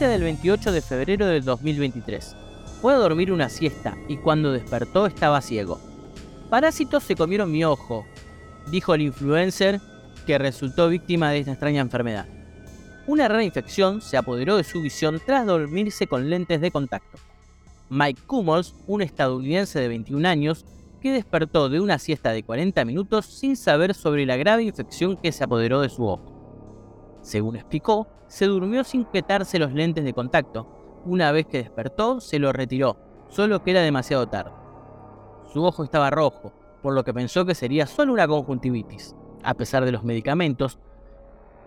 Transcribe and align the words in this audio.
Del 0.00 0.22
28 0.22 0.72
de 0.72 0.80
febrero 0.80 1.26
del 1.26 1.44
2023. 1.44 2.34
Fue 2.80 2.94
a 2.94 2.96
dormir 2.96 3.30
una 3.30 3.50
siesta 3.50 3.98
y 4.08 4.16
cuando 4.16 4.50
despertó 4.50 5.04
estaba 5.04 5.42
ciego. 5.42 5.78
Parásitos 6.48 7.04
se 7.04 7.14
comieron 7.14 7.52
mi 7.52 7.64
ojo, 7.64 8.06
dijo 8.70 8.94
el 8.94 9.02
influencer 9.02 9.78
que 10.26 10.38
resultó 10.38 10.88
víctima 10.88 11.30
de 11.30 11.40
esta 11.40 11.52
extraña 11.52 11.82
enfermedad. 11.82 12.26
Una 13.06 13.28
rara 13.28 13.44
infección 13.44 14.00
se 14.00 14.16
apoderó 14.16 14.56
de 14.56 14.64
su 14.64 14.80
visión 14.80 15.20
tras 15.24 15.44
dormirse 15.44 16.06
con 16.06 16.30
lentes 16.30 16.62
de 16.62 16.70
contacto. 16.70 17.18
Mike 17.90 18.22
Cummels, 18.26 18.74
un 18.86 19.02
estadounidense 19.02 19.80
de 19.80 19.88
21 19.88 20.26
años, 20.26 20.64
que 21.02 21.12
despertó 21.12 21.68
de 21.68 21.78
una 21.78 21.98
siesta 21.98 22.32
de 22.32 22.42
40 22.42 22.86
minutos 22.86 23.26
sin 23.26 23.54
saber 23.54 23.92
sobre 23.92 24.24
la 24.24 24.38
grave 24.38 24.62
infección 24.62 25.18
que 25.18 25.30
se 25.30 25.44
apoderó 25.44 25.82
de 25.82 25.90
su 25.90 26.06
ojo. 26.06 26.39
Según 27.22 27.56
explicó, 27.56 28.06
se 28.26 28.46
durmió 28.46 28.84
sin 28.84 29.04
quitarse 29.04 29.58
los 29.58 29.72
lentes 29.72 30.04
de 30.04 30.14
contacto. 30.14 30.66
Una 31.04 31.32
vez 31.32 31.46
que 31.46 31.58
despertó, 31.58 32.20
se 32.20 32.38
lo 32.38 32.52
retiró, 32.52 32.96
solo 33.28 33.62
que 33.62 33.72
era 33.72 33.80
demasiado 33.80 34.28
tarde. 34.28 34.52
Su 35.52 35.64
ojo 35.64 35.82
estaba 35.84 36.10
rojo, 36.10 36.52
por 36.82 36.94
lo 36.94 37.04
que 37.04 37.14
pensó 37.14 37.44
que 37.44 37.54
sería 37.54 37.86
solo 37.86 38.12
una 38.12 38.28
conjuntivitis. 38.28 39.16
A 39.42 39.54
pesar 39.54 39.84
de 39.84 39.92
los 39.92 40.04
medicamentos 40.04 40.78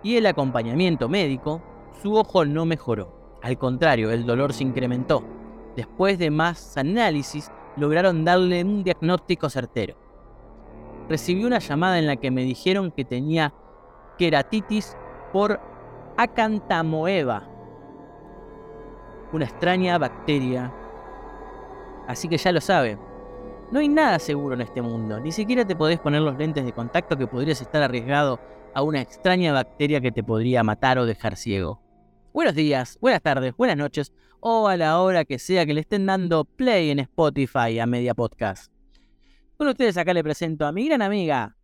y 0.03 0.17
el 0.17 0.25
acompañamiento 0.25 1.09
médico, 1.09 1.61
su 2.02 2.16
ojo 2.16 2.45
no 2.45 2.66
mejoró. 2.66 3.39
Al 3.42 3.58
contrario, 3.58 4.11
el 4.11 4.25
dolor 4.25 4.53
se 4.53 4.64
incrementó. 4.64 5.23
Después 5.75 6.20
de 6.20 6.30
más 6.30 6.77
análisis, 6.77 7.52
lograron 7.77 8.23
darle 8.23 8.64
un 8.64 8.83
diagnóstico 8.83 9.49
certero. 9.49 9.95
Recibí 11.09 11.44
una 11.44 11.59
llamada 11.59 11.99
en 11.99 12.08
la 12.08 12.16
que 12.16 12.31
me 12.31 12.44
dijeron 12.44 12.92
que 12.92 13.05
tenía 13.05 13.53
queratitis 14.17 14.95
por 15.34 15.59
Acantamoeba, 16.16 17.50
una 19.34 19.45
extraña 19.45 19.98
bacteria. 19.98 20.72
Así 22.08 22.30
que 22.30 22.38
ya 22.38 22.52
lo 22.52 22.62
sabe, 22.62 23.00
no 23.72 23.80
hay 23.80 23.89
nada 23.89 24.20
seguro 24.20 24.54
en 24.54 24.61
este 24.61 24.84
mundo, 24.84 25.20
ni 25.20 25.31
siquiera 25.31 25.66
te 25.66 25.76
podés 25.76 26.00
poner 26.00 26.22
los 26.22 26.38
lentes 26.38 26.64
de 26.64 26.72
contacto 26.72 27.17
que 27.17 27.26
podrías 27.26 27.59
estar 27.59 27.81
arriesgado 27.81 28.39
a 28.76 28.84
una 28.84 29.02
extraña 29.02 29.52
bacteria 29.52 30.00
que 30.02 30.11
te 30.11 30.23
podría 30.23 30.64
matar 30.64 31.00
o 31.00 31.06
dejar 31.08 31.36
ciego. 31.36 31.81
Buenos 32.31 32.54
días, 32.54 33.00
buenas 33.02 33.23
tardes, 33.23 33.56
buenas 33.58 33.78
noches, 33.78 34.14
o 34.39 34.67
a 34.67 34.78
la 34.78 35.00
hora 35.00 35.26
que 35.26 35.39
sea 35.39 35.66
que 35.66 35.73
le 35.73 35.81
estén 35.81 36.06
dando 36.06 36.45
play 36.45 36.92
en 36.92 37.00
Spotify 37.00 37.80
a 37.80 37.88
Media 37.88 38.14
Podcast. 38.14 38.72
Con 39.58 39.67
ustedes 39.67 39.98
acá 39.98 40.14
le 40.14 40.23
presento 40.23 40.67
a 40.67 40.72
mi 40.72 40.88
gran 40.88 41.02
amiga, 41.02 41.58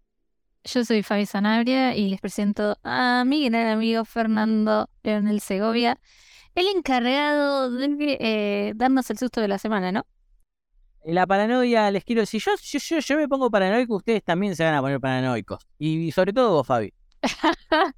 yo 0.63 0.85
soy 0.85 1.03
Fabi 1.03 1.25
Sanabria 1.25 1.95
y 1.95 2.09
les 2.09 2.21
presento 2.21 2.77
a 2.83 3.23
mi 3.25 3.49
gran 3.49 3.67
amigo 3.67 4.05
Fernando 4.05 4.89
Leonel 5.03 5.41
Segovia, 5.41 5.99
el 6.55 6.67
encargado 6.67 7.71
de 7.71 8.17
eh, 8.19 8.73
darnos 8.75 9.09
el 9.09 9.17
susto 9.17 9.41
de 9.41 9.47
la 9.47 9.57
semana, 9.57 9.91
¿no? 9.91 10.05
La 11.05 11.25
paranoia, 11.25 11.89
les 11.91 12.03
quiero 12.03 12.21
decir, 12.21 12.41
yo, 12.41 12.51
yo, 12.61 12.99
yo, 12.99 13.17
me 13.17 13.27
pongo 13.27 13.49
paranoico, 13.49 13.95
ustedes 13.95 14.23
también 14.23 14.55
se 14.55 14.63
van 14.65 14.73
a 14.73 14.81
poner 14.81 14.99
paranoicos. 14.99 15.65
Y, 15.77 16.11
sobre 16.11 16.33
todo 16.33 16.51
vos, 16.51 16.67
Fabi. 16.67 16.93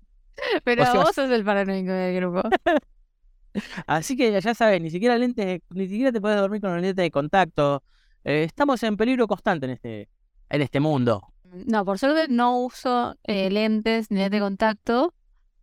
Pero 0.63 0.93
vos 0.93 1.15
sos 1.15 1.29
el 1.31 1.43
paranoico 1.43 1.91
del 1.91 2.15
grupo. 2.15 2.41
Así 3.87 4.15
que 4.15 4.39
ya 4.39 4.53
sabes, 4.53 4.79
ni 4.81 4.91
siquiera 4.91 5.17
lentes, 5.17 5.61
ni 5.71 5.87
siquiera 5.87 6.11
te 6.11 6.21
puedes 6.21 6.39
dormir 6.39 6.61
con 6.61 6.71
los 6.71 6.81
lentes 6.81 7.03
de 7.03 7.11
contacto. 7.11 7.83
Eh, 8.23 8.43
estamos 8.43 8.81
en 8.83 8.95
peligro 8.95 9.27
constante 9.27 9.65
en 9.65 9.71
este, 9.71 10.09
en 10.49 10.61
este 10.61 10.79
mundo. 10.79 11.30
No, 11.51 11.83
por 11.83 11.99
suerte 11.99 12.27
no 12.31 12.59
uso 12.59 13.15
eh, 13.23 13.49
lentes 13.49 14.09
ni 14.09 14.17
lentes 14.17 14.31
de 14.31 14.39
contacto. 14.39 15.13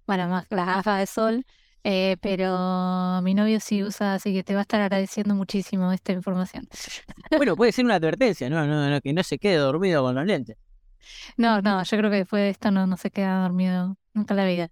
Bueno, 0.07 0.29
más 0.29 0.47
las 0.51 0.67
gafas 0.67 1.01
de 1.01 1.07
sol. 1.07 1.47
Eh, 1.85 2.17
pero 2.21 3.23
mi 3.23 3.35
novio 3.35 3.61
sí 3.61 3.83
usa, 3.83 4.15
así 4.15 4.35
que 4.35 4.43
te 4.43 4.53
va 4.53 4.61
a 4.61 4.63
estar 4.63 4.81
agradeciendo 4.81 5.35
muchísimo 5.35 5.93
esta 5.93 6.13
información. 6.13 6.69
Bueno, 7.37 7.57
puede 7.57 7.73
ser 7.73 7.85
una 7.85 7.95
advertencia, 7.97 8.51
¿no? 8.51 8.67
no, 8.67 8.91
no 8.91 9.01
que 9.01 9.13
no 9.13 9.23
se 9.23 9.39
quede 9.39 9.57
dormido 9.57 10.03
con 10.03 10.15
los 10.15 10.27
lentes. 10.27 10.57
No, 11.37 11.63
no, 11.63 11.83
yo 11.83 11.97
creo 11.97 12.11
que 12.11 12.17
después 12.17 12.43
de 12.43 12.51
esto 12.51 12.71
no, 12.71 12.87
no 12.87 12.97
se 12.97 13.11
queda 13.11 13.43
dormido 13.43 13.97
nunca 14.13 14.35
en 14.35 14.39
la 14.39 14.45
vida. 14.47 14.71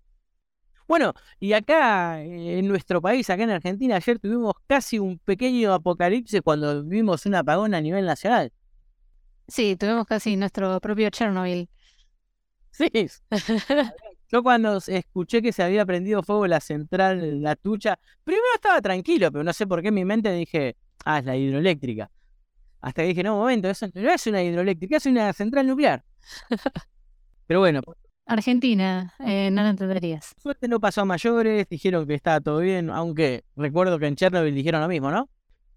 Bueno, 0.88 1.14
y 1.40 1.52
acá 1.52 2.22
en 2.22 2.68
nuestro 2.68 3.00
país, 3.00 3.28
acá 3.30 3.42
en 3.42 3.50
Argentina, 3.50 3.96
ayer 3.96 4.18
tuvimos 4.18 4.54
casi 4.66 4.98
un 4.98 5.18
pequeño 5.18 5.72
apocalipsis 5.72 6.42
cuando 6.42 6.84
vimos 6.84 7.26
un 7.26 7.34
apagón 7.34 7.74
a 7.74 7.80
nivel 7.80 8.04
nacional. 8.04 8.52
Sí, 9.48 9.76
tuvimos 9.76 10.06
casi 10.06 10.36
nuestro 10.36 10.80
propio 10.80 11.08
Chernobyl. 11.10 11.68
Sí. 12.70 12.90
Yo 14.28 14.42
cuando 14.42 14.78
escuché 14.78 15.40
que 15.40 15.52
se 15.52 15.62
había 15.62 15.86
prendido 15.86 16.22
fuego 16.22 16.46
la 16.46 16.60
central, 16.60 17.42
la 17.42 17.54
tucha, 17.54 17.98
primero 18.24 18.44
estaba 18.54 18.80
tranquilo, 18.80 19.30
pero 19.30 19.44
no 19.44 19.52
sé 19.52 19.66
por 19.66 19.82
qué 19.82 19.88
en 19.88 19.94
mi 19.94 20.04
mente 20.04 20.32
dije, 20.32 20.76
ah, 21.04 21.20
es 21.20 21.24
la 21.24 21.36
hidroeléctrica. 21.36 22.10
Hasta 22.80 23.02
que 23.02 23.08
dije, 23.08 23.22
no, 23.22 23.34
un 23.34 23.40
momento, 23.40 23.68
eso 23.70 23.86
no 23.94 24.10
es 24.10 24.26
una 24.26 24.42
hidroeléctrica, 24.42 24.96
es 24.96 25.06
una 25.06 25.32
central 25.32 25.66
nuclear. 25.66 26.04
pero 27.46 27.60
bueno. 27.60 27.80
Argentina, 28.26 29.14
eh, 29.20 29.50
no 29.52 29.62
lo 29.62 29.68
entenderías. 29.68 30.34
Suerte 30.36 30.66
no 30.66 30.80
pasó 30.80 31.02
a 31.02 31.04
mayores, 31.04 31.68
dijeron 31.68 32.06
que 32.06 32.14
estaba 32.14 32.40
todo 32.40 32.58
bien, 32.58 32.90
aunque 32.90 33.44
recuerdo 33.54 34.00
que 34.00 34.08
en 34.08 34.16
Chernobyl 34.16 34.54
dijeron 34.54 34.80
lo 34.80 34.88
mismo, 34.88 35.12
¿no? 35.12 35.30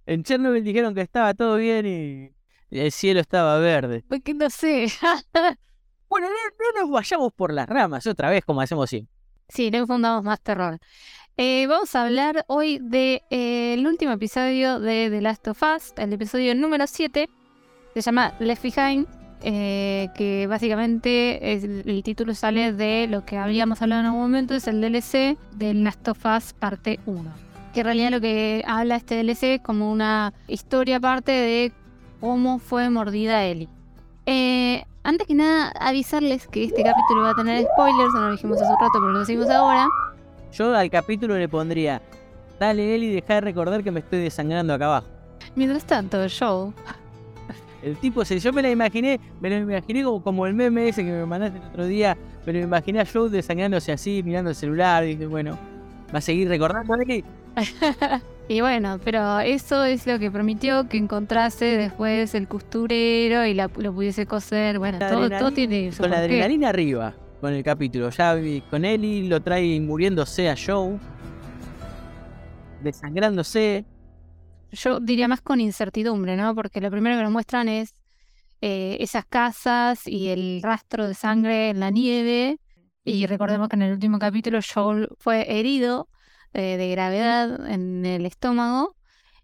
En 0.07 0.23
Chernobyl 0.23 0.63
dijeron 0.63 0.95
que 0.95 1.01
estaba 1.01 1.35
todo 1.35 1.57
bien 1.57 1.85
y 1.85 2.31
el 2.71 2.91
cielo 2.91 3.19
estaba 3.19 3.57
verde. 3.59 4.03
Porque 4.07 4.33
no 4.33 4.49
sé. 4.49 4.87
bueno, 6.09 6.27
no, 6.27 6.81
nos 6.81 6.91
vayamos 6.91 7.33
por 7.33 7.53
las 7.53 7.67
ramas 7.67 8.05
otra 8.07 8.29
vez 8.29 8.43
como 8.45 8.61
hacemos 8.61 8.89
siempre. 8.89 9.13
Sí, 9.47 9.71
no 9.71 9.85
fundamos 9.87 10.23
más 10.23 10.39
terror. 10.41 10.79
Eh, 11.37 11.65
vamos 11.67 11.95
a 11.95 12.03
hablar 12.03 12.43
hoy 12.47 12.79
del 12.79 12.89
de, 12.91 13.23
eh, 13.29 13.83
último 13.87 14.11
episodio 14.11 14.79
de 14.79 15.09
The 15.09 15.21
Last 15.21 15.47
of 15.47 15.61
Us, 15.63 15.93
el 15.97 16.13
episodio 16.13 16.53
número 16.53 16.85
7. 16.85 17.29
Se 17.93 18.01
llama 18.01 18.33
Left 18.39 18.61
Behind, 18.61 19.07
eh, 19.41 20.09
que 20.15 20.47
básicamente 20.47 21.53
el 21.53 22.03
título 22.03 22.35
sale 22.35 22.73
de 22.73 23.07
lo 23.07 23.25
que 23.25 23.37
habíamos 23.37 23.81
hablado 23.81 24.01
en 24.01 24.07
algún 24.07 24.21
momento, 24.21 24.53
es 24.53 24.67
el 24.67 24.81
DLC 24.81 25.37
de 25.55 25.73
Last 25.73 26.07
of 26.09 26.25
Us 26.25 26.53
parte 26.53 26.99
1. 27.05 27.33
Que 27.73 27.79
en 27.81 27.85
realidad 27.85 28.11
lo 28.11 28.21
que 28.21 28.63
habla 28.67 28.97
este 28.97 29.23
DLC 29.23 29.43
es 29.55 29.61
como 29.61 29.91
una 29.91 30.33
historia 30.47 30.97
aparte 30.97 31.31
de 31.31 31.71
cómo 32.19 32.59
fue 32.59 32.89
mordida 32.89 33.43
Ellie. 33.45 33.69
Eh, 34.25 34.83
antes 35.03 35.27
que 35.27 35.33
nada, 35.33 35.71
avisarles 35.79 36.47
que 36.47 36.65
este 36.65 36.83
capítulo 36.83 37.23
va 37.23 37.31
a 37.31 37.35
tener 37.35 37.65
spoilers, 37.73 38.13
no 38.13 38.21
lo 38.27 38.31
dijimos 38.33 38.61
hace 38.61 38.71
un 38.71 38.79
rato, 38.79 38.93
pero 38.93 39.11
lo 39.11 39.19
decimos 39.19 39.49
ahora. 39.49 39.87
Yo 40.51 40.75
al 40.75 40.89
capítulo 40.89 41.37
le 41.37 41.47
pondría, 41.47 42.01
dale 42.59 42.95
Ellie, 42.95 43.13
deja 43.13 43.35
de 43.35 43.41
recordar 43.41 43.83
que 43.83 43.91
me 43.91 44.01
estoy 44.01 44.19
desangrando 44.19 44.73
acá 44.73 44.85
abajo. 44.85 45.07
Mientras 45.55 45.85
tanto, 45.85 46.17
Joe. 46.27 46.73
El 47.81 47.95
tipo, 47.97 48.25
si 48.25 48.39
yo 48.39 48.51
me 48.51 48.61
la 48.61 48.69
imaginé, 48.69 49.19
me 49.39 49.49
lo 49.49 49.57
imaginé 49.57 50.03
como, 50.03 50.21
como 50.21 50.45
el 50.45 50.53
meme 50.53 50.89
ese 50.89 51.03
que 51.03 51.11
me 51.11 51.25
mandaste 51.25 51.59
el 51.59 51.65
otro 51.65 51.85
día, 51.85 52.17
me 52.45 52.53
lo 52.53 52.59
imaginé 52.59 52.99
a 52.99 53.05
Joe 53.05 53.29
desangrándose 53.29 53.93
así, 53.93 54.21
mirando 54.21 54.49
el 54.49 54.55
celular, 54.55 55.05
y 55.05 55.15
dije, 55.15 55.27
bueno, 55.27 55.57
va 56.13 56.17
a 56.17 56.21
seguir 56.21 56.49
recordando 56.49 56.93
Ellie. 56.95 57.23
Y 58.49 58.61
bueno, 58.61 58.99
pero 59.05 59.39
eso 59.41 59.83
es 59.83 60.07
lo 60.07 60.17
que 60.17 60.31
permitió 60.31 60.89
que 60.89 60.97
encontrase 60.97 61.65
después 61.65 62.33
el 62.33 62.47
costurero 62.47 63.45
y 63.45 63.53
lo 63.53 63.69
pudiese 63.69 64.25
coser. 64.25 64.79
Bueno, 64.79 64.97
todo, 64.97 65.51
tiene 65.51 65.91
Con 65.95 66.09
la 66.09 66.17
adrenalina 66.17 66.69
arriba, 66.69 67.13
con 67.41 67.53
el 67.53 67.63
capítulo. 67.63 68.09
Ya 68.09 68.35
con 68.71 68.85
Ellie 68.85 69.29
lo 69.29 69.39
trae 69.39 69.79
muriéndose 69.79 70.49
a 70.49 70.55
Joe, 70.57 70.97
desangrándose. 72.81 73.85
Yo 74.71 74.99
diría 74.99 75.27
más 75.27 75.41
con 75.41 75.61
incertidumbre, 75.61 76.35
¿no? 76.35 76.55
Porque 76.55 76.81
lo 76.81 76.89
primero 76.89 77.17
que 77.17 77.23
nos 77.23 77.31
muestran 77.31 77.69
es 77.69 77.93
eh, 78.61 78.97
esas 78.99 79.25
casas 79.25 80.07
y 80.07 80.29
el 80.29 80.63
rastro 80.63 81.07
de 81.07 81.13
sangre 81.13 81.69
en 81.69 81.79
la 81.79 81.91
nieve. 81.91 82.57
Y 83.05 83.27
recordemos 83.27 83.69
que 83.69 83.75
en 83.75 83.83
el 83.83 83.93
último 83.93 84.17
capítulo 84.17 84.57
Joel 84.73 85.07
fue 85.19 85.59
herido 85.59 86.07
eh, 86.53 86.77
de 86.77 86.89
gravedad 86.89 87.69
en 87.69 88.05
el 88.05 88.25
estómago. 88.25 88.95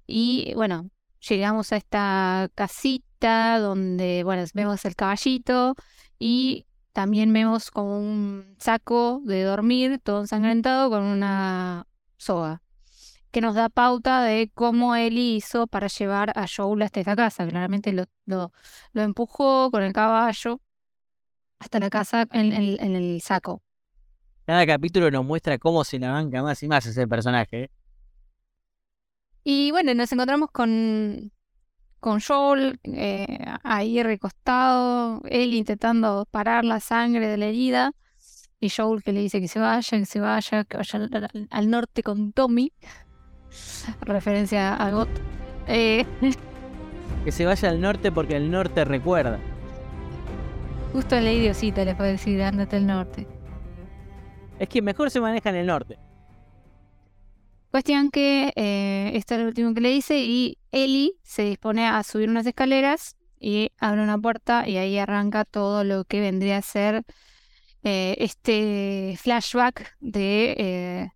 Y 0.07 0.53
bueno, 0.55 0.89
llegamos 1.27 1.71
a 1.71 1.77
esta 1.77 2.49
casita 2.55 3.59
donde, 3.59 4.23
bueno, 4.23 4.43
vemos 4.53 4.85
el 4.85 4.95
caballito 4.95 5.75
y 6.19 6.65
también 6.93 7.33
vemos 7.33 7.71
como 7.71 7.97
un 7.97 8.55
saco 8.59 9.21
de 9.25 9.43
dormir 9.43 9.99
todo 10.03 10.21
ensangrentado 10.21 10.89
con 10.89 11.03
una 11.03 11.87
soga 12.17 12.61
que 13.31 13.41
nos 13.41 13.55
da 13.55 13.67
pauta 13.67 14.21
de 14.23 14.49
cómo 14.53 14.95
él 14.95 15.17
hizo 15.17 15.67
para 15.67 15.87
llevar 15.87 16.31
a 16.37 16.45
Joel 16.47 16.83
hasta 16.83 17.01
esta 17.01 17.17
casa. 17.17 17.45
Claramente 17.45 17.91
lo, 17.91 18.05
lo, 18.25 18.51
empujó 18.93 19.69
con 19.71 19.83
el 19.83 19.91
caballo 19.91 20.61
hasta 21.59 21.79
la 21.79 21.89
casa 21.89 22.27
en 22.31 22.95
el 22.95 23.21
saco. 23.21 23.64
Cada 24.45 24.67
capítulo 24.67 25.09
nos 25.09 25.25
muestra 25.25 25.57
cómo 25.57 25.83
se 25.83 25.97
la 25.97 26.11
banca 26.11 26.43
más 26.43 26.61
y 26.61 26.67
más 26.67 26.85
ese 26.85 27.07
personaje. 27.07 27.63
¿eh? 27.63 27.69
Y 29.43 29.71
bueno, 29.71 29.93
nos 29.95 30.11
encontramos 30.11 30.51
con, 30.51 31.31
con 31.99 32.19
Joel 32.21 32.79
eh, 32.83 33.39
ahí 33.63 34.03
recostado, 34.03 35.21
él 35.25 35.55
intentando 35.55 36.27
parar 36.29 36.63
la 36.63 36.79
sangre 36.79 37.27
de 37.27 37.37
la 37.37 37.47
herida. 37.47 37.91
y 38.59 38.69
Joel 38.69 39.01
que 39.01 39.13
le 39.13 39.21
dice 39.21 39.41
que 39.41 39.47
se 39.47 39.59
vaya, 39.59 39.97
que 39.97 40.05
se 40.05 40.19
vaya, 40.19 40.63
que 40.63 40.77
vaya 40.77 41.09
al, 41.49 41.69
norte 41.71 42.03
con 42.03 42.31
Tommy. 42.31 42.71
Referencia 44.01 44.75
a 44.75 44.91
Got. 44.91 45.09
Eh, 45.67 46.05
que 47.25 47.31
se 47.31 47.45
vaya 47.45 47.69
al 47.69 47.81
norte 47.81 48.11
porque 48.11 48.35
el 48.35 48.51
norte 48.51 48.85
recuerda. 48.85 49.39
Justo 50.93 51.19
la 51.19 51.31
idiosita 51.31 51.83
le 51.83 51.95
puede 51.95 52.11
decir, 52.11 52.43
ándate 52.43 52.75
al 52.75 52.85
norte. 52.85 53.34
Es 54.59 54.69
que 54.69 54.81
mejor 54.81 55.11
se 55.11 55.19
maneja 55.19 55.49
en 55.49 55.55
el 55.55 55.67
norte. 55.67 55.97
Cuestión 57.71 58.09
que 58.09 58.53
eh, 58.55 59.11
esto 59.15 59.35
es 59.35 59.41
lo 59.41 59.47
último 59.47 59.73
que 59.73 59.81
le 59.81 59.89
dice 59.89 60.19
y 60.19 60.57
Ellie 60.71 61.13
se 61.23 61.43
dispone 61.43 61.85
a 61.85 62.03
subir 62.03 62.29
unas 62.29 62.45
escaleras 62.45 63.17
y 63.37 63.71
abre 63.79 64.01
una 64.01 64.17
puerta 64.17 64.67
y 64.67 64.77
ahí 64.77 64.97
arranca 64.97 65.43
todo 65.43 65.83
lo 65.83 66.05
que 66.05 66.21
vendría 66.21 66.57
a 66.57 66.61
ser 66.61 67.03
eh, 67.83 68.15
este 68.19 69.17
flashback 69.21 69.97
de 69.99 70.55
eh, 70.57 71.09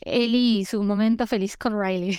Ellie 0.00 0.60
y 0.60 0.64
su 0.64 0.82
momento 0.82 1.26
feliz 1.26 1.56
con 1.56 1.78
Riley. 1.78 2.18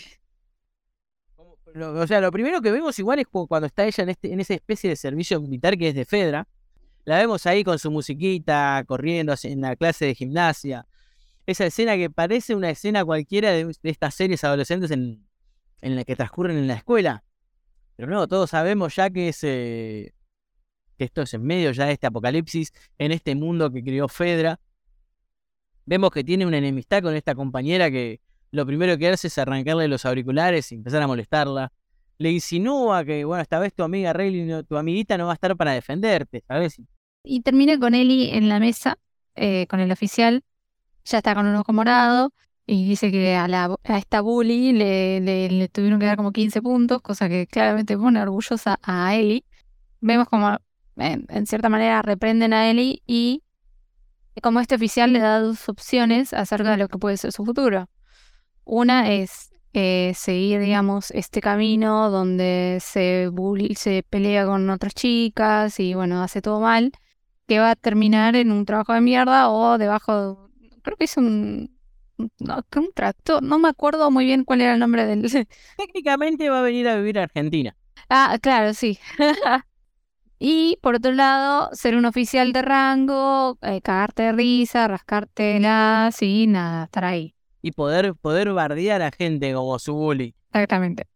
O 1.75 2.07
sea, 2.07 2.19
lo 2.21 2.31
primero 2.31 2.61
que 2.61 2.71
vemos 2.71 2.97
igual 2.99 3.19
es 3.19 3.27
cuando 3.27 3.67
está 3.67 3.85
ella 3.85 4.03
en, 4.03 4.09
este, 4.09 4.33
en 4.33 4.39
esa 4.39 4.53
especie 4.53 4.89
de 4.89 4.95
servicio 4.95 5.39
militar 5.39 5.77
que 5.77 5.89
es 5.89 5.95
de 5.95 6.05
Fedra. 6.05 6.47
La 7.07 7.19
vemos 7.19 7.45
ahí 7.45 7.63
con 7.63 7.79
su 7.79 7.89
musiquita, 7.89 8.83
corriendo 8.85 9.33
en 9.43 9.61
la 9.61 9.77
clase 9.77 10.07
de 10.07 10.13
gimnasia. 10.13 10.85
Esa 11.45 11.65
escena 11.65 11.95
que 11.95 12.09
parece 12.09 12.53
una 12.53 12.69
escena 12.69 13.05
cualquiera 13.05 13.51
de, 13.51 13.73
estas 13.83 14.13
series 14.13 14.43
adolescentes 14.43 14.91
en, 14.91 15.25
en 15.79 15.95
la 15.95 16.03
que 16.03 16.17
transcurren 16.17 16.57
en 16.57 16.67
la 16.67 16.73
escuela. 16.73 17.23
Pero 17.95 18.09
no, 18.09 18.27
todos 18.27 18.49
sabemos 18.49 18.93
ya 18.93 19.09
que, 19.09 19.29
es, 19.29 19.39
que 19.39 20.13
esto 20.97 21.21
es 21.21 21.33
en 21.33 21.43
medio 21.43 21.71
ya 21.71 21.85
de 21.85 21.93
este 21.93 22.07
apocalipsis, 22.07 22.73
en 22.97 23.13
este 23.13 23.35
mundo 23.35 23.71
que 23.71 23.81
creó 23.81 24.09
Fedra. 24.09 24.59
Vemos 25.85 26.11
que 26.11 26.25
tiene 26.25 26.45
una 26.45 26.57
enemistad 26.57 27.01
con 27.01 27.15
esta 27.15 27.35
compañera 27.35 27.89
que 27.89 28.19
lo 28.51 28.65
primero 28.65 28.97
que 28.97 29.07
hace 29.07 29.27
es 29.27 29.37
arrancarle 29.37 29.87
los 29.87 30.05
auriculares 30.05 30.73
y 30.73 30.75
empezar 30.75 31.01
a 31.01 31.07
molestarla. 31.07 31.71
Le 32.17 32.31
insinúa 32.31 33.05
que, 33.05 33.23
bueno, 33.23 33.41
esta 33.41 33.59
vez 33.59 33.73
tu 33.73 33.83
amiga 33.83 34.11
Rayleigh, 34.11 34.63
tu 34.63 34.75
amiguita 34.75 35.17
no 35.17 35.27
va 35.27 35.31
a 35.31 35.35
estar 35.35 35.55
para 35.55 35.71
defenderte, 35.71 36.43
¿sabes? 36.45 36.81
Y 37.29 37.41
termina 37.41 37.77
con 37.77 37.93
Eli 37.93 38.29
en 38.31 38.47
la 38.47 38.59
mesa, 38.59 38.97
eh, 39.35 39.67
con 39.67 39.81
el 39.81 39.91
oficial, 39.91 40.43
ya 41.03 41.17
está 41.17 41.35
con 41.35 41.45
un 41.45 41.55
ojo 41.55 41.73
morado, 41.73 42.31
y 42.65 42.87
dice 42.87 43.11
que 43.11 43.35
a, 43.35 43.47
la, 43.47 43.75
a 43.83 43.97
esta 43.97 44.21
bully 44.21 44.73
le, 44.73 45.69
tuvieron 45.69 45.99
que 45.99 46.05
dar 46.05 46.17
como 46.17 46.31
15 46.31 46.61
puntos, 46.61 47.01
cosa 47.01 47.29
que 47.29 47.47
claramente 47.47 47.97
pone 47.97 48.21
orgullosa 48.21 48.79
a 48.81 49.15
Ellie. 49.15 49.43
Vemos 50.01 50.27
como 50.29 50.57
en, 50.97 51.47
cierta 51.47 51.69
manera 51.69 52.01
reprenden 52.01 52.53
a 52.53 52.69
Ellie 52.69 53.01
y 53.05 53.43
como 54.41 54.59
este 54.59 54.75
oficial 54.75 55.13
le 55.13 55.19
da 55.19 55.39
dos 55.39 55.67
opciones 55.69 56.33
acerca 56.33 56.71
de 56.71 56.77
lo 56.77 56.87
que 56.87 56.97
puede 56.97 57.17
ser 57.17 57.31
su 57.31 57.45
futuro. 57.45 57.89
Una 58.65 59.11
es 59.11 59.49
eh, 59.73 60.13
seguir, 60.15 60.59
digamos, 60.59 61.11
este 61.11 61.41
camino 61.41 62.09
donde 62.09 62.79
se, 62.81 63.29
se 63.75 64.03
pelea 64.09 64.45
con 64.45 64.69
otras 64.69 64.93
chicas 64.93 65.79
y 65.79 65.93
bueno, 65.93 66.21
hace 66.21 66.41
todo 66.41 66.59
mal, 66.59 66.91
que 67.47 67.59
va 67.59 67.71
a 67.71 67.75
terminar 67.75 68.35
en 68.35 68.51
un 68.51 68.65
trabajo 68.65 68.93
de 68.93 69.01
mierda 69.01 69.49
o 69.49 69.77
debajo, 69.77 70.49
creo 70.83 70.97
que 70.97 71.05
es 71.05 71.17
un 71.17 71.77
no, 72.39 72.65
un 72.75 72.91
tractor, 72.93 73.43
no 73.43 73.59
me 73.59 73.69
acuerdo 73.69 74.09
muy 74.11 74.25
bien 74.25 74.43
cuál 74.43 74.61
era 74.61 74.73
el 74.73 74.79
nombre 74.79 75.05
del... 75.05 75.21
Técnicamente 75.77 76.49
va 76.49 76.59
a 76.59 76.63
venir 76.63 76.87
a 76.87 76.97
vivir 76.97 77.19
a 77.19 77.23
Argentina. 77.23 77.75
Ah, 78.09 78.37
claro, 78.41 78.73
sí. 78.73 78.97
y 80.39 80.77
por 80.81 80.95
otro 80.95 81.11
lado, 81.13 81.69
ser 81.73 81.95
un 81.95 82.05
oficial 82.05 82.53
de 82.53 82.61
rango, 82.61 83.57
eh, 83.61 83.81
cagarte 83.81 84.23
de 84.23 84.31
risa, 84.31 84.87
rascártelas 84.87 86.21
y 86.21 86.47
nada, 86.47 86.85
estar 86.85 87.05
ahí. 87.05 87.35
Y 87.61 87.71
poder, 87.71 88.15
poder 88.15 88.51
bardear 88.53 89.01
a 89.01 89.11
gente 89.11 89.53
como 89.53 89.77
su 89.79 89.93
bully. 89.93 90.35
Exactamente. 90.53 91.07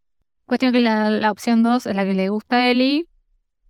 Cuestión 0.46 0.72
que 0.72 0.80
la, 0.80 1.10
la 1.10 1.30
opción 1.30 1.62
2 1.62 1.86
es 1.86 1.96
la 1.96 2.04
que 2.04 2.14
le 2.14 2.28
gusta 2.28 2.56
a 2.56 2.70
Eli. 2.70 3.08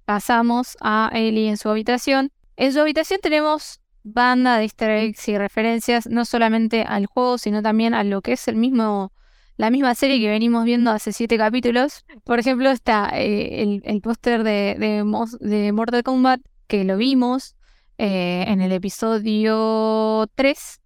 Pasamos 0.04 0.76
a 0.80 1.10
Eli 1.14 1.48
en 1.48 1.56
su 1.56 1.68
habitación. 1.68 2.32
En 2.62 2.72
su 2.72 2.78
habitación 2.78 3.18
tenemos 3.20 3.80
banda 4.04 4.56
de 4.56 4.62
easter 4.62 4.88
eggs 4.88 5.26
y 5.26 5.36
referencias 5.36 6.06
no 6.06 6.24
solamente 6.24 6.84
al 6.84 7.06
juego, 7.06 7.36
sino 7.36 7.60
también 7.60 7.92
a 7.92 8.04
lo 8.04 8.22
que 8.22 8.34
es 8.34 8.46
el 8.46 8.54
mismo, 8.54 9.12
la 9.56 9.68
misma 9.68 9.96
serie 9.96 10.20
que 10.20 10.28
venimos 10.28 10.64
viendo 10.64 10.92
hace 10.92 11.12
siete 11.12 11.36
capítulos. 11.36 12.04
Por 12.22 12.38
ejemplo, 12.38 12.70
está 12.70 13.10
eh, 13.14 13.64
el, 13.64 13.82
el 13.84 14.00
póster 14.00 14.44
de, 14.44 14.76
de, 14.78 15.72
Mortal 15.72 16.04
Kombat, 16.04 16.40
que 16.68 16.84
lo 16.84 16.96
vimos 16.98 17.56
eh, 17.98 18.44
en 18.46 18.60
el 18.60 18.70
episodio 18.70 20.28
3, 20.36 20.80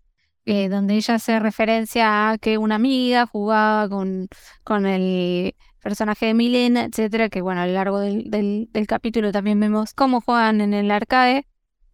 eh, 0.46 0.70
donde 0.70 0.94
ella 0.94 1.16
hace 1.16 1.38
referencia 1.40 2.30
a 2.30 2.38
que 2.38 2.56
una 2.56 2.76
amiga 2.76 3.26
jugaba 3.26 3.86
con, 3.90 4.28
con 4.64 4.86
el 4.86 5.54
personaje 5.82 6.24
de 6.24 6.32
Milena, 6.32 6.84
etcétera, 6.86 7.28
que 7.28 7.42
bueno, 7.42 7.60
a 7.60 7.66
lo 7.66 7.74
largo 7.74 8.00
del, 8.00 8.30
del, 8.30 8.70
del 8.72 8.86
capítulo 8.86 9.30
también 9.30 9.60
vemos 9.60 9.92
cómo 9.92 10.22
juegan 10.22 10.62
en 10.62 10.72
el 10.72 10.90
arcade. 10.90 11.44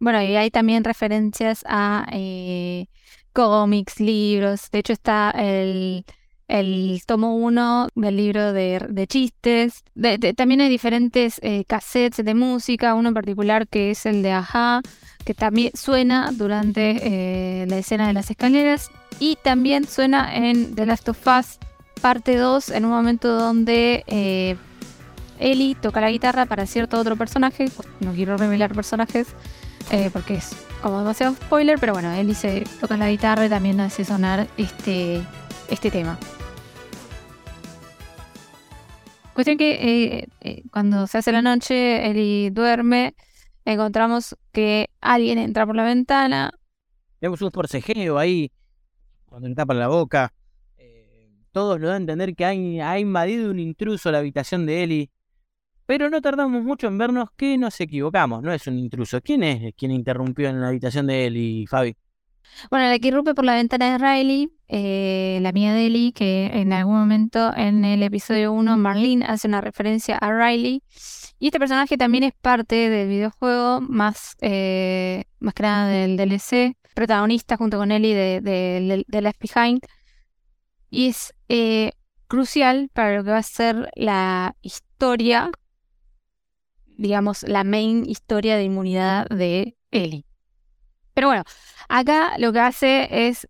Bueno, 0.03 0.21
y 0.21 0.35
hay 0.35 0.51
también 0.51 0.83
referencias 0.83 1.63
a 1.65 2.05
eh, 2.11 2.87
cómics, 3.31 4.01
libros. 4.01 4.69
De 4.69 4.79
hecho, 4.79 4.91
está 4.91 5.31
el, 5.31 6.03
el 6.49 7.01
tomo 7.07 7.37
1 7.37 7.87
del 7.95 8.17
libro 8.17 8.51
de, 8.51 9.05
chistes. 9.07 9.85
también 10.35 10.59
hay 10.59 10.67
diferentes 10.67 11.39
eh, 11.41 11.63
cassettes 11.65 12.25
de 12.25 12.33
música, 12.33 12.95
uno 12.95 13.07
en 13.07 13.13
particular 13.13 13.65
que 13.69 13.91
es 13.91 14.05
el 14.05 14.23
de 14.23 14.33
Aja, 14.33 14.81
que 15.23 15.33
también 15.33 15.71
suena 15.73 16.31
durante 16.33 17.61
eh, 17.61 17.65
la 17.67 17.77
escena 17.77 18.07
de 18.07 18.13
las 18.13 18.29
escaleras. 18.29 18.91
Y 19.21 19.37
también 19.41 19.87
suena 19.87 20.35
en 20.35 20.75
The 20.75 20.85
Last 20.85 21.07
of 21.07 21.25
Us 21.25 21.59
parte 22.01 22.35
2, 22.35 22.71
en 22.71 22.83
un 22.83 22.91
momento 22.91 23.39
donde 23.39 24.03
Ellie 25.39 25.75
toca 25.75 26.01
la 26.01 26.11
guitarra 26.11 26.45
para 26.45 26.65
cierto 26.65 26.99
otro 26.99 27.15
personaje. 27.15 27.71
No 28.01 28.11
quiero 28.11 28.35
revelar 28.35 28.75
personajes. 28.75 29.27
Eh, 29.91 30.09
porque 30.11 30.35
es 30.35 30.55
como 30.81 30.99
demasiado 30.99 31.35
spoiler, 31.35 31.79
pero 31.79 31.93
bueno, 31.93 32.11
él 32.11 32.27
dice, 32.27 32.63
toca 32.79 32.97
la 32.97 33.09
guitarra 33.09 33.45
y 33.45 33.49
también 33.49 33.79
hace 33.79 34.03
sonar 34.03 34.47
este, 34.57 35.21
este 35.69 35.91
tema. 35.91 36.17
Cuestión 39.33 39.57
que 39.57 39.71
eh, 39.71 40.27
eh, 40.41 40.63
cuando 40.71 41.07
se 41.07 41.17
hace 41.17 41.31
la 41.31 41.41
noche, 41.41 42.09
Eli 42.09 42.49
duerme, 42.49 43.15
encontramos 43.65 44.35
que 44.51 44.89
alguien 45.01 45.37
entra 45.37 45.65
por 45.65 45.75
la 45.75 45.83
ventana. 45.83 46.51
Vemos 47.19 47.41
un 47.41 47.51
forcejeo 47.51 48.19
ahí, 48.19 48.51
cuando 49.25 49.47
le 49.47 49.55
tapa 49.55 49.73
la 49.73 49.87
boca. 49.87 50.33
todos 51.51 51.79
lo 51.79 51.87
dan 51.87 51.95
a 51.95 51.97
entender 51.97 52.35
que 52.35 52.45
ha, 52.45 52.99
invadido 52.99 53.49
un 53.49 53.59
intruso 53.59 54.11
la 54.11 54.19
habitación 54.19 54.65
de 54.65 54.83
Eli. 54.83 55.11
Pero 55.85 56.09
no 56.09 56.21
tardamos 56.21 56.63
mucho 56.63 56.87
en 56.87 56.97
vernos 56.97 57.29
que 57.35 57.57
nos 57.57 57.79
equivocamos, 57.79 58.41
no 58.41 58.53
es 58.53 58.65
un 58.67 58.77
intruso. 58.77 59.21
¿Quién 59.21 59.43
es 59.43 59.73
quien 59.75 59.91
interrumpió 59.91 60.49
en 60.49 60.61
la 60.61 60.69
habitación 60.69 61.07
de 61.07 61.25
él 61.27 61.37
y 61.37 61.67
Fabi? 61.67 61.95
Bueno, 62.69 62.89
la 62.89 62.99
que 62.99 63.07
irrumpe 63.07 63.33
por 63.33 63.45
la 63.45 63.55
ventana 63.55 63.95
es 63.95 64.01
Riley, 64.01 64.49
eh, 64.67 65.39
la 65.41 65.51
mía 65.51 65.73
de 65.73 65.87
Ellie, 65.87 66.13
que 66.13 66.45
en 66.53 66.73
algún 66.73 66.95
momento 66.95 67.51
en 67.55 67.83
el 67.85 68.03
episodio 68.03 68.53
1 68.53 68.77
Marlene 68.77 69.25
hace 69.25 69.47
una 69.47 69.61
referencia 69.61 70.17
a 70.17 70.31
Riley. 70.31 70.83
Y 71.39 71.47
este 71.47 71.59
personaje 71.59 71.97
también 71.97 72.23
es 72.23 72.33
parte 72.41 72.89
del 72.89 73.09
videojuego, 73.09 73.81
más, 73.81 74.35
eh, 74.41 75.25
más 75.39 75.53
que 75.53 75.63
nada 75.63 75.87
del 75.89 76.15
DLC, 76.15 76.77
protagonista 76.95 77.57
junto 77.57 77.77
con 77.77 77.91
Ellie 77.91 78.15
de, 78.15 78.41
de, 78.41 79.03
de 79.07 79.21
Left 79.21 79.41
Behind. 79.41 79.81
Y 80.89 81.07
es 81.07 81.33
eh, 81.49 81.91
crucial 82.27 82.89
para 82.93 83.17
lo 83.17 83.23
que 83.23 83.31
va 83.31 83.37
a 83.37 83.43
ser 83.43 83.89
la 83.95 84.55
historia 84.61 85.51
digamos, 86.97 87.43
la 87.43 87.63
main 87.63 88.05
historia 88.05 88.57
de 88.57 88.63
inmunidad 88.63 89.27
de 89.27 89.75
Ellie. 89.91 90.25
Pero 91.13 91.27
bueno, 91.27 91.43
acá 91.89 92.33
lo 92.37 92.51
que 92.51 92.59
hace 92.59 93.27
es 93.27 93.47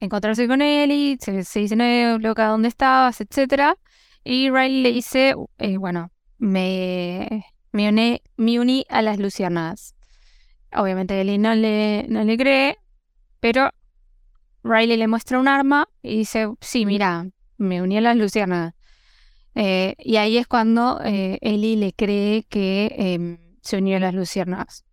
encontrarse 0.00 0.48
con 0.48 0.62
Ellie, 0.62 1.16
se, 1.20 1.32
dice, 1.32 1.76
no, 1.76 2.18
loca, 2.18 2.46
¿dónde 2.46 2.68
estabas? 2.68 3.20
etcétera. 3.20 3.76
Y 4.24 4.50
Riley 4.50 4.82
le 4.82 4.92
dice, 4.92 5.34
eh, 5.58 5.76
bueno, 5.78 6.12
me, 6.38 7.44
me, 7.72 8.20
uní, 8.60 8.84
a 8.88 9.02
las 9.02 9.18
luciérnagas. 9.18 9.94
Obviamente 10.74 11.20
Ellie 11.20 11.38
no 11.38 11.54
le, 11.54 12.06
no 12.08 12.24
le 12.24 12.36
cree, 12.36 12.78
pero 13.40 13.70
Riley 14.62 14.96
le 14.96 15.08
muestra 15.08 15.38
un 15.38 15.48
arma 15.48 15.88
y 16.02 16.18
dice, 16.18 16.48
sí, 16.60 16.86
mira, 16.86 17.26
me 17.56 17.82
uní 17.82 17.98
a 17.98 18.00
las 18.00 18.16
luciérnagas. 18.16 18.74
Eh, 19.54 19.94
y 19.98 20.16
ahí 20.16 20.38
es 20.38 20.46
cuando 20.46 21.00
eh, 21.04 21.38
Ellie 21.42 21.76
le 21.76 21.92
cree 21.92 22.44
que 22.44 22.94
em, 22.96 23.38
se 23.62 23.78
unió 23.78 23.96
a 23.96 24.00
las 24.00 24.14
luciérnagas. 24.14 24.84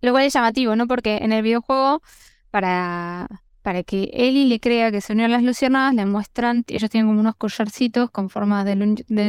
Lo 0.00 0.12
cual 0.12 0.24
es 0.24 0.34
llamativo, 0.34 0.76
¿no? 0.76 0.86
Porque 0.86 1.18
en 1.18 1.32
el 1.32 1.42
videojuego, 1.42 2.02
para, 2.50 3.28
para 3.62 3.82
que 3.84 4.10
Ellie 4.12 4.46
le 4.46 4.60
crea 4.60 4.90
que 4.90 5.00
se 5.00 5.12
unió 5.12 5.26
a 5.26 5.28
las 5.28 5.42
luciérnagas, 5.42 5.94
le 5.94 6.06
muestran, 6.06 6.64
ellos 6.68 6.90
tienen 6.90 7.08
como 7.08 7.20
unos 7.20 7.36
collarcitos 7.36 8.10
con 8.10 8.28
forma 8.28 8.64
de, 8.64 8.74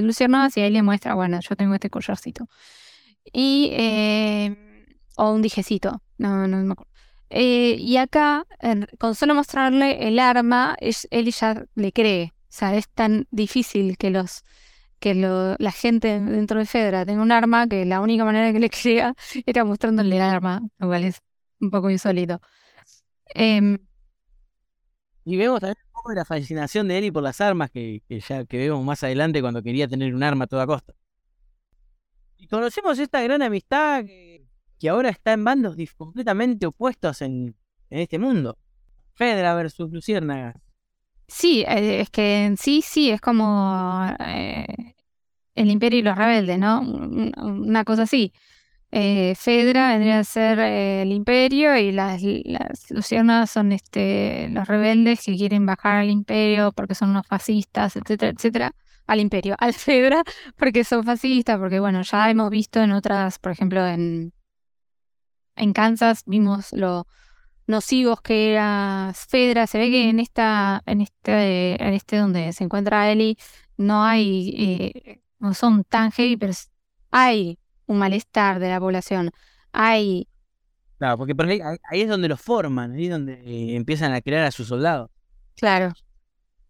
luciérnagas 0.01 0.57
y 0.57 0.61
ahí 0.61 0.71
le 0.71 0.81
muestra, 0.81 1.13
bueno, 1.13 1.39
yo 1.47 1.55
tengo 1.55 1.75
este 1.75 1.89
collarcito. 1.89 2.47
Y 3.31 3.69
em, 3.73 4.57
o 5.17 5.31
un 5.31 5.41
dijecito, 5.41 6.01
no, 6.17 6.47
no 6.47 6.57
me 6.57 6.73
acuerdo. 6.73 6.91
Eh, 7.29 7.77
y 7.79 7.97
acá, 7.97 8.45
con 8.99 9.15
solo 9.15 9.33
mostrarle 9.35 10.07
el 10.07 10.19
arma, 10.19 10.75
él 10.79 11.31
ya 11.31 11.65
le 11.75 11.91
cree. 11.91 12.32
O 12.53 12.55
sea, 12.55 12.75
es 12.77 12.87
tan 12.87 13.27
difícil 13.31 13.97
que 13.97 14.11
los 14.11 14.43
que 14.99 15.15
la 15.15 15.71
gente 15.71 16.19
dentro 16.19 16.59
de 16.59 16.67
Fedra 16.67 17.03
tenga 17.03 17.23
un 17.23 17.31
arma 17.31 17.67
que 17.67 17.83
la 17.83 17.99
única 17.99 18.23
manera 18.25 18.53
que 18.53 18.59
le 18.59 18.69
crea 18.81 19.15
era 19.47 19.65
mostrándole 19.65 20.15
el 20.15 20.21
arma, 20.21 20.61
lo 20.77 20.87
cual 20.87 21.03
es 21.03 21.19
un 21.59 21.71
poco 21.71 21.89
insólito. 21.89 22.39
Em, 23.33 23.79
y 25.25 25.35
vemos 25.35 25.61
también 25.61 25.77
un 25.87 25.91
poco 25.93 26.09
de 26.11 26.15
la 26.17 26.25
fascinación 26.25 26.87
de 26.87 26.99
Eli 26.99 27.09
por 27.09 27.23
las 27.23 27.41
armas 27.41 27.71
que, 27.71 28.03
ya 28.07 28.45
que 28.45 28.57
vemos 28.59 28.85
más 28.85 29.03
adelante 29.03 29.41
cuando 29.41 29.63
quería 29.63 29.87
tener 29.87 30.13
un 30.13 30.21
arma 30.21 30.45
a 30.45 30.47
toda 30.47 30.67
costa. 30.67 30.93
Y 32.37 32.47
conocemos 32.47 32.99
esta 32.99 33.19
gran 33.23 33.41
amistad 33.41 34.05
que, 34.05 34.45
ahora 34.89 35.09
está 35.09 35.33
en 35.33 35.43
bandos 35.43 35.75
completamente 35.97 36.67
opuestos 36.67 37.23
en, 37.23 37.55
este 37.89 38.19
mundo. 38.19 38.59
Fedra 39.15 39.55
versus 39.55 39.91
Luciérnaga. 39.91 40.62
Sí, 41.27 41.63
eh, 41.67 42.01
es 42.01 42.09
que 42.09 42.45
en 42.45 42.57
sí, 42.57 42.81
sí, 42.81 43.09
es 43.11 43.21
como 43.21 44.05
eh, 44.19 44.65
el 45.55 45.69
imperio 45.71 45.99
y 45.99 46.03
los 46.03 46.17
rebeldes, 46.17 46.59
¿no? 46.59 46.81
Una 46.81 47.83
cosa 47.85 48.03
así. 48.03 48.33
Eh, 48.91 49.35
Fedra 49.35 49.89
vendría 49.89 50.19
a 50.19 50.23
ser 50.23 50.59
eh, 50.59 51.01
el 51.03 51.11
imperio 51.13 51.75
y 51.77 51.91
las, 51.91 52.21
las 52.21 53.51
son 53.51 53.71
este, 53.71 54.49
los 54.51 54.67
rebeldes 54.67 55.21
que 55.25 55.35
quieren 55.35 55.65
bajar 55.65 55.97
al 55.97 56.11
imperio 56.11 56.71
porque 56.73 56.95
son 56.95 57.09
unos 57.11 57.27
fascistas, 57.27 57.95
etcétera, 57.95 58.33
etcétera. 58.33 58.71
Al 59.07 59.19
imperio, 59.19 59.55
al 59.59 59.73
Fedra 59.73 60.23
porque 60.57 60.83
son 60.83 61.03
fascistas, 61.03 61.59
porque 61.59 61.79
bueno, 61.79 62.03
ya 62.03 62.29
hemos 62.29 62.49
visto 62.51 62.81
en 62.81 62.91
otras, 62.93 63.39
por 63.39 63.51
ejemplo, 63.53 63.85
en, 63.87 64.33
en 65.55 65.73
Kansas 65.73 66.23
vimos 66.25 66.71
lo 66.73 67.07
nocivos 67.67 68.21
que 68.21 68.51
era 68.51 69.13
Fedra. 69.15 69.67
Se 69.67 69.77
ve 69.77 69.89
que 69.89 70.09
en 70.09 70.19
esta, 70.19 70.81
en 70.85 71.01
este, 71.01 71.83
en 71.83 71.93
este 71.93 72.17
donde 72.17 72.53
se 72.53 72.63
encuentra 72.63 73.11
Ellie, 73.11 73.37
no 73.77 74.03
hay 74.03 74.55
eh, 74.57 75.23
no 75.43 75.53
son 75.53 75.83
tan 75.83 76.11
heavy, 76.11 76.37
pero 76.37 76.53
hay 77.11 77.59
un 77.85 77.97
malestar 77.97 78.59
de 78.59 78.69
la 78.69 78.79
población. 78.79 79.31
Hay... 79.73 80.27
Claro, 80.97 81.17
porque 81.17 81.35
ahí, 81.91 82.01
es 82.01 82.07
donde 82.07 82.29
los 82.29 82.39
forman, 82.39 82.93
ahí 82.93 83.05
es 83.05 83.11
donde 83.11 83.33
eh, 83.33 83.75
empiezan 83.75 84.13
a 84.13 84.21
crear 84.21 84.45
a 84.45 84.51
sus 84.51 84.69
soldados. 84.69 85.11
Claro. 85.57 85.93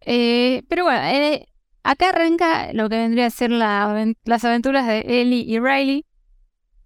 Eh, 0.01 0.63
pero 0.67 0.85
bueno, 0.85 1.01
eh, 1.03 1.47
acá 1.83 2.09
arranca 2.09 2.73
lo 2.73 2.89
que 2.89 2.97
vendría 2.97 3.27
a 3.27 3.29
ser 3.29 3.51
las 3.51 4.43
aventuras 4.43 4.87
de 4.87 5.21
Ellie 5.21 5.45
y 5.47 5.59
Riley, 5.59 6.05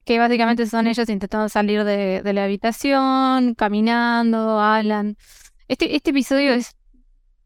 que 0.08 0.20
básicamente 0.20 0.66
son 0.68 0.88
ellos 0.88 1.10
intentando 1.10 1.50
salir 1.50 1.84
de, 1.84 2.22
la 2.34 2.46
habitación, 2.46 3.56
caminando, 3.56 4.62
hablan. 4.62 5.18
Este, 5.68 5.98
este 5.98 6.12
episodio 6.12 6.54
es 6.54 6.78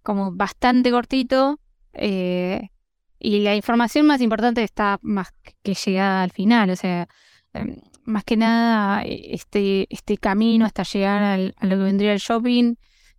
como 0.03 0.31
bastante 0.31 0.91
cortito. 0.91 1.59
Eh, 1.93 2.69
y 3.17 3.39
la 3.39 3.55
información 3.55 4.05
más 4.05 4.21
importante 4.21 4.63
está 4.63 4.99
más 5.01 5.33
que 5.63 5.73
llegada 5.73 6.21
al 6.21 6.31
final, 6.31 6.69
o 6.69 6.75
sea, 6.75 7.07
em, 7.53 7.77
más 8.05 8.23
que 8.23 8.37
nada 8.37 9.03
e, 9.05 9.33
este, 9.33 9.87
este 9.89 10.17
camino 10.17 10.65
hasta 10.65 10.83
llegar 10.83 11.23
al, 11.23 11.55
a 11.57 11.65
lo 11.65 11.77
que 11.77 11.83
vendría 11.83 12.13
el 12.13 12.19
shopping 12.19 12.75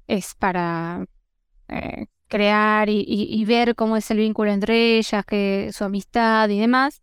es 0.06 0.37
para 0.37 1.04
eh, 1.68 2.06
crear 2.28 2.88
y, 2.88 3.44
ver 3.44 3.75
cómo 3.75 3.96
es 3.96 4.08
el 4.12 4.18
vínculo 4.18 4.52
entre 4.52 4.99
ellas, 4.99 5.25
que 5.26 5.70
su 5.72 5.82
amistad 5.82 6.49
y 6.49 6.61
demás. 6.61 7.02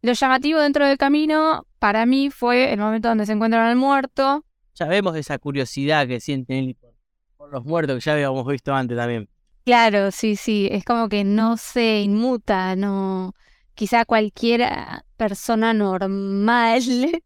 Lo 0.00 0.12
llamativo 0.12 0.60
dentro 0.60 0.86
del 0.86 0.96
camino 0.96 1.66
para 1.78 2.06
mí 2.06 2.30
fue 2.30 2.72
el 2.72 2.78
momento 2.78 3.08
donde 3.08 3.26
se 3.26 3.32
encuentran 3.32 3.66
al 3.66 3.76
muerto. 3.76 4.44
Ya 4.74 4.86
vemos 4.86 5.16
esa 5.16 5.38
curiosidad 5.38 6.06
que 6.06 6.20
sienten 6.20 6.56
él 6.56 6.76
por 7.36 7.50
los 7.50 7.64
muertos 7.64 7.96
que 7.96 8.00
ya 8.02 8.12
habíamos 8.12 8.46
visto 8.46 8.72
antes 8.72 8.96
también. 8.96 9.28
Claro, 9.64 10.10
sí, 10.12 10.36
sí, 10.36 10.68
es 10.70 10.84
como 10.84 11.08
que 11.08 11.24
no 11.24 11.56
se 11.56 12.00
inmuta, 12.00 12.74
no, 12.76 13.34
quizá 13.74 14.04
cualquier 14.04 14.62
persona 15.16 15.74
normal. 15.74 16.80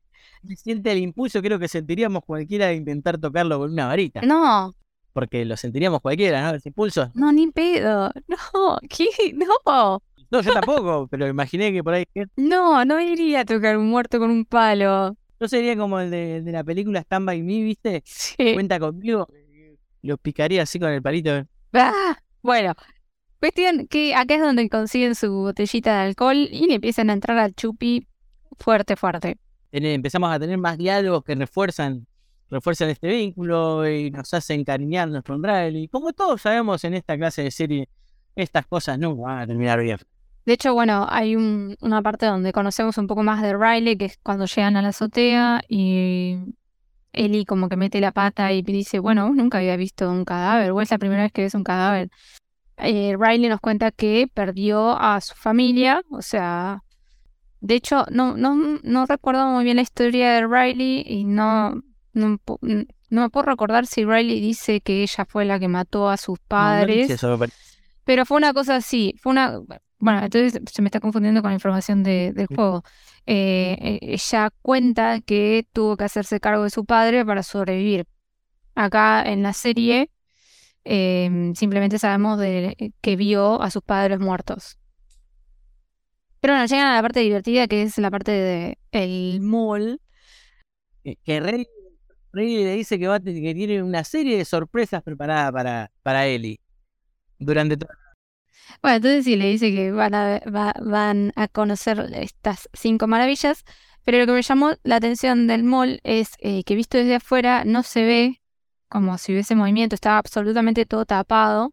Siente 0.56 0.90
el 0.90 0.98
impulso, 0.98 1.40
creo 1.40 1.58
que 1.58 1.68
sentiríamos 1.68 2.24
cualquiera 2.24 2.66
de 2.66 2.74
intentar 2.74 3.18
tocarlo 3.18 3.58
con 3.58 3.72
una 3.72 3.86
varita. 3.86 4.22
No. 4.22 4.74
Porque 5.12 5.44
lo 5.44 5.56
sentiríamos 5.56 6.00
cualquiera, 6.00 6.42
¿no? 6.42 6.56
Ese 6.56 6.70
impulso. 6.70 7.10
No, 7.14 7.30
ni 7.32 7.50
pedo. 7.52 8.10
No, 8.26 8.78
¿qué? 8.88 9.06
No. 9.34 10.02
No, 10.32 10.40
yo 10.40 10.54
tampoco, 10.54 11.06
pero 11.08 11.28
imaginé 11.28 11.74
que 11.74 11.84
por 11.84 11.92
ahí. 11.92 12.06
No, 12.36 12.86
no 12.86 12.98
iría 12.98 13.40
a 13.40 13.44
tocar 13.44 13.76
un 13.76 13.90
muerto 13.90 14.18
con 14.18 14.30
un 14.30 14.46
palo. 14.46 15.14
No 15.38 15.46
sería 15.46 15.76
como 15.76 16.00
el 16.00 16.10
de, 16.10 16.42
la 16.46 16.64
película 16.64 17.00
Stand 17.00 17.26
By 17.26 17.42
Me, 17.42 17.62
¿viste? 17.62 18.02
Sí. 18.06 18.54
Cuenta 18.54 18.80
conmigo. 18.80 19.28
Lo 20.00 20.16
picaría 20.16 20.62
así 20.62 20.80
con 20.80 20.88
el 20.88 21.02
palito. 21.02 21.46
¡Ah! 21.74 22.16
Bueno, 22.40 22.72
cuestión 23.40 23.86
que 23.88 24.14
acá 24.14 24.36
es 24.36 24.40
donde 24.40 24.70
consiguen 24.70 25.14
su 25.14 25.30
botellita 25.32 25.96
de 25.96 26.08
alcohol 26.08 26.48
y 26.50 26.66
le 26.66 26.76
empiezan 26.76 27.10
a 27.10 27.12
entrar 27.12 27.36
al 27.36 27.54
chupi 27.54 28.08
fuerte, 28.58 28.96
fuerte. 28.96 29.36
Empezamos 29.70 30.32
a 30.32 30.40
tener 30.40 30.56
más 30.56 30.78
diálogos 30.78 31.24
que 31.24 31.34
refuerzan, 31.34 32.06
refuerzan 32.48 32.88
este 32.88 33.08
vínculo 33.08 33.86
y 33.86 34.10
nos 34.10 34.32
hacen 34.32 34.64
cariñarnos 34.64 35.24
con 35.24 35.42
Riley. 35.42 35.88
Como 35.88 36.14
todos 36.14 36.40
sabemos 36.40 36.82
en 36.84 36.94
esta 36.94 37.18
clase 37.18 37.42
de 37.42 37.50
serie, 37.50 37.88
estas 38.34 38.66
cosas 38.66 38.98
no 38.98 39.14
van 39.14 39.40
a 39.40 39.46
terminar 39.46 39.78
bien. 39.78 39.98
De 40.44 40.54
hecho, 40.54 40.74
bueno, 40.74 41.06
hay 41.08 41.36
una 41.36 42.02
parte 42.02 42.26
donde 42.26 42.52
conocemos 42.52 42.98
un 42.98 43.06
poco 43.06 43.22
más 43.22 43.42
de 43.42 43.56
Riley, 43.56 43.96
que 43.96 44.06
es 44.06 44.18
cuando 44.22 44.46
llegan 44.46 44.76
a 44.76 44.82
la 44.82 44.88
azotea 44.88 45.62
y 45.68 46.36
Eli 47.12 47.44
como 47.44 47.68
que 47.68 47.76
mete 47.76 48.00
la 48.00 48.12
pata 48.12 48.52
y 48.52 48.62
dice, 48.62 48.98
bueno, 48.98 49.30
nunca 49.32 49.58
había 49.58 49.76
visto 49.76 50.10
un 50.10 50.24
cadáver, 50.24 50.72
o 50.72 50.80
es 50.80 50.90
la 50.90 50.98
primera 50.98 51.22
vez 51.22 51.32
que 51.32 51.42
ves 51.42 51.54
un 51.54 51.62
cadáver. 51.62 52.10
Eh, 52.78 53.16
Riley 53.18 53.48
nos 53.48 53.60
cuenta 53.60 53.92
que 53.92 54.28
perdió 54.32 54.98
a 54.98 55.20
su 55.20 55.34
familia, 55.34 56.02
o 56.10 56.22
sea, 56.22 56.82
de 57.60 57.74
hecho, 57.76 58.04
no, 58.10 58.36
no, 58.36 58.80
no 58.82 59.06
recuerdo 59.06 59.46
muy 59.46 59.62
bien 59.62 59.76
la 59.76 59.82
historia 59.82 60.32
de 60.32 60.46
Riley 60.48 61.04
y 61.06 61.24
no, 61.24 61.80
no, 62.12 62.40
me 63.10 63.30
puedo 63.30 63.46
recordar 63.46 63.86
si 63.86 64.04
Riley 64.04 64.40
dice 64.40 64.80
que 64.80 65.02
ella 65.02 65.24
fue 65.28 65.44
la 65.44 65.60
que 65.60 65.68
mató 65.68 66.08
a 66.08 66.16
sus 66.16 66.40
padres. 66.40 67.06
pero 68.04 68.26
fue 68.26 68.36
una 68.36 68.52
cosa 68.52 68.76
así, 68.76 69.14
fue 69.20 69.30
una... 69.32 69.60
Bueno, 70.02 70.20
entonces 70.24 70.60
se 70.68 70.82
me 70.82 70.88
está 70.88 70.98
confundiendo 70.98 71.42
con 71.42 71.52
la 71.52 71.54
información 71.54 72.02
de, 72.02 72.32
del 72.32 72.48
juego. 72.48 72.82
Eh, 73.24 73.76
eh, 73.80 73.98
ella 74.02 74.50
cuenta 74.60 75.20
que 75.20 75.64
tuvo 75.72 75.96
que 75.96 76.02
hacerse 76.02 76.40
cargo 76.40 76.64
de 76.64 76.70
su 76.70 76.84
padre 76.84 77.24
para 77.24 77.44
sobrevivir. 77.44 78.08
Acá 78.74 79.22
en 79.22 79.44
la 79.44 79.52
serie 79.52 80.10
em, 80.82 81.54
simplemente 81.54 82.00
sabemos 82.00 82.40
de 82.40 82.92
que 83.00 83.14
vio 83.14 83.62
a 83.62 83.70
sus 83.70 83.84
padres 83.84 84.18
muertos. 84.18 84.76
Pero 86.40 86.54
bueno, 86.54 86.66
llegan 86.66 86.88
a 86.88 86.94
la 86.96 87.02
parte 87.02 87.20
divertida 87.20 87.68
que 87.68 87.82
es 87.82 87.96
la 87.98 88.10
parte 88.10 88.32
del 88.32 88.78
el 88.90 89.40
mall. 89.40 90.00
Que 91.04 91.38
Rey, 91.38 91.64
le 92.32 92.74
dice 92.74 92.98
que, 92.98 93.06
va, 93.06 93.20
que 93.20 93.54
tiene 93.54 93.84
una 93.84 94.02
serie 94.02 94.36
de 94.36 94.44
sorpresas 94.44 95.00
preparadas 95.04 95.52
para, 95.52 95.92
para 96.02 96.26
Ellie 96.26 96.58
durante 97.38 97.76
toda 97.76 98.01
bueno, 98.80 98.96
entonces 98.96 99.24
sí, 99.24 99.36
le 99.36 99.50
dice 99.50 99.72
que 99.72 99.90
van 99.92 100.14
a, 100.14 101.48
conocer 101.48 102.10
estas 102.14 102.68
cinco 102.72 103.06
maravillas, 103.06 103.64
pero 104.04 104.18
lo 104.18 104.26
que 104.26 104.32
me 104.32 104.42
llamó 104.42 104.72
la 104.82 104.96
atención 104.96 105.46
del 105.46 105.64
mall 105.64 106.00
es 106.04 106.30
eh, 106.38 106.64
que 106.64 106.74
visto 106.74 106.98
desde 106.98 107.16
afuera 107.16 107.64
no 107.64 107.82
se 107.82 108.04
ve 108.04 108.42
como 108.88 109.16
si 109.18 109.32
hubiese 109.32 109.54
movimiento, 109.54 109.94
estaba 109.94 110.18
absolutamente 110.18 110.84
todo 110.84 111.06
tapado 111.06 111.72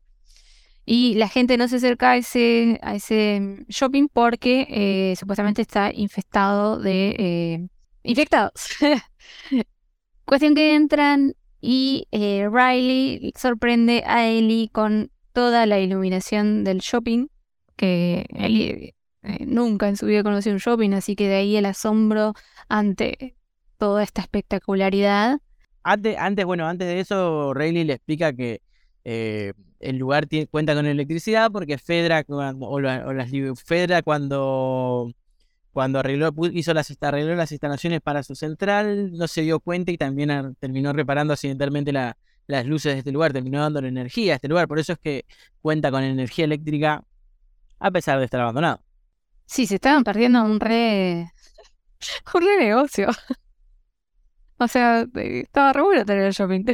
y 0.85 1.15
la 1.15 1.27
gente 1.27 1.57
no 1.57 1.67
se 1.67 1.77
acerca 1.77 2.11
a 2.11 2.17
ese, 2.17 2.79
a 2.81 2.95
ese 2.95 3.65
shopping 3.67 4.07
porque 4.07 4.65
eh, 4.69 5.15
supuestamente 5.17 5.61
está 5.61 5.91
infestado 5.93 6.79
de 6.79 7.15
eh, 7.19 7.67
infectados. 8.03 8.69
Cuestión 10.25 10.55
que 10.55 10.75
entran 10.75 11.35
y 11.61 12.07
Riley 12.11 13.33
sorprende 13.35 14.03
a 14.05 14.25
Ellie 14.27 14.69
con 14.69 15.11
toda 15.39 15.65
la 15.65 15.79
iluminación 15.79 16.65
del 16.65 16.79
shopping, 16.79 17.27
que 17.77 18.25
él 18.35 18.93
eh, 19.23 19.45
nunca 19.45 19.87
en 19.87 19.95
su 19.95 20.05
vida 20.05 20.21
conoció 20.21 20.51
un 20.51 20.57
shopping, 20.57 20.91
así 20.91 21.15
que 21.15 21.29
de 21.29 21.35
ahí 21.35 21.55
el 21.55 21.65
asombro 21.65 22.33
ante 22.67 23.37
toda 23.77 24.03
esta 24.03 24.21
espectacularidad. 24.21 25.39
Antes, 25.83 26.17
antes 26.17 26.43
bueno, 26.43 26.67
antes 26.67 26.89
de 26.89 26.99
eso, 26.99 27.53
Rayleigh 27.53 27.85
le 27.85 27.93
explica 27.93 28.33
que 28.33 28.61
eh, 29.05 29.53
el 29.79 29.95
lugar 29.95 30.25
tiene, 30.25 30.47
cuenta 30.47 30.75
con 30.75 30.85
electricidad 30.85 31.49
porque 31.53 31.77
Fedra, 31.77 32.25
o, 32.27 32.81
las, 32.81 33.31
Fedra 33.63 34.01
cuando, 34.01 35.13
cuando 35.71 35.99
arregló, 35.99 36.33
hizo 36.51 36.73
las, 36.73 36.93
arregló 36.99 37.33
las 37.35 37.53
instalaciones 37.53 38.01
para 38.01 38.23
su 38.23 38.35
central, 38.35 39.13
no 39.13 39.25
se 39.29 39.43
dio 39.43 39.61
cuenta 39.61 39.89
y 39.93 39.97
también 39.97 40.57
terminó 40.59 40.91
reparando 40.91 41.31
accidentalmente 41.31 41.93
la, 41.93 42.17
las 42.49 42.65
luces 42.65 42.93
de 42.93 42.99
este 42.99 43.11
lugar, 43.11 43.31
terminó 43.31 43.61
dando 43.61 43.79
energía 43.79 44.33
a 44.33 44.35
este 44.37 44.47
lugar, 44.47 44.67
por 44.67 44.79
eso 44.79 44.93
es 44.93 44.99
que 44.99 45.25
cuenta 45.61 45.91
con 45.91 46.03
energía 46.03 46.45
eléctrica 46.45 47.03
a 47.77 47.91
pesar 47.91 48.17
de 48.17 48.25
estar 48.25 48.41
abandonado. 48.41 48.81
Sí, 49.45 49.67
se 49.67 49.75
estaban 49.75 50.03
perdiendo 50.03 50.43
un 50.43 50.59
re, 50.59 51.31
un 52.33 52.41
re 52.41 52.57
negocio. 52.59 53.09
O 54.57 54.67
sea, 54.67 55.01
eh, 55.01 55.41
estaba 55.43 55.73
re 55.73 55.83
bueno 55.83 56.03
tener 56.03 56.23
el 56.23 56.33
shopping. 56.33 56.65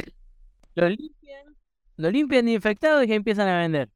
Lo 0.74 0.88
limpian, 0.88 1.56
lo 1.96 2.10
limpian 2.10 2.46
de 2.46 2.52
infectado 2.52 3.04
y 3.04 3.12
empiezan 3.12 3.46
a 3.46 3.58
vender. 3.58 3.90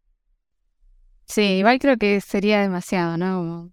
Sí, 1.25 1.43
igual 1.43 1.79
creo 1.79 1.97
que 1.97 2.21
sería 2.21 2.61
demasiado, 2.61 3.17
¿no? 3.17 3.39
Como 3.39 3.73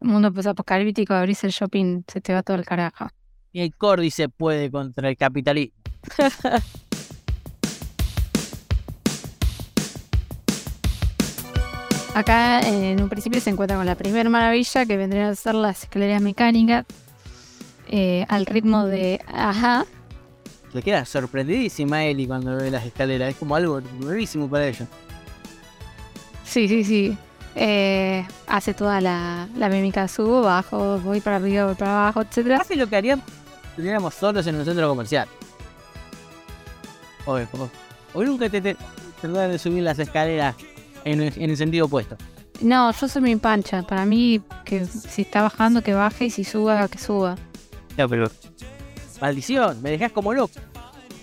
un 0.00 0.08
mundo 0.08 0.32
pues 0.34 0.46
apocalíptico, 0.46 1.14
abrís 1.14 1.42
el 1.44 1.50
shopping, 1.50 2.02
se 2.06 2.20
te 2.20 2.34
va 2.34 2.42
todo 2.42 2.58
el 2.58 2.66
carajo. 2.66 3.08
Y 3.52 3.62
el 3.62 3.74
Cordy 3.74 4.10
se 4.10 4.28
puede 4.28 4.70
contra 4.70 5.08
el 5.08 5.16
capitalismo. 5.16 5.74
Acá 12.16 12.60
en 12.60 13.02
un 13.02 13.10
principio 13.10 13.42
se 13.42 13.50
encuentra 13.50 13.76
con 13.76 13.84
la 13.84 13.94
primera 13.94 14.30
maravilla 14.30 14.86
que 14.86 14.96
vendrían 14.96 15.26
a 15.26 15.34
ser 15.34 15.54
las 15.54 15.82
escaleras 15.82 16.22
mecánicas 16.22 16.86
eh, 17.88 18.24
al 18.30 18.46
ritmo 18.46 18.86
de 18.86 19.20
ajá. 19.26 19.84
Se 20.72 20.80
queda 20.80 21.04
sorprendidísima 21.04 22.06
Eli 22.06 22.26
cuando 22.26 22.56
ve 22.56 22.70
las 22.70 22.86
escaleras. 22.86 23.28
Es 23.28 23.36
como 23.36 23.54
algo 23.54 23.82
nuevísimo 24.00 24.48
para 24.48 24.66
ella. 24.66 24.86
Sí, 26.42 26.66
sí, 26.68 26.84
sí. 26.84 27.18
Eh, 27.54 28.26
hace 28.46 28.72
toda 28.72 29.02
la, 29.02 29.46
la 29.54 29.68
mímica, 29.68 30.08
subo, 30.08 30.40
bajo, 30.40 30.98
voy 31.00 31.20
para 31.20 31.36
arriba, 31.36 31.66
voy 31.66 31.74
para 31.74 32.04
abajo, 32.04 32.22
etcétera. 32.22 32.62
Hace 32.62 32.76
lo 32.76 32.86
que 32.86 32.96
haríamos 32.96 33.26
si 33.26 33.68
estuviéramos 33.72 34.14
solos 34.14 34.46
en 34.46 34.56
un 34.56 34.64
centro 34.64 34.88
comercial. 34.88 35.28
Oye, 37.26 37.46
hoy 38.14 38.24
nunca 38.24 38.48
te, 38.48 38.62
te 38.62 38.74
trataron 39.20 39.52
de 39.52 39.58
subir 39.58 39.82
las 39.82 39.98
escaleras 39.98 40.56
en, 41.06 41.20
el- 41.22 41.32
en 41.36 41.50
el 41.50 41.56
sentido 41.56 41.86
opuesto. 41.86 42.16
No, 42.60 42.90
yo 42.92 43.08
soy 43.08 43.22
mi 43.22 43.36
pancha. 43.36 43.82
Para 43.82 44.04
mí, 44.04 44.40
que 44.64 44.84
si 44.86 45.22
está 45.22 45.42
bajando, 45.42 45.82
que 45.82 45.94
baje 45.94 46.26
y 46.26 46.30
si 46.30 46.44
suba, 46.44 46.88
que 46.88 46.98
suba. 46.98 47.36
Ya, 47.96 48.06
pero. 48.08 48.30
Maldición, 49.20 49.80
me 49.82 49.90
dejás 49.90 50.12
como 50.12 50.32
loco. 50.34 50.54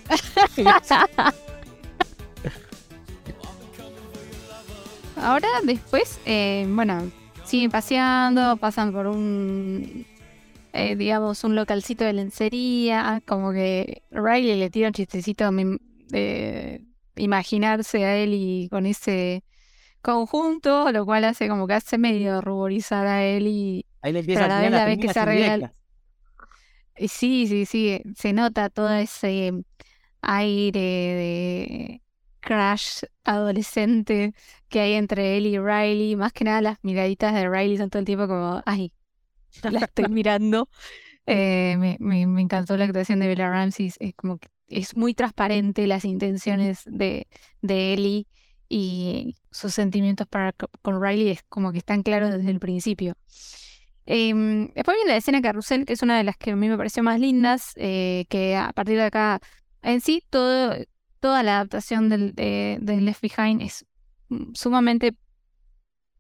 Ahora, 5.16 5.48
después, 5.64 6.20
eh, 6.26 6.66
bueno, 6.70 7.10
siguen 7.46 7.72
paseando, 7.72 8.58
pasan 8.58 8.92
por 8.92 9.08
un, 9.08 10.06
eh, 10.74 10.96
digamos, 10.96 11.44
un 11.44 11.56
localcito 11.56 12.04
de 12.04 12.14
lencería, 12.14 13.22
como 13.26 13.52
que 13.54 14.02
Riley 14.12 14.58
le 14.58 14.70
tira 14.70 14.88
un 14.88 14.94
chistecito 14.94 15.50
de 15.52 16.82
imaginarse 17.16 18.04
a 18.06 18.18
él 18.18 18.34
y 18.34 18.68
con 18.70 18.86
ese 18.86 19.44
conjunto, 20.04 20.92
lo 20.92 21.06
cual 21.06 21.24
hace 21.24 21.48
como 21.48 21.66
que 21.66 21.74
hace 21.74 21.98
medio 21.98 22.42
ruborizar 22.42 23.08
a 23.08 23.24
él 23.24 23.48
y 23.48 23.86
Ahí 24.04 24.14
le 24.14 24.20
empieza 24.20 24.42
Pero 24.42 24.54
a 24.54 24.58
la 24.58 24.62
vez 24.62 24.72
la 24.72 24.86
vez 24.86 25.00
que 25.00 25.12
se 25.12 25.20
arregla 25.20 25.74
y 26.98 27.08
sí, 27.08 27.48
sí, 27.48 27.66
sí, 27.66 28.02
se 28.16 28.34
nota 28.34 28.70
todo 28.70 28.92
ese 28.94 29.52
aire 30.22 30.80
de 30.80 32.02
crush 32.40 33.04
adolescente 33.24 34.34
que 34.70 34.80
hay 34.80 34.94
entre 34.94 35.38
él 35.38 35.48
y 35.48 35.58
Riley. 35.58 36.16
Más 36.16 36.34
que 36.34 36.44
nada 36.44 36.62
las 36.62 36.78
miraditas 36.84 37.34
de 37.34 37.50
Riley 37.50 37.78
son 37.78 37.90
todo 37.90 38.00
el 38.00 38.06
tiempo 38.06 38.28
como, 38.28 38.62
ay, 38.66 38.94
la 39.64 39.80
estoy 39.80 40.06
mirando. 40.10 40.70
Eh, 41.26 41.76
me, 41.80 41.98
me, 42.00 42.28
me 42.28 42.42
encantó 42.42 42.78
la 42.78 42.86
actuación 42.86 43.20
de 43.20 43.28
Bella 43.28 43.50
Ramsey. 43.50 43.92
Es 44.00 44.14
como 44.16 44.38
que 44.38 44.50
es 44.68 44.96
muy 44.96 45.14
transparente 45.14 45.88
las 45.88 46.06
intenciones 46.06 46.84
de, 46.86 47.28
de 47.62 47.94
Ellie 47.94 48.28
y 48.76 49.36
sus 49.52 49.72
sentimientos 49.72 50.26
para 50.26 50.52
co- 50.52 50.68
con 50.82 51.00
Riley 51.00 51.30
es 51.30 51.44
como 51.48 51.72
que 51.72 51.78
están 51.78 52.02
claros 52.02 52.32
desde 52.32 52.50
el 52.50 52.60
principio. 52.60 53.14
Em, 54.08 54.70
después 54.74 54.98
viene 54.98 55.12
la 55.12 55.18
escena 55.18 55.44
carrusel, 55.44 55.86
que 55.86 55.94
es 55.94 56.02
una 56.02 56.18
de 56.18 56.24
las 56.24 56.38
que 56.38 56.52
a 56.52 56.56
mí 56.56 56.68
me 56.68 56.76
pareció 56.76 57.04
más 57.04 57.20
lindas, 57.20 57.74
eh, 57.76 58.26
que 58.30 58.56
a 58.56 58.74
partir 58.74 58.98
de 58.98 59.04
acá, 59.04 59.40
en 59.84 60.02
sí, 60.02 60.24
todo, 60.28 60.74
toda 61.20 61.44
la 61.44 61.58
adaptación 61.58 62.10
del, 62.10 62.34
de, 62.34 62.80
Left 62.82 63.22
Behind 63.22 63.62
es 63.62 63.86
mm, 64.30 64.54
sumamente 64.56 65.16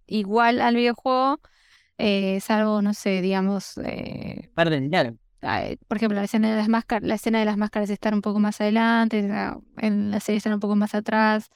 igual 0.05 0.61
al 0.61 0.75
videojuego, 0.75 1.41
eh, 1.97 2.39
salvo, 2.39 2.83
no 2.83 2.93
sé, 2.93 3.21
digamos, 3.23 3.79
eh, 3.83 4.51
ay, 5.41 5.77
por 5.87 5.97
ejemplo, 5.97 6.17
la 6.17 6.25
escena 6.25 6.51
de 6.51 6.57
las 6.57 6.69
máscaras, 6.69 7.07
la 7.07 7.15
escena 7.15 7.39
de 7.39 7.45
las 7.45 7.57
máscaras 7.57 7.89
está 7.89 8.09
un 8.13 8.21
poco 8.21 8.39
más 8.39 8.61
adelante, 8.61 9.23
la- 9.23 9.59
en 9.77 10.11
la 10.11 10.19
serie 10.19 10.37
están 10.37 10.53
un 10.53 10.59
poco 10.59 10.75
más 10.75 10.93
atrás 10.93 11.49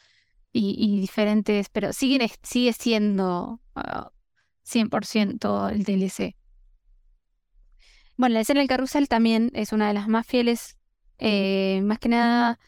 y, 0.53 0.75
y 0.77 0.99
diferentes, 0.99 1.69
pero 1.69 1.93
siguen, 1.93 2.21
es- 2.21 2.39
sigue 2.43 2.73
siendo 2.73 3.59
ah, 3.75 4.11
100% 4.65 5.69
el 5.71 5.83
DLC. 5.83 6.35
Bueno, 8.17 8.33
la 8.33 8.39
escena 8.41 8.61
del 8.61 8.69
carrusel 8.69 9.07
también 9.07 9.51
es 9.53 9.71
una 9.73 9.87
de 9.87 9.93
las 9.93 10.07
más 10.07 10.25
fieles, 10.25 10.77
eh, 11.19 11.81
más 11.83 11.99
que 11.99 12.09
nada 12.09 12.59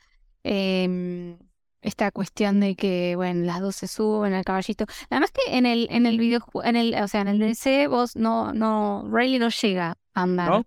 em, 0.44 1.40
esta 1.82 2.12
cuestión 2.12 2.60
de 2.60 2.76
que, 2.76 3.16
bueno, 3.16 3.46
las 3.46 3.60
dos 3.60 3.76
se 3.76 3.88
suben 3.88 4.34
al 4.34 4.44
caballito. 4.46 4.86
Además 5.10 5.32
que 5.32 5.58
en 5.58 5.66
el, 5.66 5.88
en 5.90 6.06
el 6.06 6.20
videojuego, 6.20 6.64
en 6.68 6.76
el, 6.76 6.94
o 7.02 7.08
sea, 7.08 7.22
en 7.22 7.30
el 7.30 7.40
DLC 7.40 7.88
vos 7.90 8.16
no, 8.16 8.54
no, 8.54 9.08
Riley 9.12 9.40
no 9.40 9.50
llega 9.50 9.98
a 10.14 10.22
andar 10.22 10.50
¿No? 10.52 10.58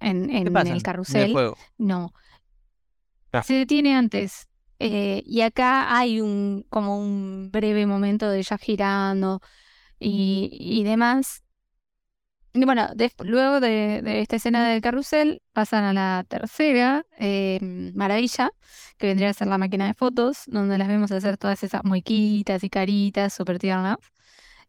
en, 0.00 0.28
¿Qué 0.28 0.36
en 0.38 0.56
el 0.56 0.66
En 0.68 0.80
carrusel. 0.80 1.22
el 1.22 1.32
juego. 1.32 1.56
No. 1.78 2.12
Ah. 3.32 3.42
Se 3.42 3.54
detiene 3.54 3.94
antes. 3.96 4.46
Eh, 4.80 5.22
y 5.26 5.40
acá 5.42 5.96
hay 5.96 6.20
un, 6.20 6.64
como 6.70 6.98
un 6.98 7.50
breve 7.50 7.86
momento 7.86 8.30
de 8.30 8.38
ella 8.38 8.58
girando 8.58 9.40
y, 9.98 10.50
y 10.52 10.84
demás. 10.84 11.42
Y 12.54 12.64
bueno, 12.64 12.88
des- 12.94 13.14
luego 13.20 13.60
de, 13.60 14.00
de 14.02 14.20
esta 14.20 14.36
escena 14.36 14.68
del 14.68 14.80
carrusel, 14.80 15.42
pasan 15.52 15.84
a 15.84 15.92
la 15.92 16.24
tercera 16.28 17.04
eh, 17.18 17.58
maravilla, 17.94 18.50
que 18.96 19.06
vendría 19.06 19.30
a 19.30 19.32
ser 19.34 19.46
la 19.48 19.58
máquina 19.58 19.86
de 19.86 19.94
fotos, 19.94 20.42
donde 20.46 20.76
las 20.78 20.88
vemos 20.88 21.12
hacer 21.12 21.36
todas 21.36 21.62
esas 21.62 21.84
muequitas 21.84 22.64
y 22.64 22.70
caritas 22.70 23.32
súper 23.34 23.58
tiernas. 23.58 23.96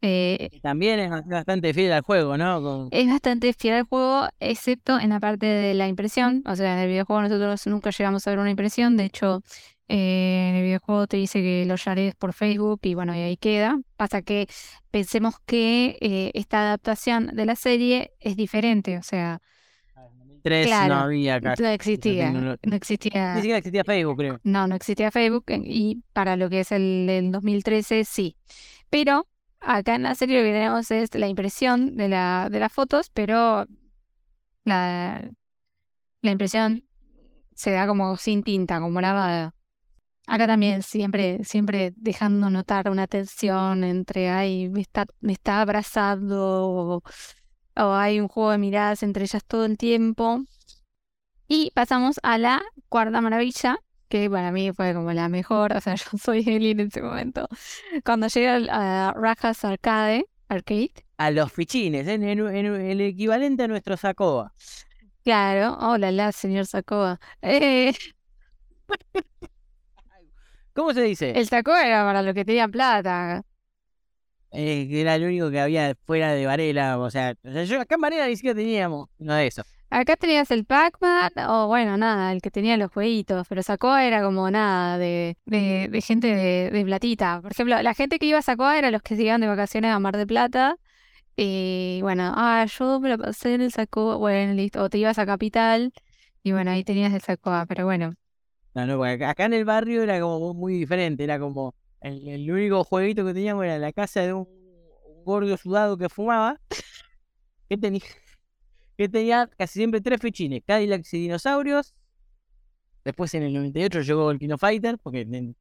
Eh, 0.02 0.50
También 0.62 1.00
es 1.00 1.10
bastante 1.26 1.74
fiel 1.74 1.92
al 1.94 2.02
juego, 2.02 2.38
¿no? 2.38 2.62
Con- 2.62 2.88
es 2.92 3.08
bastante 3.08 3.54
fiel 3.54 3.76
al 3.76 3.84
juego, 3.84 4.28
excepto 4.40 5.00
en 5.00 5.10
la 5.10 5.20
parte 5.20 5.46
de 5.48 5.74
la 5.74 5.88
impresión. 5.88 6.44
O 6.46 6.56
sea, 6.56 6.74
en 6.74 6.80
el 6.80 6.90
videojuego 6.90 7.22
nosotros 7.24 7.66
nunca 7.68 7.90
llegamos 7.92 8.28
a 8.28 8.30
ver 8.32 8.40
una 8.40 8.52
impresión. 8.52 8.98
De 8.98 9.06
hecho, 9.06 9.42
eh, 9.90 10.50
en 10.50 10.56
el 10.56 10.64
videojuego 10.64 11.08
te 11.08 11.18
dice 11.18 11.42
que 11.42 11.66
lo 11.66 11.76
shares 11.76 12.16
por 12.16 12.32
Facebook 12.34 12.80
y 12.84 12.94
bueno, 12.94 13.14
y 13.16 13.20
ahí 13.20 13.36
queda. 13.38 13.80
Pasa 13.98 14.22
que 14.22 14.48
pensemos 14.92 15.36
que 15.46 15.98
eh, 16.00 16.32
esta 16.36 16.62
adaptación 16.62 17.28
de 17.34 17.46
la 17.46 17.56
serie 17.56 18.14
es 18.20 18.36
diferente. 18.38 18.98
O 18.98 19.04
sea, 19.04 19.42
En 19.98 20.20
2003 20.20 20.68
Claro, 20.68 20.96
no 20.96 21.02
había 21.02 21.42
casi. 21.42 21.64
no 21.64 21.70
existía. 21.70 22.32
No 22.32 22.56
Ni 22.64 22.76
existía. 22.76 23.36
siquiera 23.36 23.58
existía 23.58 23.84
Facebook, 23.84 24.18
creo. 24.18 24.40
No, 24.44 24.68
no 24.68 24.76
existía 24.76 25.12
Facebook 25.12 25.44
eh, 25.48 25.60
y 25.66 26.04
para 26.14 26.36
lo 26.38 26.50
que 26.50 26.62
es 26.62 26.72
el 26.72 27.06
del 27.08 27.32
2013 27.32 28.06
sí. 28.06 28.38
Pero 28.90 29.28
acá 29.60 29.96
en 29.96 30.04
la 30.04 30.16
serie 30.16 30.38
lo 30.40 30.46
que 30.46 30.54
tenemos 30.54 30.90
es 30.92 31.14
la 31.16 31.28
impresión 31.28 31.98
de 31.98 32.08
la, 32.10 32.48
de 32.52 32.60
las 32.60 32.72
fotos, 32.72 33.10
pero 33.14 33.66
la, 34.64 35.30
la 36.22 36.32
impresión 36.32 36.84
se 37.56 37.72
da 37.72 37.88
como 37.88 38.16
sin 38.18 38.44
tinta, 38.44 38.80
como 38.80 39.02
lavada. 39.02 39.54
Acá 40.30 40.48
también 40.48 40.84
siempre, 40.84 41.44
siempre 41.44 41.94
dejando 41.98 42.50
notar 42.50 42.90
una 42.90 43.08
tensión 43.08 43.84
entre, 43.84 44.30
ay, 44.30 44.70
me 44.70 44.82
está, 44.82 45.06
me 45.22 45.34
está 45.34 45.62
abrazando, 45.62 46.68
o, 46.68 47.04
o 47.76 47.94
hay 47.94 48.20
un 48.20 48.28
juego 48.28 48.52
de 48.52 48.60
miradas 48.60 49.04
entre 49.04 49.24
ellas 49.24 49.44
todo 49.46 49.66
el 49.66 49.78
tiempo. 49.78 50.42
Y 51.48 51.72
pasamos 51.74 52.20
a 52.24 52.38
la 52.38 52.62
cuarta 52.90 53.22
maravilla, 53.22 53.78
que 54.08 54.30
para 54.30 54.52
mí 54.52 54.72
fue 54.72 54.94
como 54.94 55.12
la 55.14 55.30
mejor, 55.30 55.74
o 55.76 55.82
sea, 55.82 55.96
yo 55.96 56.18
soy 56.18 56.44
Ellie 56.48 56.72
en 56.72 56.82
ese 56.82 57.02
momento. 57.02 57.48
Cuando 58.06 58.28
llega 58.28 58.58
a 59.10 59.14
Rajas 59.14 59.64
Arcade, 59.66 60.26
Arcade, 60.48 60.92
A 61.18 61.32
los 61.32 61.52
fichines, 61.52 62.08
en, 62.08 62.24
en- 62.24 62.40
en 62.48 62.66
el 62.82 63.02
equivalente 63.02 63.64
a 63.64 63.68
nuestro 63.68 63.98
Sacoa. 63.98 64.54
claro, 65.24 65.78
hola, 65.80 66.12
la 66.12 66.32
señor 66.32 66.66
Sacoa. 66.66 67.20
Eh, 67.42 67.94
¿Cómo 70.80 70.94
se 70.94 71.02
dice? 71.02 71.32
el 71.32 71.46
Sacoa 71.46 71.86
era 71.86 72.06
para 72.06 72.22
los 72.22 72.34
que 72.34 72.46
tenían 72.46 72.72
plata. 72.72 73.44
Eh, 74.54 74.88
que 74.90 75.02
era 75.02 75.18
lo 75.18 75.28
único 75.28 75.52
que 75.52 75.60
había 75.60 75.94
fuera 76.06 76.32
de 76.32 76.46
Varela. 76.46 76.98
O 76.98 77.10
sea, 77.10 77.36
o 77.44 77.52
sea, 77.52 77.66
yo 77.66 77.82
acá 77.82 77.96
en 77.96 78.02
Varela 78.02 78.28
ni 78.28 78.38
siquiera 78.38 78.56
teníamos 78.56 79.10
uno 79.18 79.34
de 79.34 79.48
esos. 79.48 79.66
Acá 79.90 80.16
tenías 80.16 80.50
el 80.52 80.64
Pac-Man, 80.64 81.32
o 81.50 81.68
bueno, 81.68 81.98
nada, 81.98 82.32
el 82.32 82.42
que 82.42 82.50
tenía 82.50 82.78
los 82.78 82.94
jueguitos, 82.94 83.46
pero 83.50 83.62
Sacoa 83.62 84.06
era 84.06 84.24
como 84.24 84.50
nada, 84.50 84.98
de, 84.98 85.36
de, 85.46 85.90
de 85.92 86.02
gente 86.02 86.28
de, 86.28 86.70
de 86.72 86.86
platita. 86.86 87.42
Por 87.42 87.52
ejemplo, 87.52 87.82
la 87.82 87.94
gente 87.94 88.18
que 88.18 88.28
iba 88.28 88.40
a 88.40 88.42
Sacoa 88.42 88.78
eran 88.78 88.94
los 88.94 89.02
que 89.02 89.18
se 89.18 89.24
iban 89.24 89.42
de 89.42 89.48
vacaciones 89.48 89.92
a 89.92 90.00
Mar 90.00 90.16
del 90.16 90.28
Plata. 90.28 90.78
Y 91.36 92.00
bueno, 92.04 92.32
ah, 92.38 92.66
yo 92.68 93.02
me 93.02 93.10
la 93.10 93.18
pasé 93.18 93.56
en 93.56 93.62
el 93.62 93.74
Sacoa, 93.74 94.16
bueno, 94.16 94.54
listo, 94.54 94.82
o 94.82 94.90
te 94.90 94.98
ibas 94.98 95.20
a 95.20 95.26
Capital, 95.26 95.92
y 96.42 96.54
bueno, 96.54 96.72
ahí 96.72 96.86
tenías 96.86 97.14
el 97.14 97.22
Sacoa, 97.22 97.66
pero 97.68 97.84
bueno. 97.84 98.14
No, 98.74 98.86
no, 98.86 98.98
porque 98.98 99.26
acá, 99.26 99.46
en 99.46 99.54
el 99.54 99.66
barrio 99.66 100.04
era 100.04 100.20
como 100.20 100.54
muy 100.54 100.74
diferente. 100.74 101.24
Era 101.24 101.40
como. 101.40 101.76
El, 102.02 102.28
el 102.28 102.52
único 102.52 102.84
jueguito 102.84 103.26
que 103.26 103.34
teníamos 103.34 103.66
era 103.66 103.78
la 103.78 103.92
casa 103.92 104.22
de 104.22 104.34
un, 104.34 104.48
un 105.06 105.24
gordo 105.24 105.56
sudado 105.58 105.98
que 105.98 106.10
fumaba. 106.10 106.60
Que 107.68 107.78
tenía, 107.78 108.02
que 108.98 109.10
tenía 109.10 109.50
casi 109.58 109.80
siempre 109.80 110.02
tres 110.02 110.22
fichines, 110.22 110.64
Cadillacs 110.66 111.14
y 111.14 111.22
dinosaurios. 111.22 111.94
Después 113.04 113.34
en 113.34 113.44
el 113.44 113.54
98 113.54 114.02
llegó 114.02 114.32
el 114.32 114.40
Kino 114.40 114.58
Fighter, 114.58 114.98
porque 115.00 115.54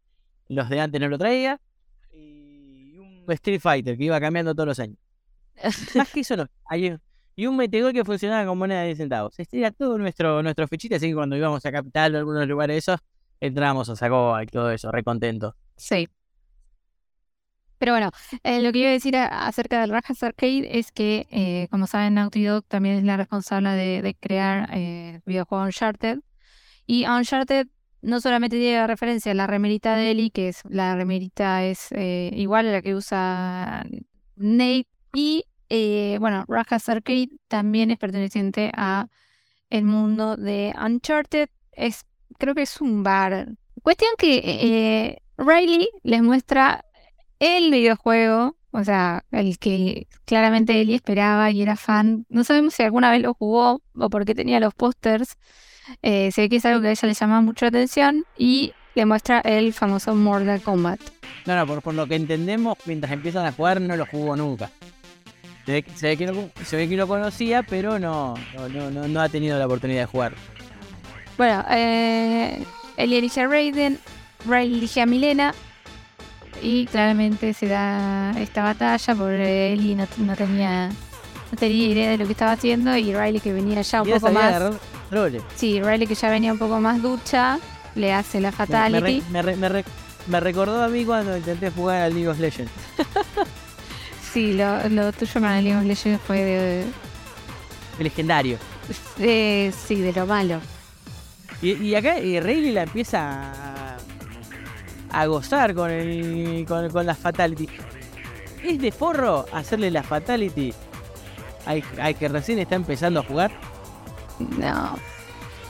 los 0.48 0.68
de 0.68 0.80
antes 0.80 1.00
no 1.00 1.08
lo 1.08 1.18
traía. 1.18 1.60
Y 2.12 2.98
un 2.98 3.24
Street 3.28 3.60
Fighter 3.60 3.96
que 3.96 4.04
iba 4.04 4.20
cambiando 4.20 4.54
todos 4.54 4.68
los 4.68 4.78
años. 4.80 4.98
Más 5.94 6.12
que 6.12 6.20
eso 6.20 6.36
no. 6.36 6.48
Y 7.38 7.46
un 7.46 7.56
Metegol 7.56 7.92
que 7.92 8.04
funcionaba 8.04 8.44
con 8.44 8.58
moneda 8.58 8.80
de 8.80 8.86
10 8.86 8.98
centavos. 8.98 9.38
Este 9.38 9.58
era 9.58 9.70
todo 9.70 9.96
nuestro, 9.96 10.42
nuestro 10.42 10.66
fichita, 10.66 10.96
así 10.96 11.06
que 11.06 11.14
cuando 11.14 11.36
íbamos 11.36 11.64
a 11.64 11.70
Capital 11.70 12.16
o 12.16 12.18
algunos 12.18 12.48
lugares 12.48 12.74
de 12.74 12.78
esos, 12.78 13.00
entrábamos 13.38 13.88
a 13.88 13.94
Sacoa 13.94 14.42
y 14.42 14.46
todo 14.46 14.72
eso, 14.72 14.90
re 14.90 15.04
contento. 15.04 15.54
Sí. 15.76 16.08
Pero 17.78 17.92
bueno, 17.92 18.10
eh, 18.42 18.60
lo 18.60 18.72
que 18.72 18.80
iba 18.80 18.88
a 18.88 18.92
decir 18.92 19.16
acerca 19.16 19.80
del 19.80 19.90
Rajas 19.90 20.20
Arcade 20.24 20.80
es 20.80 20.90
que, 20.90 21.28
eh, 21.30 21.68
como 21.70 21.86
saben, 21.86 22.14
Naughty 22.14 22.42
Dog 22.42 22.64
también 22.66 22.96
es 22.96 23.04
la 23.04 23.16
responsable 23.16 23.70
de, 23.70 24.16
crear 24.18 24.68
eh, 24.72 25.20
videojuegos 25.24 25.66
Uncharted. 25.66 26.18
Y 26.86 27.06
Uncharted 27.06 27.68
no 28.02 28.20
solamente 28.20 28.56
tiene 28.56 28.84
referencia 28.88 29.30
a 29.30 29.36
la 29.36 29.46
remerita 29.46 29.94
de 29.94 30.10
Ellie, 30.10 30.32
que 30.32 30.48
es 30.48 30.62
la 30.68 30.96
remerita 30.96 31.64
es 31.64 31.92
eh, 31.92 32.30
igual 32.32 32.66
a 32.66 32.72
la 32.72 32.82
que 32.82 32.96
usa 32.96 33.86
Nate. 34.34 34.88
Y 35.14 35.44
bueno, 35.68 36.44
Rajas 36.48 36.88
Arcade 36.88 37.30
también 37.48 37.90
es 37.90 37.98
perteneciente 37.98 38.70
a 38.74 39.08
el 39.70 39.84
mundo 39.84 40.36
de 40.36 40.74
Uncharted. 40.82 41.48
Es, 41.72 42.06
creo 42.38 42.54
que 42.54 42.62
es 42.62 42.80
un 42.80 43.02
bar. 43.02 43.48
Cuestión 43.82 44.10
que 44.18 45.20
Riley 45.36 45.88
les 46.02 46.22
muestra 46.22 46.84
el 47.38 47.70
videojuego, 47.70 48.56
o 48.70 48.84
sea, 48.84 49.24
el 49.30 49.58
que 49.58 50.08
claramente 50.24 50.80
Ellie 50.80 50.96
esperaba 50.96 51.50
y 51.50 51.62
era 51.62 51.76
fan. 51.76 52.26
No 52.28 52.44
sabemos 52.44 52.74
si 52.74 52.82
alguna 52.82 53.10
vez 53.10 53.22
lo 53.22 53.34
jugó 53.34 53.82
o 53.94 54.10
porque 54.10 54.34
tenía 54.34 54.60
los 54.60 54.74
pósters. 54.74 55.36
Eh, 56.02 56.30
sé 56.32 56.48
que 56.48 56.56
es 56.56 56.64
algo 56.66 56.82
que 56.82 56.88
a 56.88 56.90
ella 56.90 57.08
le 57.08 57.14
llama 57.14 57.40
mucho 57.40 57.64
la 57.64 57.70
atención 57.70 58.24
y 58.36 58.72
le 58.94 59.06
muestra 59.06 59.40
el 59.40 59.72
famoso 59.72 60.14
Mortal 60.14 60.60
Kombat. 60.60 61.00
No, 61.46 61.56
no, 61.56 61.80
por, 61.80 61.94
lo 61.94 62.06
que 62.06 62.16
entendemos, 62.16 62.76
mientras 62.84 63.12
empiezan 63.12 63.46
a 63.46 63.52
jugar 63.52 63.80
no 63.80 63.96
lo 63.96 64.04
jugó 64.04 64.36
nunca. 64.36 64.70
Se 65.68 66.06
ve, 66.06 66.16
que, 66.16 66.96
lo, 66.96 67.06
conocía, 67.06 67.62
pero 67.62 67.98
no, 67.98 68.32
no, 68.70 68.90
no, 68.90 69.20
ha 69.20 69.28
tenido 69.28 69.58
la 69.58 69.66
oportunidad 69.66 70.00
de 70.00 70.06
jugar. 70.06 70.32
Bueno, 71.36 71.62
eh, 71.68 72.64
Ellie 72.96 73.18
elige 73.18 73.42
a 73.42 73.48
Raiden, 73.48 73.98
Riley 74.46 74.78
elige 74.78 75.02
a 75.02 75.06
Milena, 75.06 75.54
y 76.62 76.86
claramente 76.86 77.52
se 77.52 77.66
da 77.66 78.32
esta 78.38 78.62
batalla 78.62 79.14
porque 79.14 79.74
Ellie 79.74 79.94
no, 79.94 80.06
no, 80.16 80.34
tenía 80.36 80.88
no 80.88 81.58
tenía 81.58 81.88
idea 81.88 82.10
de 82.12 82.16
lo 82.16 82.24
que 82.24 82.32
estaba 82.32 82.52
haciendo 82.52 82.96
y 82.96 83.14
Riley 83.14 83.40
que 83.40 83.52
venía 83.52 83.82
ya 83.82 84.00
un 84.00 84.08
poco 84.08 84.30
más 84.30 84.72
sí 85.54 85.82
Riley 85.82 86.06
que 86.06 86.14
ya 86.14 86.30
venía 86.30 86.50
un 86.50 86.58
poco 86.58 86.80
más 86.80 87.02
ducha 87.02 87.58
le 87.94 88.14
hace 88.14 88.40
la 88.40 88.52
fatality. 88.52 89.22
me, 89.30 89.42
me, 90.26 90.40
recordó 90.40 90.82
a 90.82 90.88
mí 90.88 91.04
cuando 91.04 91.36
intenté 91.36 91.70
jugar 91.70 92.04
al 92.04 92.14
League 92.14 92.28
of 92.28 92.38
Legends 92.38 92.72
sí 94.32 94.52
lo, 94.54 94.88
lo 94.88 95.12
tuyo 95.12 95.32
con 95.34 95.44
el 95.46 95.64
League 95.64 95.78
of 95.78 95.84
Legends 95.84 96.20
fue 96.26 96.42
de, 96.42 96.84
legendario 97.98 98.58
sí 99.16 100.00
de 100.00 100.12
lo 100.14 100.26
malo 100.26 100.60
y, 101.60 101.72
y 101.72 101.94
acá 101.94 102.18
y 102.18 102.38
Riley 102.40 102.72
la 102.72 102.84
empieza 102.84 103.96
a 105.10 105.26
gozar 105.26 105.74
con, 105.74 105.90
el, 105.90 106.64
con, 106.66 106.88
con 106.90 107.06
la 107.06 107.14
Fatality. 107.14 107.68
¿Es 108.62 108.80
de 108.80 108.92
forro 108.92 109.46
hacerle 109.52 109.90
la 109.90 110.02
Fatality 110.02 110.72
hay 112.00 112.14
que 112.14 112.28
recién 112.28 112.58
está 112.58 112.76
empezando 112.76 113.20
a 113.20 113.22
jugar? 113.22 113.50
No. 114.38 114.96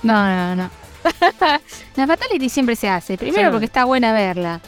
No, 0.02 0.54
no, 0.54 0.56
no. 0.56 0.70
la 1.96 2.06
Fatality 2.06 2.48
siempre 2.48 2.76
se 2.76 2.88
hace. 2.88 3.18
Primero 3.18 3.50
porque 3.50 3.66
está 3.66 3.84
buena 3.84 4.12
verla. 4.12 4.60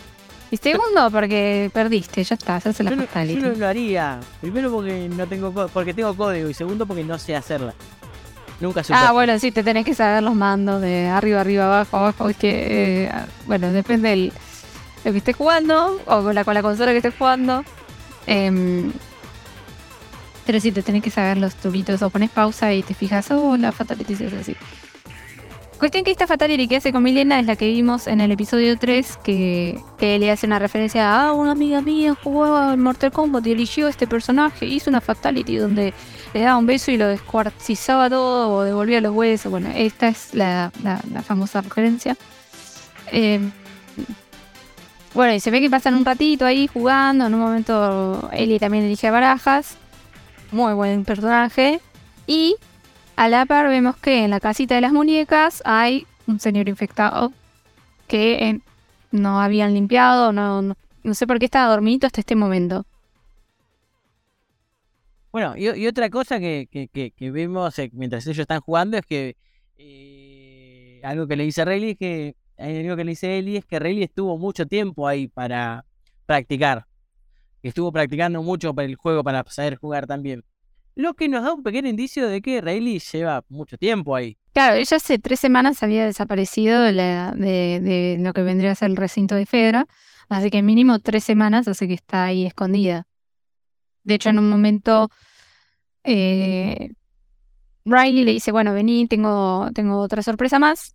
Y 0.50 0.56
segundo 0.56 1.10
porque 1.10 1.70
perdiste, 1.72 2.24
ya 2.24 2.34
está, 2.34 2.60
se 2.60 2.70
hace 2.70 2.82
la 2.82 2.90
Fatality. 2.90 3.40
Yo 3.40 3.48
no 3.48 3.54
lo 3.56 3.66
haría. 3.66 4.18
Primero 4.40 4.70
porque 4.70 5.08
no 5.08 5.26
tengo 5.26 5.52
porque 5.68 5.94
tengo 5.94 6.16
código 6.16 6.48
y 6.50 6.54
segundo 6.54 6.86
porque 6.86 7.04
no 7.04 7.18
sé 7.18 7.36
hacerla. 7.36 7.74
Nunca 8.60 8.82
supe. 8.82 8.98
Ah, 8.98 9.12
bueno, 9.12 9.38
sí, 9.38 9.52
te 9.52 9.62
tenés 9.62 9.84
que 9.84 9.94
saber 9.94 10.22
los 10.22 10.34
mandos 10.34 10.82
de 10.82 11.06
arriba, 11.06 11.40
arriba, 11.40 11.66
abajo, 11.66 11.96
abajo. 11.96 12.28
Es 12.28 12.36
que, 12.36 13.04
eh, 13.04 13.12
bueno, 13.46 13.72
depende 13.72 14.10
del 14.10 14.32
lo 15.04 15.12
que 15.12 15.18
estés 15.18 15.36
jugando 15.36 15.98
o 16.04 16.22
con 16.22 16.34
la, 16.34 16.44
con 16.44 16.54
la 16.54 16.62
consola 16.62 16.90
que 16.90 16.98
estés 16.98 17.14
jugando. 17.16 17.64
Em, 18.26 18.92
pero 20.44 20.60
sí, 20.60 20.72
te 20.72 20.82
tenés 20.82 21.02
que 21.02 21.10
saber 21.10 21.38
los 21.38 21.54
truquitos 21.54 22.02
o 22.02 22.10
pones 22.10 22.30
pausa 22.30 22.72
y 22.74 22.82
te 22.82 22.92
fijas, 22.92 23.30
oh, 23.30 23.56
la 23.56 23.72
Fatality 23.72 24.12
es 24.14 24.32
así. 24.32 24.56
Cuestión 25.80 26.04
que 26.04 26.10
esta 26.10 26.26
Fatality 26.26 26.68
que 26.68 26.76
hace 26.76 26.92
con 26.92 27.02
Milena 27.02 27.40
es 27.40 27.46
la 27.46 27.56
que 27.56 27.66
vimos 27.66 28.06
en 28.06 28.20
el 28.20 28.30
episodio 28.30 28.78
3, 28.78 29.18
que, 29.24 29.80
que 29.96 30.18
le 30.18 30.30
hace 30.30 30.44
una 30.46 30.58
referencia 30.58 31.10
a 31.10 31.32
una 31.32 31.52
amiga 31.52 31.80
mía 31.80 32.14
jugaba 32.22 32.76
Mortal 32.76 33.10
Kombat 33.10 33.46
y 33.46 33.52
eligió 33.52 33.88
este 33.88 34.06
personaje, 34.06 34.66
hizo 34.66 34.90
una 34.90 35.00
Fatality 35.00 35.56
donde 35.56 35.94
le 36.34 36.40
daba 36.42 36.58
un 36.58 36.66
beso 36.66 36.90
y 36.90 36.98
lo 36.98 37.08
descuartizaba 37.08 38.10
todo 38.10 38.56
o 38.56 38.62
devolvía 38.62 39.00
los 39.00 39.14
huesos. 39.14 39.50
Bueno, 39.50 39.70
esta 39.74 40.08
es 40.08 40.34
la, 40.34 40.70
la, 40.82 41.22
famosa 41.22 41.62
referencia. 41.62 42.14
Eh, 43.10 43.40
bueno, 45.14 45.32
y 45.32 45.40
se 45.40 45.50
ve 45.50 45.62
que 45.62 45.70
pasan 45.70 45.94
un 45.94 46.04
ratito 46.04 46.44
ahí 46.44 46.66
jugando. 46.66 47.24
En 47.24 47.32
un 47.32 47.40
momento 47.40 48.28
Ellie 48.34 48.58
también 48.58 48.84
elige 48.84 49.06
a 49.06 49.12
Barajas. 49.12 49.78
Muy 50.52 50.74
buen 50.74 51.06
personaje. 51.06 51.80
Y 52.26 52.56
a 53.20 53.28
la 53.28 53.44
par 53.44 53.68
vemos 53.68 53.98
que 53.98 54.24
en 54.24 54.30
la 54.30 54.40
casita 54.40 54.74
de 54.76 54.80
las 54.80 54.94
muñecas 54.94 55.62
hay 55.66 56.06
un 56.26 56.40
señor 56.40 56.70
infectado 56.70 57.34
que 58.08 58.48
eh, 58.48 58.60
no 59.10 59.42
habían 59.42 59.74
limpiado. 59.74 60.32
No, 60.32 60.62
no, 60.62 60.74
sé 61.12 61.26
por 61.26 61.38
qué 61.38 61.44
estaba 61.44 61.70
dormido 61.70 62.06
hasta 62.06 62.22
este 62.22 62.34
momento. 62.34 62.86
Bueno, 65.32 65.54
y, 65.54 65.86
otra 65.86 66.08
cosa 66.08 66.40
que, 66.40 66.66
que, 66.70 67.30
vemos 67.30 67.78
eh, 67.78 67.90
mientras 67.92 68.26
ellos 68.26 68.38
están 68.38 68.62
jugando 68.62 68.96
es 68.96 69.04
que 69.04 69.36
eh, 69.76 71.02
algo 71.04 71.26
que 71.26 71.36
le 71.36 71.44
dice 71.44 71.62
Rayleigh 71.62 71.90
es 71.90 71.98
que 71.98 72.36
algo 72.56 72.96
que 72.96 73.04
le 73.04 73.10
dice 73.10 73.36
Eli 73.38 73.58
es 73.58 73.66
que 73.66 73.78
Rayleigh 73.78 74.04
estuvo 74.04 74.38
mucho 74.38 74.64
tiempo 74.64 75.06
ahí 75.06 75.28
para 75.28 75.84
practicar. 76.24 76.86
Estuvo 77.62 77.92
practicando 77.92 78.42
mucho 78.42 78.72
para 78.72 78.86
el 78.86 78.96
juego 78.96 79.22
para 79.22 79.44
saber 79.46 79.76
jugar 79.76 80.06
también. 80.06 80.42
Lo 80.94 81.14
que 81.14 81.28
nos 81.28 81.44
da 81.44 81.52
un 81.52 81.62
pequeño 81.62 81.88
indicio 81.88 82.28
de 82.28 82.42
que 82.42 82.60
Rayleigh 82.60 83.00
lleva 83.00 83.44
mucho 83.48 83.78
tiempo 83.78 84.14
ahí. 84.14 84.36
Claro, 84.52 84.76
ella 84.76 84.96
hace 84.96 85.18
tres 85.18 85.40
semanas 85.40 85.82
había 85.82 86.04
desaparecido 86.04 86.82
de, 86.82 88.16
lo 88.20 88.32
que 88.32 88.42
vendría 88.42 88.72
a 88.72 88.74
ser 88.74 88.90
el 88.90 88.96
recinto 88.96 89.34
de 89.34 89.46
Fedra. 89.46 89.86
Así 90.28 90.50
que 90.50 90.62
mínimo 90.62 90.98
tres 90.98 91.24
semanas 91.24 91.66
hace 91.68 91.88
que 91.88 91.94
está 91.94 92.24
ahí 92.24 92.46
escondida. 92.46 93.06
De 94.02 94.14
hecho, 94.14 94.30
en 94.30 94.38
un 94.38 94.48
momento 94.48 95.10
eh, 96.04 96.90
Riley 97.84 98.24
le 98.24 98.32
dice, 98.32 98.52
bueno, 98.52 98.74
vení, 98.74 99.06
tengo, 99.06 99.70
tengo 99.74 99.98
otra 100.00 100.22
sorpresa 100.22 100.58
más 100.58 100.94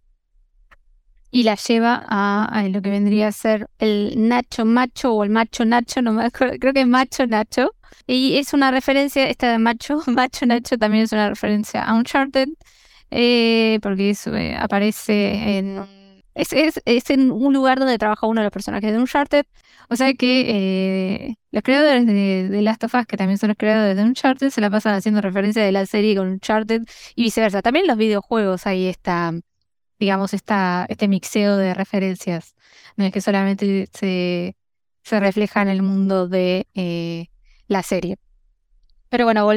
y 1.35 1.43
la 1.43 1.55
lleva 1.55 2.01
a, 2.07 2.63
lo 2.69 2.81
que 2.81 2.89
vendría 2.89 3.27
a 3.27 3.31
ser 3.33 3.67
el 3.77 4.13
Nacho 4.29 4.63
Macho 4.63 5.13
o 5.13 5.23
el 5.25 5.29
Macho 5.29 5.65
Nacho, 5.65 6.01
no 6.01 6.13
me 6.13 6.23
acuerdo, 6.23 6.55
creo 6.59 6.71
que 6.71 6.79
es 6.79 6.87
Macho 6.87 7.27
Nacho. 7.27 7.74
Y 8.07 8.37
es 8.37 8.53
una 8.53 8.71
referencia, 8.71 9.27
esta 9.29 9.51
de 9.51 9.59
Macho, 9.59 10.01
Macho 10.07 10.45
Nacho 10.45 10.77
también 10.77 11.03
es 11.05 11.11
una 11.11 11.29
referencia 11.29 11.83
a 11.83 11.93
Uncharted, 11.93 12.49
eh, 13.11 13.79
porque 13.81 14.11
eso, 14.11 14.35
eh, 14.35 14.55
aparece 14.59 15.57
en 15.57 15.95
es, 16.35 16.51
es, 16.85 17.09
en 17.09 17.31
un 17.31 17.53
lugar 17.53 17.79
donde 17.79 17.97
trabaja 17.97 18.27
uno 18.27 18.41
de 18.41 18.45
los 18.45 18.51
personajes 18.51 18.91
de 18.91 18.99
Uncharted. 18.99 19.45
O 19.89 19.95
sea 19.95 20.13
que 20.13 20.45
eh, 20.49 21.35
los 21.51 21.63
creadores 21.63 22.05
de, 22.05 22.49
de, 22.49 22.61
Last 22.61 22.83
of 22.83 22.93
Us, 22.93 23.05
que 23.05 23.15
también 23.15 23.37
son 23.37 23.49
los 23.49 23.57
creadores 23.57 23.95
de 23.95 24.03
Uncharted, 24.03 24.49
se 24.49 24.59
la 24.59 24.69
pasan 24.69 24.95
haciendo 24.95 25.21
referencia 25.21 25.63
de 25.63 25.71
la 25.71 25.85
serie 25.85 26.15
con 26.15 26.27
Uncharted 26.27 26.81
y 27.15 27.23
viceversa. 27.23 27.61
También 27.61 27.87
los 27.87 27.97
videojuegos 27.97 28.67
ahí 28.67 28.87
está 28.87 29.33
digamos, 29.99 30.33
esta, 30.33 30.85
este 30.89 31.07
mixeo 31.07 31.57
de 31.57 31.73
referencias. 31.73 32.55
No 32.97 33.05
es 33.05 33.11
que 33.11 33.21
solamente 33.21 33.87
se, 33.93 34.55
se 35.03 35.19
refleja 35.19 35.61
en 35.61 35.69
el 35.69 35.81
mundo 35.81 36.27
de 36.27 36.67
eh, 36.73 37.27
la 37.67 37.83
serie. 37.83 38.17
Pero 39.09 39.25
bueno, 39.25 39.47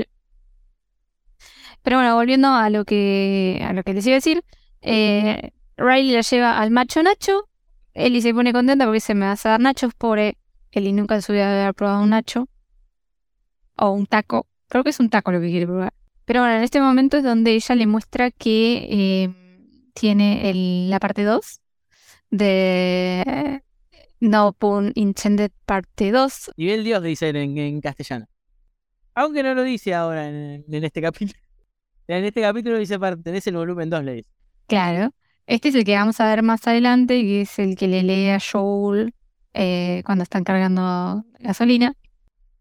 pero 1.83 1.97
bueno, 1.97 2.15
volviendo 2.15 2.49
a 2.49 2.71
lo 2.71 2.85
que 2.85 3.65
a 3.67 3.73
lo 3.73 3.83
que 3.83 3.95
les 3.95 4.07
iba 4.07 4.15
a 4.15 4.19
decir, 4.19 4.45
eh, 4.83 5.53
Riley 5.77 6.13
la 6.13 6.21
lleva 6.23 6.59
al 6.59 6.71
macho 6.71 7.03
Nacho. 7.03 7.49
Ellie 7.95 8.23
se 8.23 8.33
pone 8.33 8.53
contenta 8.53 8.85
porque 8.85 9.01
se 9.01 9.15
me 9.15 9.27
va 9.27 9.33
a 9.33 9.37
dar 9.43 9.61
nachos. 9.61 9.93
Pobre 9.95 10.39
Ellie 10.71 10.93
nunca 10.93 11.17
en 11.17 11.23
su 11.23 11.33
vida 11.33 11.63
haber 11.63 11.75
probado 11.75 12.03
un 12.03 12.11
nacho. 12.11 12.49
O 13.77 13.91
un 13.91 14.07
taco. 14.07 14.47
Creo 14.69 14.85
que 14.85 14.91
es 14.91 15.01
un 15.01 15.11
taco 15.11 15.33
lo 15.33 15.41
que 15.41 15.49
quiere 15.49 15.67
probar. 15.67 15.93
Pero 16.25 16.41
bueno, 16.41 16.57
en 16.57 16.63
este 16.63 16.81
momento 16.81 17.17
es 17.17 17.25
donde 17.25 17.53
ella 17.53 17.75
le 17.75 17.87
muestra 17.87 18.31
que 18.31 18.87
eh, 18.91 19.91
tiene 19.95 20.51
el, 20.51 20.91
la 20.91 21.01
parte 21.01 21.25
2 21.25 21.61
de 22.31 23.63
No 24.21 24.53
Pun 24.53 24.93
Intended 24.95 25.51
parte 25.65 26.11
2. 26.11 26.53
Nivel 26.57 26.85
Dios 26.85 27.03
dice 27.03 27.29
en, 27.29 27.57
en 27.59 27.81
castellano. 27.81 28.27
Aunque 29.15 29.43
no 29.43 29.55
lo 29.55 29.63
dice 29.63 29.95
ahora 29.95 30.29
en, 30.29 30.65
este 30.69 31.03
capítulo. 31.03 31.39
En 32.07 32.25
este 32.25 32.41
capítulo 32.41 32.79
dice 32.79 32.99
pertenece 32.99 33.51
el 33.51 33.57
volumen 33.57 33.91
2, 33.91 34.03
le 34.03 34.15
dice. 34.15 34.31
Claro. 34.67 35.11
Este 35.47 35.69
es 35.69 35.75
el 35.75 35.85
que 35.85 35.95
vamos 35.95 36.21
a 36.21 36.27
ver 36.27 36.43
más 36.43 36.67
adelante, 36.67 37.21
que 37.21 37.43
es 37.43 37.59
el 37.59 37.77
que 37.77 37.87
le 37.87 38.03
lee 38.03 38.31
a 38.31 38.39
Joel 38.41 39.13
eh, 39.53 40.03
cuando 40.07 40.23
están 40.23 40.43
cargando 40.43 41.25
gasolina. 41.41 41.95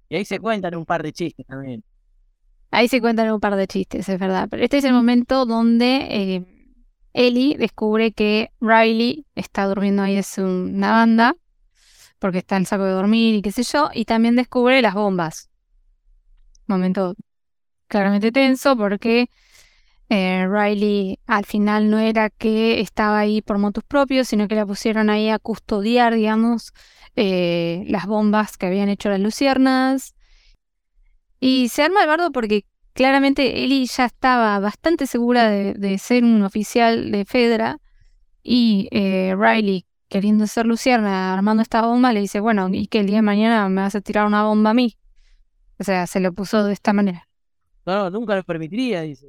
Y 0.09 0.17
ahí 0.17 0.25
se 0.25 0.39
cuentan 0.39 0.75
un 0.75 0.85
par 0.85 1.01
de 1.01 1.13
chistes 1.13 1.45
también. 1.45 1.83
Ahí 2.71 2.87
se 2.87 2.99
cuentan 2.99 3.31
un 3.31 3.39
par 3.39 3.55
de 3.55 3.67
chistes, 3.67 4.09
es 4.09 4.19
verdad. 4.19 4.47
Pero 4.49 4.63
este 4.63 4.77
es 4.77 4.83
el 4.83 4.93
momento 4.93 5.45
donde 5.45 6.07
eh, 6.09 6.45
Ellie 7.13 7.57
descubre 7.57 8.11
que 8.11 8.51
Riley 8.59 9.25
está 9.35 9.65
durmiendo 9.65 10.03
ahí 10.03 10.17
es 10.17 10.37
una 10.37 10.91
banda, 10.91 11.35
porque 12.19 12.39
está 12.39 12.57
el 12.57 12.65
saco 12.65 12.83
de 12.85 12.91
dormir 12.91 13.35
y 13.35 13.41
qué 13.41 13.51
sé 13.51 13.63
yo, 13.63 13.89
y 13.93 14.05
también 14.05 14.35
descubre 14.35 14.81
las 14.81 14.93
bombas. 14.93 15.49
Momento 16.67 17.15
claramente 17.87 18.31
tenso 18.31 18.75
porque 18.75 19.29
eh, 20.09 20.47
Riley 20.47 21.19
al 21.25 21.45
final 21.45 21.89
no 21.89 21.99
era 21.99 22.29
que 22.29 22.79
estaba 22.79 23.19
ahí 23.19 23.41
por 23.41 23.57
motos 23.57 23.83
propios, 23.83 24.27
sino 24.27 24.47
que 24.47 24.55
la 24.55 24.65
pusieron 24.65 25.09
ahí 25.09 25.29
a 25.29 25.39
custodiar, 25.39 26.15
digamos, 26.15 26.73
eh, 27.15 27.83
las 27.87 28.05
bombas 28.05 28.57
que 28.57 28.67
habían 28.67 28.89
hecho 28.89 29.09
las 29.09 29.19
luciernas. 29.19 30.15
Y 31.39 31.69
se 31.69 31.83
arma 31.83 32.01
el 32.01 32.07
bardo 32.07 32.31
porque 32.31 32.65
claramente 32.93 33.63
Ellie 33.63 33.85
ya 33.85 34.05
estaba 34.05 34.59
bastante 34.59 35.07
segura 35.07 35.49
de, 35.49 35.97
ser 35.99 36.23
un 36.23 36.41
oficial 36.43 37.11
de 37.11 37.25
Fedra 37.25 37.77
y 38.43 38.87
eh, 38.91 39.35
Riley, 39.37 39.85
queriendo 40.09 40.47
ser 40.47 40.65
lucierna, 40.65 41.33
armando 41.33 41.61
esta 41.61 41.81
bomba, 41.81 42.13
le 42.13 42.21
dice, 42.21 42.39
bueno, 42.39 42.69
y 42.71 42.87
que 42.87 42.99
el 42.99 43.07
día 43.07 43.17
de 43.17 43.21
mañana 43.21 43.67
me 43.69 43.81
vas 43.81 43.95
a 43.95 44.01
tirar 44.01 44.25
una 44.25 44.43
bomba 44.43 44.71
a 44.71 44.73
mí. 44.73 44.97
O 45.79 45.83
sea, 45.83 46.07
se 46.07 46.19
lo 46.19 46.33
puso 46.33 46.63
de 46.63 46.73
esta 46.73 46.93
manera. 46.93 47.27
No, 47.85 48.09
nunca 48.09 48.35
lo 48.35 48.43
permitiría, 48.43 49.01
dice. 49.01 49.27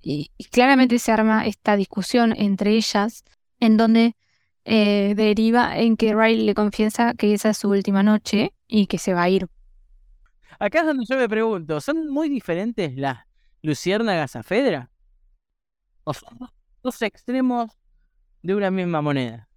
Y, 0.00 0.30
claramente 0.50 0.98
se 0.98 1.12
arma 1.12 1.46
esta 1.46 1.76
discusión 1.76 2.34
entre 2.36 2.72
ellas, 2.72 3.24
en 3.60 3.76
donde 3.76 4.16
eh, 4.64 5.14
deriva 5.16 5.78
en 5.78 5.96
que 5.96 6.14
Riley 6.14 6.44
le 6.44 6.54
confiesa 6.54 7.14
que 7.14 7.34
esa 7.34 7.50
es 7.50 7.58
su 7.58 7.70
última 7.70 8.02
noche 8.02 8.52
y 8.66 8.86
que 8.86 8.98
se 8.98 9.14
va 9.14 9.22
a 9.22 9.28
ir 9.28 9.48
Acá 10.58 10.80
es 10.80 10.86
donde 10.86 11.04
yo 11.08 11.16
me 11.16 11.28
pregunto, 11.28 11.80
¿son 11.80 12.08
muy 12.08 12.28
diferentes 12.28 12.96
las 12.96 13.18
luciérnagas 13.62 14.34
a 14.34 14.42
Fedra? 14.42 14.90
¿O 16.02 16.12
son 16.12 16.36
dos 16.82 17.00
extremos 17.02 17.70
de 18.42 18.56
una 18.56 18.70
misma 18.70 19.00
moneda? 19.00 19.47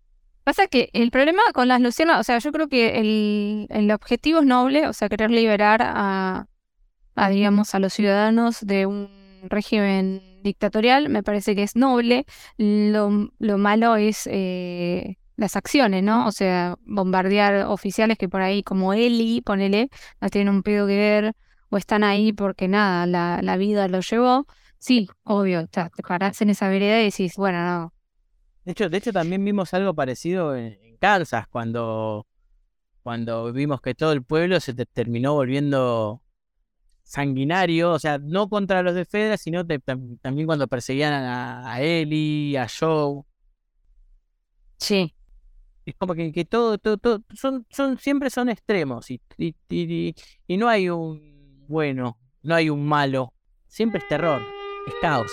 Pasa 0.44 0.68
que 0.68 0.90
el 0.94 1.12
problema 1.12 1.42
con 1.54 1.68
las 1.68 1.82
luciérnagas, 1.82 2.22
o 2.22 2.24
sea, 2.24 2.40
yo 2.40 2.52
creo 2.52 2.68
que 2.68 3.00
el, 3.00 3.68
el 3.70 3.92
objetivo 3.92 4.40
es 4.40 4.46
noble, 4.46 4.88
o 4.88 4.94
sea, 4.94 5.08
querer 5.08 5.30
liberar 5.30 5.82
a, 5.84 6.48
a, 7.16 7.30
digamos, 7.30 7.76
a 7.76 7.80
los 7.80 7.94
ciudadanos 7.94 8.60
de 8.62 8.88
un 8.88 9.10
régimen 9.44 10.22
dictatorial, 10.44 11.10
me 11.10 11.22
parece 11.24 11.56
que 11.56 11.64
es 11.64 11.76
noble. 11.76 12.26
Lo, 12.58 13.30
lo 13.38 13.58
malo 13.60 13.96
es 13.96 14.28
eh, 14.32 15.18
las 15.36 15.56
acciones, 15.56 16.04
¿no? 16.04 16.28
O 16.28 16.32
sea, 16.32 16.76
bombardear 16.86 17.66
oficiales 17.68 18.18
que 18.18 18.28
por 18.28 18.42
ahí, 18.42 18.64
como 18.64 18.94
Eli, 18.94 19.42
ponele, 19.42 19.90
no 20.22 20.30
tienen 20.30 20.54
un 20.56 20.64
pedo 20.64 20.88
que 20.88 20.98
ver, 20.98 21.34
o 21.70 21.78
están 21.78 22.04
ahí 22.04 22.34
porque 22.34 22.68
nada, 22.68 23.06
la, 23.06 23.40
la 23.44 23.58
vida 23.58 23.88
lo 23.88 24.00
llevó. 24.02 24.46
Sí, 24.80 25.08
obvio, 25.24 25.68
te 25.68 25.90
parás 26.08 26.42
en 26.42 26.50
esa 26.50 26.68
vereda 26.68 27.00
y 27.00 27.06
decís, 27.06 27.36
bueno, 27.38 27.64
no. 27.64 27.94
De 28.66 28.72
hecho, 28.72 28.90
de 28.90 28.98
hecho 28.98 29.12
también 29.12 29.44
vimos 29.44 29.74
algo 29.74 29.94
parecido 29.94 30.56
en, 30.56 30.80
Kansas, 31.00 31.48
cuando, 31.48 32.28
cuando 33.02 33.52
vimos 33.52 33.82
que 33.82 33.96
todo 33.96 34.12
el 34.12 34.24
pueblo 34.24 34.60
se 34.60 34.74
terminó 34.74 35.34
volviendo 35.34 36.22
sanguinario, 37.02 37.92
o 37.92 38.00
sea, 38.00 38.20
no 38.20 38.48
contra 38.50 38.84
los 38.84 38.94
de 38.94 39.06
Fedra, 39.06 39.38
sino 39.38 39.66
también 39.66 40.46
cuando 40.46 40.68
perseguían 40.68 41.12
a, 41.12 41.74
a 41.74 41.82
Eli, 41.82 42.56
a 42.56 42.68
Joe. 42.68 43.24
Sí. 44.78 45.16
Es 45.88 45.96
como 45.96 46.14
que, 46.14 46.32
que 46.32 46.46
todo, 46.46 46.78
todo, 46.78 46.98
todo, 46.98 47.24
son, 47.34 47.66
son, 47.72 47.98
siempre 47.98 48.30
son 48.30 48.50
extremos 48.50 49.10
y, 49.10 49.20
y, 49.38 49.56
y, 49.70 50.16
y 50.46 50.58
no 50.58 50.70
hay 50.70 50.90
un 50.90 51.66
bueno, 51.68 52.20
no 52.44 52.54
hay 52.54 52.70
un 52.70 52.86
malo, 52.86 53.34
siempre 53.68 54.00
es 54.00 54.08
terror, 54.08 54.42
es 54.88 54.94
caos. 55.02 55.32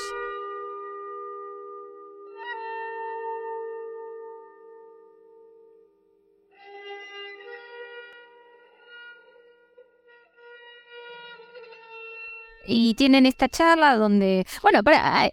Y 12.68 12.92
tienen 12.94 13.24
esta 13.24 13.48
charla 13.48 13.96
donde, 13.96 14.46
bueno, 14.62 14.80
hay, 14.84 15.30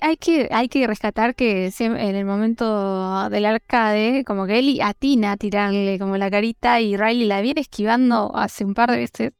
hay, 0.00 0.16
que, 0.16 0.48
hay 0.50 0.68
que 0.68 0.86
rescatar 0.86 1.34
que 1.34 1.70
en 1.78 2.16
el 2.16 2.24
momento 2.24 3.28
del 3.28 3.44
arcade, 3.44 4.24
como 4.24 4.46
que 4.46 4.58
Ellie 4.58 4.82
atina 4.82 5.32
a 5.32 5.36
tirarle 5.36 5.98
como 5.98 6.16
la 6.16 6.30
carita 6.30 6.80
y 6.80 6.96
Riley 6.96 7.26
la 7.26 7.42
viene 7.42 7.60
esquivando 7.60 8.34
hace 8.34 8.64
un 8.64 8.72
par 8.72 8.90
de 8.90 8.96
veces. 8.96 9.32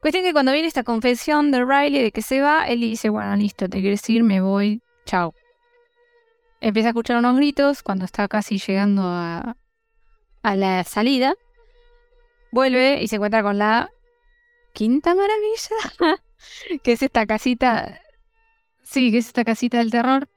Cuestión 0.00 0.22
que 0.22 0.34
cuando 0.34 0.52
viene 0.52 0.68
esta 0.68 0.84
confesión 0.84 1.50
de 1.50 1.64
Riley 1.64 2.02
de 2.02 2.12
que 2.12 2.20
se 2.20 2.42
va, 2.42 2.68
Ellie 2.68 2.90
dice, 2.90 3.08
bueno, 3.08 3.34
listo, 3.36 3.66
te 3.66 3.80
quieres 3.80 4.08
ir, 4.10 4.22
me 4.22 4.42
voy, 4.42 4.82
chao. 5.06 5.32
Empieza 6.60 6.88
a 6.88 6.90
escuchar 6.90 7.16
unos 7.16 7.36
gritos 7.36 7.82
cuando 7.82 8.04
está 8.04 8.28
casi 8.28 8.58
llegando 8.58 9.02
a, 9.02 9.56
a 10.42 10.56
la 10.56 10.84
salida. 10.84 11.34
Vuelve 12.52 13.02
y 13.02 13.08
se 13.08 13.16
encuentra 13.16 13.42
con 13.42 13.56
la 13.56 13.90
quinta 14.74 15.14
maravilla, 15.14 16.18
que 16.82 16.92
es 16.92 17.02
esta 17.02 17.24
casita, 17.24 18.00
sí, 18.82 19.10
que 19.10 19.18
es 19.18 19.28
esta 19.28 19.44
casita 19.44 19.78
del 19.78 19.90
terror, 19.90 20.28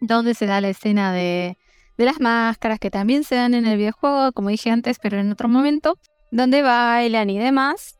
donde 0.00 0.34
se 0.34 0.46
da 0.46 0.60
la 0.60 0.70
escena 0.70 1.12
de, 1.12 1.56
las 1.96 2.18
máscaras 2.20 2.80
que 2.80 2.90
también 2.90 3.22
se 3.22 3.36
dan 3.36 3.54
en 3.54 3.66
el 3.66 3.78
videojuego, 3.78 4.32
como 4.32 4.48
dije 4.48 4.70
antes, 4.70 4.98
pero 4.98 5.18
en 5.18 5.30
otro 5.30 5.48
momento, 5.48 5.98
donde 6.32 6.62
bailan 6.62 7.30
y 7.30 7.38
demás. 7.38 7.98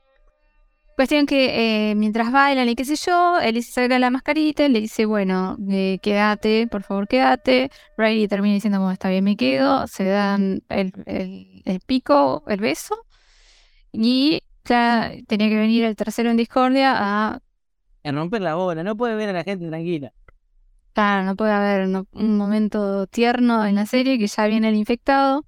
Cuestión 0.97 1.27
que 1.27 1.91
eh, 1.91 1.95
mientras 1.95 2.33
bailan 2.33 2.71
y 2.71 2.75
qué 2.75 2.87
sé 2.87 2.97
yo, 2.97 3.39
él 3.39 3.63
saca 3.63 3.99
la 3.99 4.09
mascarita 4.09 4.65
y 4.65 4.71
le 4.71 4.81
dice, 4.81 5.05
bueno, 5.05 5.59
eh, 5.71 5.99
quédate, 6.03 6.67
por 6.69 6.83
favor 6.83 7.07
quédate. 7.07 7.71
Riley 7.99 8.29
termina 8.29 8.55
diciendo, 8.55 8.79
bueno, 8.79 8.93
está 8.93 9.11
bien, 9.11 9.25
me 9.25 9.37
quedo. 9.37 9.87
Se 9.89 10.05
dan 10.05 10.63
el 10.71 11.81
pico, 11.87 12.45
el 12.47 12.61
beso. 12.61 12.97
Y 13.93 14.43
ya 14.69 15.13
tenía 15.27 15.49
que 15.49 15.57
venir 15.57 15.85
el 15.85 15.97
tercero 15.97 16.31
en 16.31 16.37
discordia 16.37 16.95
a... 16.97 17.41
A 18.05 18.13
romper 18.13 18.43
la 18.43 18.55
bola, 18.55 18.85
no 18.85 18.97
puede 18.97 19.15
ver 19.17 19.29
a 19.31 19.33
la 19.33 19.45
gente 19.45 19.67
tranquila. 19.67 20.13
Claro, 20.93 21.25
no 21.25 21.37
puede 21.37 21.53
haber 21.53 21.89
un 22.13 22.37
momento 22.37 23.07
tierno 23.07 23.67
en 23.67 23.75
la 23.75 23.87
serie 23.87 24.19
que 24.19 24.29
ya 24.29 24.47
viene 24.47 24.69
el 24.69 24.77
infectado. 24.77 25.45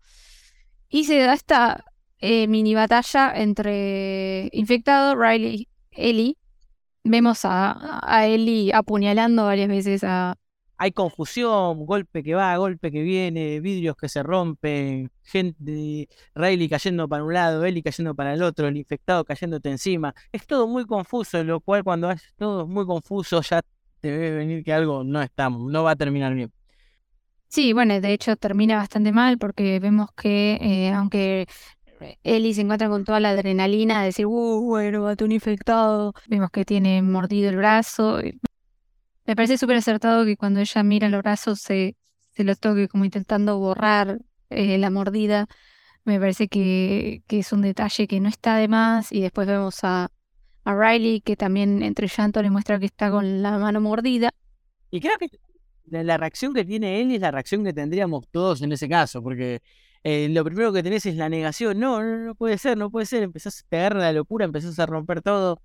Y 0.88 1.04
se 1.04 1.18
da 1.20 1.34
esta 1.34 1.84
eh, 2.18 2.48
mini 2.48 2.74
batalla 2.74 3.32
entre 3.34 4.50
infectado, 4.52 5.14
Riley, 5.14 5.68
Ellie. 5.92 6.36
Vemos 7.04 7.44
a, 7.44 8.00
a 8.02 8.26
Ellie 8.26 8.72
apuñalando 8.74 9.44
varias 9.44 9.68
veces 9.68 10.04
a, 10.04 10.36
hay 10.78 10.92
confusión, 10.92 11.84
golpe 11.84 12.22
que 12.22 12.34
va, 12.34 12.56
golpe 12.56 12.92
que 12.92 13.02
viene, 13.02 13.60
vidrios 13.60 13.96
que 13.96 14.08
se 14.08 14.22
rompen, 14.22 15.10
gente, 15.24 16.08
Riley 16.34 16.68
cayendo 16.68 17.08
para 17.08 17.24
un 17.24 17.34
lado, 17.34 17.64
Ellie 17.64 17.82
cayendo 17.82 18.14
para 18.14 18.32
el 18.32 18.42
otro, 18.42 18.68
el 18.68 18.76
infectado 18.76 19.24
cayéndote 19.24 19.70
encima. 19.70 20.14
Es 20.30 20.46
todo 20.46 20.68
muy 20.68 20.86
confuso, 20.86 21.42
lo 21.42 21.60
cual 21.60 21.82
cuando 21.82 22.10
es 22.10 22.22
todo 22.36 22.66
muy 22.66 22.86
confuso 22.86 23.42
ya 23.42 23.60
te 24.00 24.10
debe 24.10 24.30
venir 24.36 24.64
que 24.64 24.72
algo 24.72 25.02
no 25.02 25.20
está, 25.20 25.50
no 25.50 25.82
va 25.82 25.90
a 25.90 25.96
terminar 25.96 26.32
bien. 26.34 26.52
Sí, 27.48 27.72
bueno, 27.72 28.00
de 28.00 28.12
hecho 28.12 28.36
termina 28.36 28.76
bastante 28.76 29.10
mal 29.10 29.38
porque 29.38 29.80
vemos 29.80 30.10
que 30.14 30.58
eh, 30.60 30.92
aunque 30.92 31.46
Ellie 32.22 32.54
se 32.54 32.60
encuentra 32.60 32.88
con 32.88 33.04
toda 33.04 33.20
la 33.20 33.30
adrenalina 33.30 34.00
de 34.00 34.06
decir, 34.06 34.26
uh, 34.26 34.60
bueno, 34.60 35.02
va 35.02 35.16
un 35.20 35.32
infectado, 35.32 36.12
vemos 36.28 36.50
que 36.50 36.64
tiene 36.64 37.02
mordido 37.02 37.50
el 37.50 37.56
brazo, 37.56 38.20
me 39.28 39.36
parece 39.36 39.58
súper 39.58 39.76
acertado 39.76 40.24
que 40.24 40.38
cuando 40.38 40.60
ella 40.60 40.82
mira 40.82 41.10
los 41.10 41.20
brazos 41.20 41.60
se, 41.60 41.96
se 42.30 42.44
los 42.44 42.58
toque 42.58 42.88
como 42.88 43.04
intentando 43.04 43.58
borrar 43.58 44.20
eh, 44.48 44.78
la 44.78 44.88
mordida. 44.88 45.46
Me 46.04 46.18
parece 46.18 46.48
que, 46.48 47.22
que, 47.26 47.40
es 47.40 47.52
un 47.52 47.60
detalle 47.60 48.06
que 48.06 48.20
no 48.20 48.30
está 48.30 48.56
de 48.56 48.68
más. 48.68 49.12
Y 49.12 49.20
después 49.20 49.46
vemos 49.46 49.80
a, 49.82 50.08
a 50.64 50.74
Riley 50.74 51.20
que 51.20 51.36
también 51.36 51.82
entre 51.82 52.08
llanto 52.08 52.40
le 52.40 52.48
muestra 52.48 52.78
que 52.78 52.86
está 52.86 53.10
con 53.10 53.42
la 53.42 53.58
mano 53.58 53.82
mordida. 53.82 54.30
Y 54.90 54.98
creo 54.98 55.18
que 55.18 55.28
la, 55.84 56.16
reacción 56.16 56.54
que 56.54 56.64
tiene 56.64 57.02
él 57.02 57.10
es 57.10 57.20
la 57.20 57.30
reacción 57.30 57.62
que 57.64 57.74
tendríamos 57.74 58.26
todos 58.30 58.62
en 58.62 58.72
ese 58.72 58.88
caso, 58.88 59.22
porque 59.22 59.60
eh, 60.04 60.30
lo 60.30 60.42
primero 60.42 60.72
que 60.72 60.82
tenés 60.82 61.04
es 61.04 61.16
la 61.16 61.28
negación. 61.28 61.78
No, 61.78 62.02
no, 62.02 62.16
no 62.16 62.34
puede 62.34 62.56
ser, 62.56 62.78
no 62.78 62.90
puede 62.90 63.04
ser. 63.04 63.24
Empezás 63.24 63.60
a 63.60 63.68
pegar 63.68 63.94
la 63.94 64.10
locura, 64.10 64.46
empezás 64.46 64.78
a 64.78 64.86
romper 64.86 65.20
todo. 65.20 65.60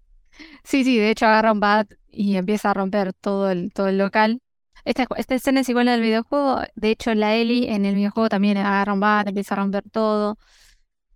Sí, 0.63 0.83
sí, 0.83 0.97
de 0.97 1.09
hecho 1.11 1.25
agarra 1.25 1.51
un 1.51 1.59
bat 1.59 1.91
y 2.09 2.35
empieza 2.35 2.71
a 2.71 2.73
romper 2.73 3.13
todo 3.13 3.51
el, 3.51 3.71
todo 3.73 3.87
el 3.87 3.97
local. 3.97 4.41
Esta, 4.85 5.07
esta 5.17 5.35
escena 5.35 5.61
es 5.61 5.69
igual 5.69 5.87
al 5.87 6.01
videojuego. 6.01 6.61
De 6.75 6.91
hecho, 6.91 7.13
la 7.15 7.35
Ellie 7.35 7.73
en 7.73 7.85
el 7.85 7.95
videojuego 7.95 8.29
también 8.29 8.57
agarra 8.57 8.93
un 8.93 8.99
bat, 8.99 9.27
empieza 9.27 9.55
a 9.55 9.57
romper 9.57 9.83
todo. 9.89 10.37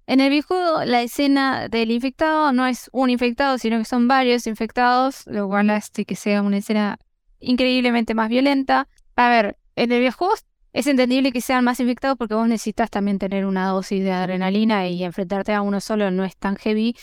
En 0.06 0.22
el 0.22 0.30
videojuego, 0.30 0.86
la 0.86 1.02
escena 1.02 1.68
del 1.68 1.92
infectado 1.92 2.54
no 2.54 2.66
es 2.66 2.90
un 2.94 3.10
infectado, 3.10 3.58
sino 3.58 3.78
que 3.78 3.86
son 3.86 4.08
varios 4.08 4.48
infectados, 4.48 5.24
lo 5.28 5.48
cual 5.48 5.70
hace 5.70 6.06
que 6.06 6.16
sea 6.16 6.42
una 6.42 6.58
escena 6.58 6.98
increíblemente 7.40 8.14
más 8.14 8.30
violenta. 8.30 8.88
A 9.18 9.30
ver, 9.30 9.58
en 9.76 9.92
el 9.92 10.00
videojuego 10.00 10.36
es 10.72 10.88
entendible 10.88 11.32
que 11.32 11.42
sean 11.42 11.66
más 11.66 11.80
infectados 11.82 12.18
porque 12.18 12.36
vos 12.36 12.48
necesitas 12.48 12.90
también 12.90 13.20
tener 13.20 13.46
una 13.46 13.68
dosis 13.68 14.02
de 14.04 14.12
adrenalina 14.12 14.88
y 14.88 15.04
enfrentarte 15.04 15.54
a 15.54 15.62
uno 15.62 15.82
solo 15.82 16.10
no 16.10 16.24
es 16.24 16.38
tan 16.38 16.56
heavy. 16.56 16.96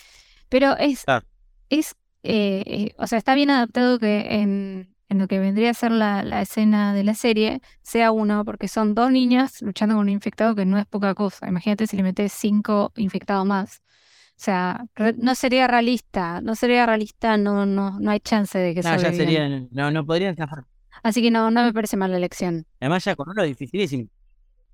Pero 0.49 0.77
es, 0.79 1.05
es 1.69 1.97
eh, 2.25 2.63
eh, 2.67 2.95
o 2.99 3.07
sea, 3.07 3.19
está 3.19 3.35
bien 3.35 3.51
adaptado 3.51 3.99
que 3.99 4.41
en, 4.41 4.95
en 5.11 5.19
lo 5.19 5.29
que 5.29 5.39
vendría 5.39 5.71
a 5.71 5.75
ser 5.75 5.91
la, 5.93 6.23
la, 6.23 6.41
escena 6.41 6.95
de 6.95 7.05
la 7.05 7.15
serie 7.15 7.61
sea 7.83 8.13
uno, 8.13 8.45
porque 8.47 8.67
son 8.67 8.95
dos 8.95 9.11
niñas 9.11 9.61
luchando 9.61 9.95
con 9.95 10.03
un 10.03 10.09
infectado 10.09 10.55
que 10.55 10.65
no 10.65 10.79
es 10.79 10.87
poca 10.87 11.15
cosa. 11.15 11.47
Imagínate 11.47 11.87
si 11.87 11.99
le 11.99 12.03
metes 12.03 12.33
cinco 12.33 12.93
infectados 12.97 13.45
más. 13.45 13.83
O 14.37 14.43
sea, 14.45 14.87
no 15.19 15.35
sería 15.35 15.69
realista, 15.69 16.41
no 16.41 16.55
sería 16.55 16.87
realista, 16.87 17.37
no, 17.37 17.67
no, 17.67 18.01
no 18.01 18.11
hay 18.11 18.21
chance 18.21 18.59
de 18.59 18.75
que 18.75 18.81
no, 18.81 18.97
ya 18.97 19.13
sería, 19.13 19.49
no, 19.71 19.91
no 19.91 20.05
podrían 20.05 20.35
zafar. 20.35 20.65
Así 21.03 21.21
que 21.21 21.31
no, 21.31 21.51
no 21.51 21.63
me 21.63 21.73
parece 21.73 21.97
mala 21.99 22.17
elección. 22.17 22.67
Además 22.81 23.05
ya 23.05 23.15
con 23.15 23.29
uno 23.29 23.43
es 23.43 23.49
dificilísimo. 23.49 24.09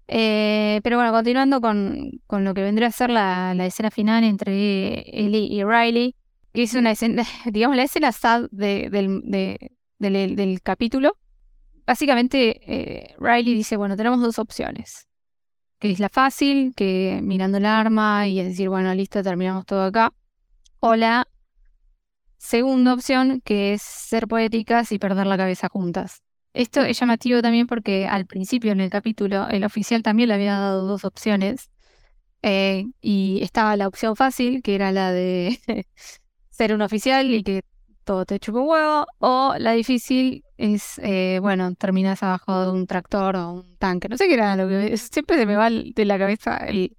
Eh, 0.06 0.80
pero 0.82 0.96
bueno, 0.96 1.12
continuando 1.12 1.60
con, 1.60 2.20
con, 2.26 2.44
lo 2.44 2.54
que 2.54 2.62
vendría 2.62 2.88
a 2.88 2.92
ser 2.92 3.10
la, 3.10 3.54
la 3.54 3.66
escena 3.66 3.90
final 3.90 4.24
entre 4.24 5.00
Ellie 5.06 5.46
y 5.52 5.62
Riley, 5.62 6.16
es 6.52 6.74
una 6.74 6.92
escena, 6.92 7.24
digamos, 7.46 7.76
la 7.76 7.84
escena 7.84 8.12
sad 8.12 8.48
de, 8.50 8.88
del, 8.90 9.22
de, 9.24 9.72
del, 9.98 10.36
del, 10.36 10.62
capítulo. 10.62 11.16
Básicamente, 11.86 12.60
eh, 12.66 13.14
Riley 13.18 13.54
dice, 13.54 13.76
bueno, 13.76 13.96
tenemos 13.96 14.20
dos 14.20 14.38
opciones. 14.38 15.08
Que 15.78 15.90
es 15.90 15.98
la 15.98 16.10
fácil, 16.10 16.74
que 16.76 17.20
mirando 17.22 17.58
el 17.58 17.64
arma 17.66 18.28
y 18.28 18.38
es 18.38 18.46
decir, 18.46 18.68
bueno, 18.68 18.94
listo, 18.94 19.22
terminamos 19.22 19.64
todo 19.64 19.84
acá. 19.84 20.12
O 20.80 20.94
la 20.94 21.26
segunda 22.36 22.94
opción, 22.94 23.40
que 23.44 23.74
es 23.74 23.82
ser 23.82 24.26
poéticas 24.28 24.92
y 24.92 24.98
perder 24.98 25.26
la 25.26 25.36
cabeza 25.38 25.68
juntas. 25.68 26.22
Esto 26.52 26.82
es 26.82 26.98
llamativo 26.98 27.42
también 27.42 27.66
porque 27.66 28.06
al 28.06 28.26
principio 28.26 28.72
en 28.72 28.80
el 28.80 28.90
capítulo 28.90 29.48
el 29.48 29.64
oficial 29.64 30.02
también 30.02 30.28
le 30.28 30.34
había 30.34 30.58
dado 30.58 30.86
dos 30.86 31.04
opciones. 31.04 31.70
Eh, 32.42 32.86
y 33.00 33.40
estaba 33.42 33.76
la 33.76 33.86
opción 33.86 34.16
fácil, 34.16 34.62
que 34.62 34.74
era 34.74 34.92
la 34.92 35.12
de 35.12 35.58
ser 36.60 36.74
un 36.74 36.82
oficial 36.82 37.30
y 37.32 37.42
que 37.42 37.62
todo 38.04 38.26
te 38.26 38.38
chupa 38.38 38.60
un 38.60 38.68
huevo, 38.68 39.06
o 39.18 39.54
la 39.58 39.72
difícil 39.72 40.44
es, 40.58 40.98
eh, 41.02 41.38
bueno, 41.40 41.74
terminas 41.74 42.22
abajo 42.22 42.66
de 42.66 42.70
un 42.72 42.86
tractor 42.86 43.36
o 43.36 43.52
un 43.52 43.76
tanque, 43.78 44.10
no 44.10 44.18
sé 44.18 44.28
qué 44.28 44.34
era 44.34 44.56
lo 44.56 44.68
que... 44.68 44.94
Siempre 44.98 45.38
se 45.38 45.46
me 45.46 45.56
va 45.56 45.70
de 45.70 46.04
la 46.04 46.18
cabeza 46.18 46.58
el, 46.58 46.98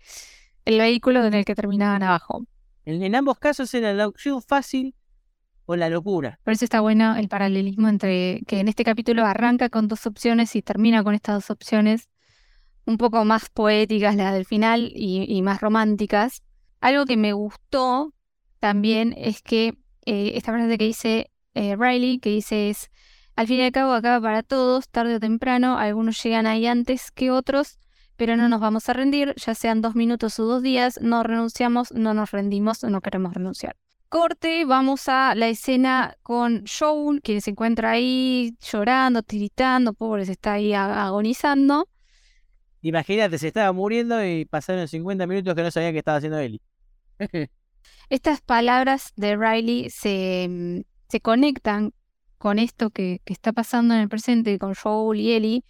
el 0.66 0.80
vehículo 0.80 1.24
en 1.24 1.36
el 1.36 1.46
que 1.46 1.54
terminaban 1.54 2.02
abajo. 2.02 2.48
En, 2.86 3.04
en 3.04 3.14
ambos 3.14 3.38
casos 3.38 3.72
era 3.76 3.94
la 3.94 4.08
opción 4.08 4.42
fácil 4.42 4.96
o 5.68 5.76
la 5.76 5.90
locura. 5.90 6.40
Por 6.44 6.54
eso 6.54 6.66
está 6.66 6.82
bueno 6.82 7.16
el 7.16 7.28
paralelismo 7.28 7.88
entre 7.88 8.42
que 8.48 8.62
en 8.62 8.68
este 8.68 8.84
capítulo 8.84 9.28
arranca 9.28 9.70
con 9.70 9.88
dos 9.88 10.08
opciones 10.08 10.56
y 10.56 10.64
termina 10.64 11.04
con 11.04 11.14
estas 11.14 11.36
dos 11.36 11.52
opciones 11.52 12.10
un 12.86 12.98
poco 12.98 13.24
más 13.26 13.50
poéticas, 13.50 14.16
las 14.16 14.34
del 14.34 14.46
final, 14.46 14.92
y, 14.96 15.24
y 15.28 15.44
más 15.44 15.62
románticas. 15.62 16.42
Algo 16.80 17.06
que 17.06 17.16
me 17.16 17.34
gustó 17.34 18.12
también 18.62 19.16
es 19.18 19.42
que 19.42 19.74
eh, 20.06 20.34
esta 20.36 20.54
frase 20.54 20.78
que 20.78 20.86
dice 20.86 21.32
eh, 21.56 21.76
Riley, 21.76 22.20
que 22.20 22.30
dice 22.30 22.70
es, 22.70 22.92
al 23.36 23.48
fin 23.48 23.60
y 23.60 23.64
al 23.64 23.72
cabo 23.72 23.94
acaba 23.94 24.22
para 24.22 24.44
todos, 24.44 24.88
tarde 24.88 25.16
o 25.16 25.20
temprano, 25.20 25.80
algunos 25.80 26.22
llegan 26.24 26.46
ahí 26.46 26.68
antes 26.68 27.10
que 27.10 27.32
otros, 27.32 27.80
pero 28.18 28.38
no 28.38 28.48
nos 28.50 28.62
vamos 28.62 28.88
a 28.88 28.94
rendir, 28.94 29.34
ya 29.36 29.56
sean 29.56 29.82
dos 29.82 29.96
minutos 29.96 30.40
o 30.40 30.46
dos 30.46 30.62
días, 30.62 31.00
no 31.02 31.24
renunciamos, 31.24 31.92
no 31.92 32.14
nos 32.14 32.30
rendimos, 32.30 32.84
no 32.84 33.02
queremos 33.02 33.34
renunciar. 33.34 33.76
Corte, 34.10 34.64
vamos 34.66 35.08
a 35.08 35.34
la 35.34 35.48
escena 35.48 36.16
con 36.22 36.64
Joel, 36.68 37.24
que 37.24 37.42
se 37.42 37.50
encuentra 37.50 37.92
ahí 37.92 38.56
llorando, 38.62 39.24
tiritando, 39.24 39.94
pobre, 39.94 40.28
se 40.28 40.34
está 40.34 40.54
ahí 40.54 40.74
agonizando. 40.74 41.90
Imagínate, 42.82 43.40
se 43.40 43.48
estaba 43.48 43.72
muriendo 43.72 44.24
y 44.24 44.46
pasaron 44.46 44.88
50 44.88 45.26
minutos 45.26 45.56
que 45.56 45.64
no 45.64 45.72
sabía 45.72 45.92
qué 45.92 45.98
estaba 45.98 46.18
haciendo 46.18 46.38
Ellie. 46.38 46.62
Estas 48.12 48.42
palabras 48.42 49.14
de 49.16 49.38
Riley 49.38 49.90
se, 49.90 50.46
mm, 50.50 50.82
se 51.08 51.22
conectan 51.22 51.94
con 52.38 52.60
esto 52.60 52.90
que, 52.90 53.22
que, 53.24 53.32
está 53.32 53.54
pasando 53.54 53.94
en 53.94 54.02
el 54.02 54.10
presente 54.10 54.60
con 54.60 54.76
Joel 54.76 55.22
y 55.22 55.32
Ellie. 55.32 55.64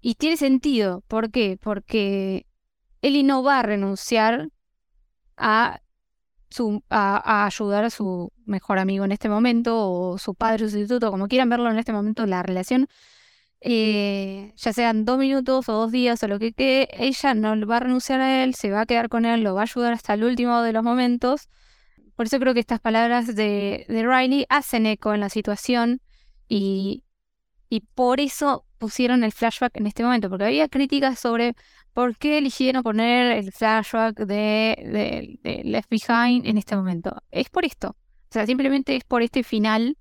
Y 0.00 0.14
tiene 0.14 0.38
sentido. 0.38 1.02
¿Por 1.06 1.30
qué? 1.30 1.58
Porque 1.60 2.46
Ellie 3.02 3.24
no 3.24 3.42
va 3.42 3.58
a 3.58 3.62
renunciar 3.62 4.48
a, 5.36 5.82
su, 6.48 6.82
a, 6.88 7.44
ayudar 7.44 7.84
a 7.84 7.90
su 7.90 8.32
mejor 8.46 8.78
amigo 8.78 9.04
en 9.04 9.12
este 9.12 9.28
momento, 9.28 9.90
o 9.90 10.16
su 10.16 10.34
padre 10.34 10.70
sustituto, 10.70 11.10
como 11.10 11.28
quieran 11.28 11.50
verlo 11.50 11.70
en 11.70 11.78
este 11.78 11.92
momento, 11.92 12.24
la 12.24 12.42
relación 12.42 12.88
eh, 13.66 14.52
ya 14.56 14.74
sean 14.74 15.06
dos 15.06 15.18
minutos 15.18 15.70
o 15.70 15.72
dos 15.72 15.90
días 15.90 16.22
o 16.22 16.28
lo 16.28 16.38
que 16.38 16.52
quede, 16.52 16.86
ella 16.92 17.32
no 17.32 17.66
va 17.66 17.78
a 17.78 17.80
renunciar 17.80 18.20
a 18.20 18.44
él, 18.44 18.54
se 18.54 18.70
va 18.70 18.82
a 18.82 18.86
quedar 18.86 19.08
con 19.08 19.24
él, 19.24 19.42
lo 19.42 19.54
va 19.54 19.62
a 19.62 19.64
ayudar 19.64 19.94
hasta 19.94 20.12
el 20.12 20.24
último 20.24 20.60
de 20.60 20.74
los 20.74 20.84
momentos. 20.84 21.48
Por 22.14 22.26
eso 22.26 22.38
creo 22.38 22.52
que 22.52 22.60
estas 22.60 22.78
palabras 22.80 23.34
de, 23.34 23.86
Riley 23.88 24.44
hacen 24.50 24.84
eco 24.84 25.14
en 25.14 25.20
la 25.20 25.30
situación 25.30 26.02
y, 26.46 27.04
y 27.70 27.80
por 27.80 28.20
eso 28.20 28.66
pusieron 28.76 29.24
el 29.24 29.32
flashback 29.32 29.74
en 29.78 29.86
este 29.86 30.04
momento, 30.04 30.28
porque 30.28 30.44
había 30.44 30.68
críticas 30.68 31.18
sobre 31.18 31.54
por 31.94 32.18
qué 32.18 32.36
eligieron 32.36 32.82
poner 32.82 33.32
el 33.38 33.50
flashback 33.50 34.26
de, 34.26 35.38
Left 35.64 35.88
Behind 35.88 36.44
en 36.44 36.58
este 36.58 36.76
momento. 36.76 37.16
Es 37.30 37.48
por 37.48 37.64
esto. 37.64 37.96
O 38.28 38.32
sea, 38.34 38.44
simplemente 38.44 38.94
es 38.94 39.04
por 39.04 39.22
este 39.22 39.42
final 39.42 39.96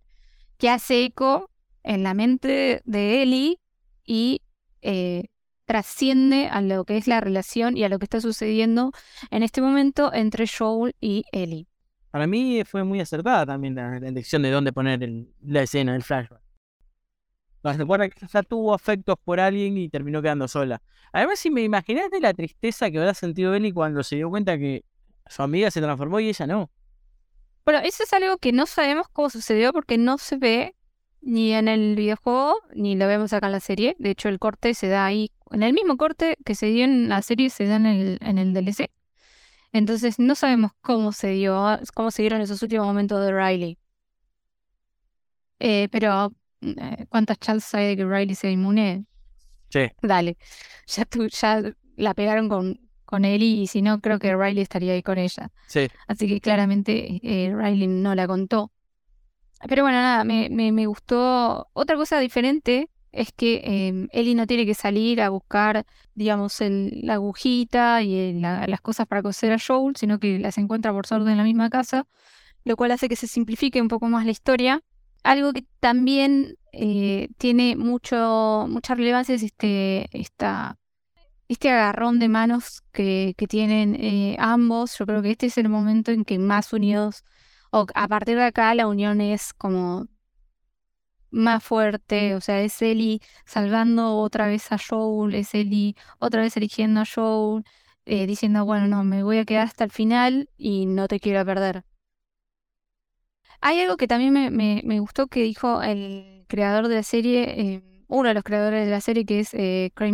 que 0.58 0.70
hace 0.70 1.06
eco 1.06 1.50
en 1.84 2.04
la 2.04 2.14
mente 2.14 2.82
de 2.86 3.22
Ellie 3.22 3.60
y 4.06 4.42
eh, 4.82 5.28
trasciende 5.66 6.48
a 6.48 6.62
lo 6.62 6.86
que 6.86 6.98
es 6.98 7.08
la 7.08 7.22
relación 7.22 7.78
y 7.78 7.84
a 7.84 7.90
lo 7.90 8.00
que 8.00 8.06
está 8.06 8.22
sucediendo 8.22 8.92
en 9.32 9.44
este 9.44 9.62
momento 9.62 10.14
entre 10.14 10.46
Joel 10.48 10.96
y 11.00 11.26
Ellie. 11.32 11.68
Para 12.12 12.28
mí 12.28 12.62
fue 12.66 12.84
muy 12.84 13.00
acertada 13.00 13.46
también 13.46 13.76
la, 13.76 13.98
elección 13.98 14.44
de 14.44 14.52
dónde 14.52 14.72
poner 14.72 15.00
la 15.42 15.64
escena, 15.64 15.96
el 15.96 16.04
flashback. 16.04 16.42
Recuerda 17.64 18.10
que 18.10 18.28
ya 18.28 18.44
tuvo 18.44 18.74
afectos 18.74 19.16
por 19.24 19.40
alguien 19.40 19.78
y 19.78 19.88
terminó 19.88 20.22
quedando 20.22 20.48
sola. 20.50 20.82
Además, 21.14 21.40
si 21.40 21.50
me 21.50 21.62
imaginaste 21.62 22.20
la 22.20 22.34
tristeza 22.34 22.92
que 22.92 23.00
habrá 23.00 23.14
sentido 23.14 23.56
Ellie 23.56 23.74
cuando 23.74 24.04
se 24.04 24.18
dio 24.18 24.30
cuenta 24.30 24.58
que 24.58 24.84
su 25.28 25.42
amiga 25.42 25.72
se 25.72 25.82
transformó 25.82 26.20
y 26.20 26.28
ella 26.28 26.46
no. 26.46 26.70
Bueno, 27.66 27.80
eso 27.84 28.04
es 28.04 28.12
algo 28.12 28.38
que 28.38 28.52
no 28.52 28.66
sabemos 28.66 29.08
cómo 29.08 29.30
sucedió 29.30 29.72
porque 29.72 29.98
no 29.98 30.18
se 30.18 30.36
ve 30.36 30.76
ni 31.26 31.54
en 31.54 31.68
el 31.68 31.96
videojuego, 31.96 32.60
ni 32.76 32.96
lo 32.96 33.08
vemos 33.08 33.34
acá 33.34 33.48
en 33.48 33.54
la 33.54 33.60
serie. 33.60 33.96
De 33.98 34.12
hecho, 34.12 34.30
el 34.30 34.40
corte 34.40 34.74
se 34.74 34.88
da 34.88 35.06
ahí, 35.06 35.32
en 35.52 35.64
el 35.64 35.74
mismo 35.74 35.98
corte 35.98 36.38
que 36.46 36.56
se 36.56 36.68
dio 36.68 36.84
en 36.84 37.10
la 37.10 37.22
serie, 37.22 37.50
se 37.50 37.66
da 37.66 37.78
en 37.78 37.86
el, 37.86 38.18
en 38.22 38.38
el 38.38 38.54
DLC. 38.54 38.92
Entonces, 39.72 40.20
no 40.20 40.36
sabemos 40.36 40.72
cómo 40.82 41.12
se 41.12 41.30
dio, 41.30 41.80
cómo 41.96 42.12
se 42.12 42.22
dieron 42.22 42.42
esos 42.42 42.62
últimos 42.62 42.86
momentos 42.86 43.26
de 43.26 43.32
Riley. 43.32 43.78
Eh, 45.60 45.88
pero, 45.92 46.34
eh, 46.62 47.06
¿cuántas 47.10 47.40
chances 47.40 47.74
hay 47.74 47.88
de 47.88 47.98
que 47.98 48.06
Riley 48.06 48.36
sea 48.36 48.52
inmune? 48.52 49.06
Sí. 49.70 49.90
Dale. 50.02 50.38
Ya, 50.86 51.06
tú, 51.06 51.28
ya 51.30 51.62
la 51.96 52.14
pegaron 52.14 52.50
con, 52.50 52.82
con 53.06 53.24
Ellie 53.24 53.62
y 53.62 53.68
si 53.68 53.82
no, 53.82 54.02
creo 54.02 54.20
que 54.20 54.36
Riley 54.36 54.62
estaría 54.62 54.94
ahí 54.94 55.02
con 55.02 55.18
ella. 55.18 55.50
Sí. 55.68 55.88
Así 56.08 56.28
que 56.28 56.42
claramente 56.42 57.22
eh, 57.24 57.56
Riley 57.56 57.88
no 57.88 58.14
la 58.14 58.28
contó. 58.28 58.74
Pero 59.68 59.84
bueno, 59.84 60.00
nada, 60.00 60.24
me, 60.24 60.50
me, 60.50 60.86
gustó. 60.86 61.70
Otra 61.74 61.96
cosa 61.96 62.20
diferente 62.20 62.90
es 63.12 63.32
que 63.32 63.62
eh, 63.64 64.08
Ellie 64.12 64.36
no 64.36 64.48
tiene 64.48 64.66
que 64.66 64.74
salir 64.74 65.22
a 65.22 65.30
buscar, 65.30 65.86
digamos, 66.16 66.60
el, 66.62 67.02
la 67.04 67.16
agujita 67.16 68.02
y 68.02 68.34
las 68.34 68.82
cosas 68.82 69.08
para 69.08 69.22
coser 69.22 69.54
a 69.54 69.58
Joel, 69.60 69.96
sino 69.96 70.20
que 70.20 70.40
las 70.40 70.58
encuentra 70.58 70.92
por 70.92 71.08
suerte 71.08 71.32
en 71.32 71.38
la 71.38 71.44
misma 71.44 71.70
casa, 71.70 72.08
lo 72.64 72.76
cual 72.76 72.92
hace 72.92 73.08
que 73.08 73.16
se 73.16 73.28
simplifique 73.28 73.82
un 73.82 73.88
poco 73.88 74.08
más 74.08 74.26
la 74.26 74.32
historia. 74.32 74.82
Algo 75.24 75.54
que 75.54 75.66
también 75.80 76.58
eh, 76.74 77.30
tiene 77.38 77.76
mucho, 77.78 78.66
mucha 78.68 78.96
relevancia 78.96 79.36
es 79.36 79.44
este, 79.44 80.10
esta, 80.12 80.78
este 81.48 81.70
agarrón 81.70 82.20
de 82.20 82.28
manos 82.28 82.82
que, 82.92 83.34
que 83.38 83.48
tienen 83.48 83.96
eh, 83.96 84.36
ambos. 84.40 84.98
Yo 84.98 85.06
creo 85.06 85.22
que 85.22 85.32
este 85.32 85.46
es 85.46 85.58
el 85.58 85.70
momento 85.70 86.12
en 86.12 86.26
que 86.26 86.40
más 86.40 86.74
unidos 86.74 87.24
o 87.74 87.88
a 87.96 88.08
partir 88.08 88.38
de 88.38 88.46
acá 88.46 88.74
la 88.76 88.88
unión 88.88 89.20
es 89.20 89.54
como 89.54 90.08
más 91.32 91.64
fuerte, 91.64 92.36
o 92.36 92.42
sea, 92.42 92.62
es 92.62 92.80
Ellie 92.82 93.20
salvando 93.46 94.18
otra 94.18 94.48
vez 94.48 94.72
a 94.72 94.78
Joel, 94.78 95.34
es 95.36 95.56
Ellie 95.56 95.96
otra 96.20 96.42
vez 96.44 96.56
eligiendo 96.56 97.02
a 97.02 97.06
Joel, 97.06 97.64
eh, 98.06 98.28
diciendo, 98.28 98.66
bueno, 98.66 98.88
no, 98.88 99.04
me 99.04 99.24
voy 99.24 99.40
a 99.40 99.46
quedar 99.46 99.66
hasta 99.68 99.84
el 99.86 99.92
final 99.92 100.50
y 100.56 100.86
no 100.86 101.08
te 101.08 101.20
quiero 101.20 101.44
perder. 101.46 101.84
Hay 103.62 103.80
algo 103.82 103.98
que 103.98 104.08
también 104.08 104.34
me, 104.34 104.52
me, 104.52 105.00
gustó 105.00 105.28
que 105.28 105.42
dijo 105.42 105.82
el 105.82 106.46
creador 106.48 106.88
de 106.90 106.96
la 106.96 107.04
serie, 107.04 107.60
eh, 107.60 108.04
uno 108.08 108.28
de 108.28 108.36
los 108.36 108.44
creadores 108.44 108.86
de 108.86 108.92
la 108.92 109.02
serie, 109.02 109.26
que 109.26 109.40
es 109.40 109.54
eh, 109.54 109.92
Craig 109.96 110.14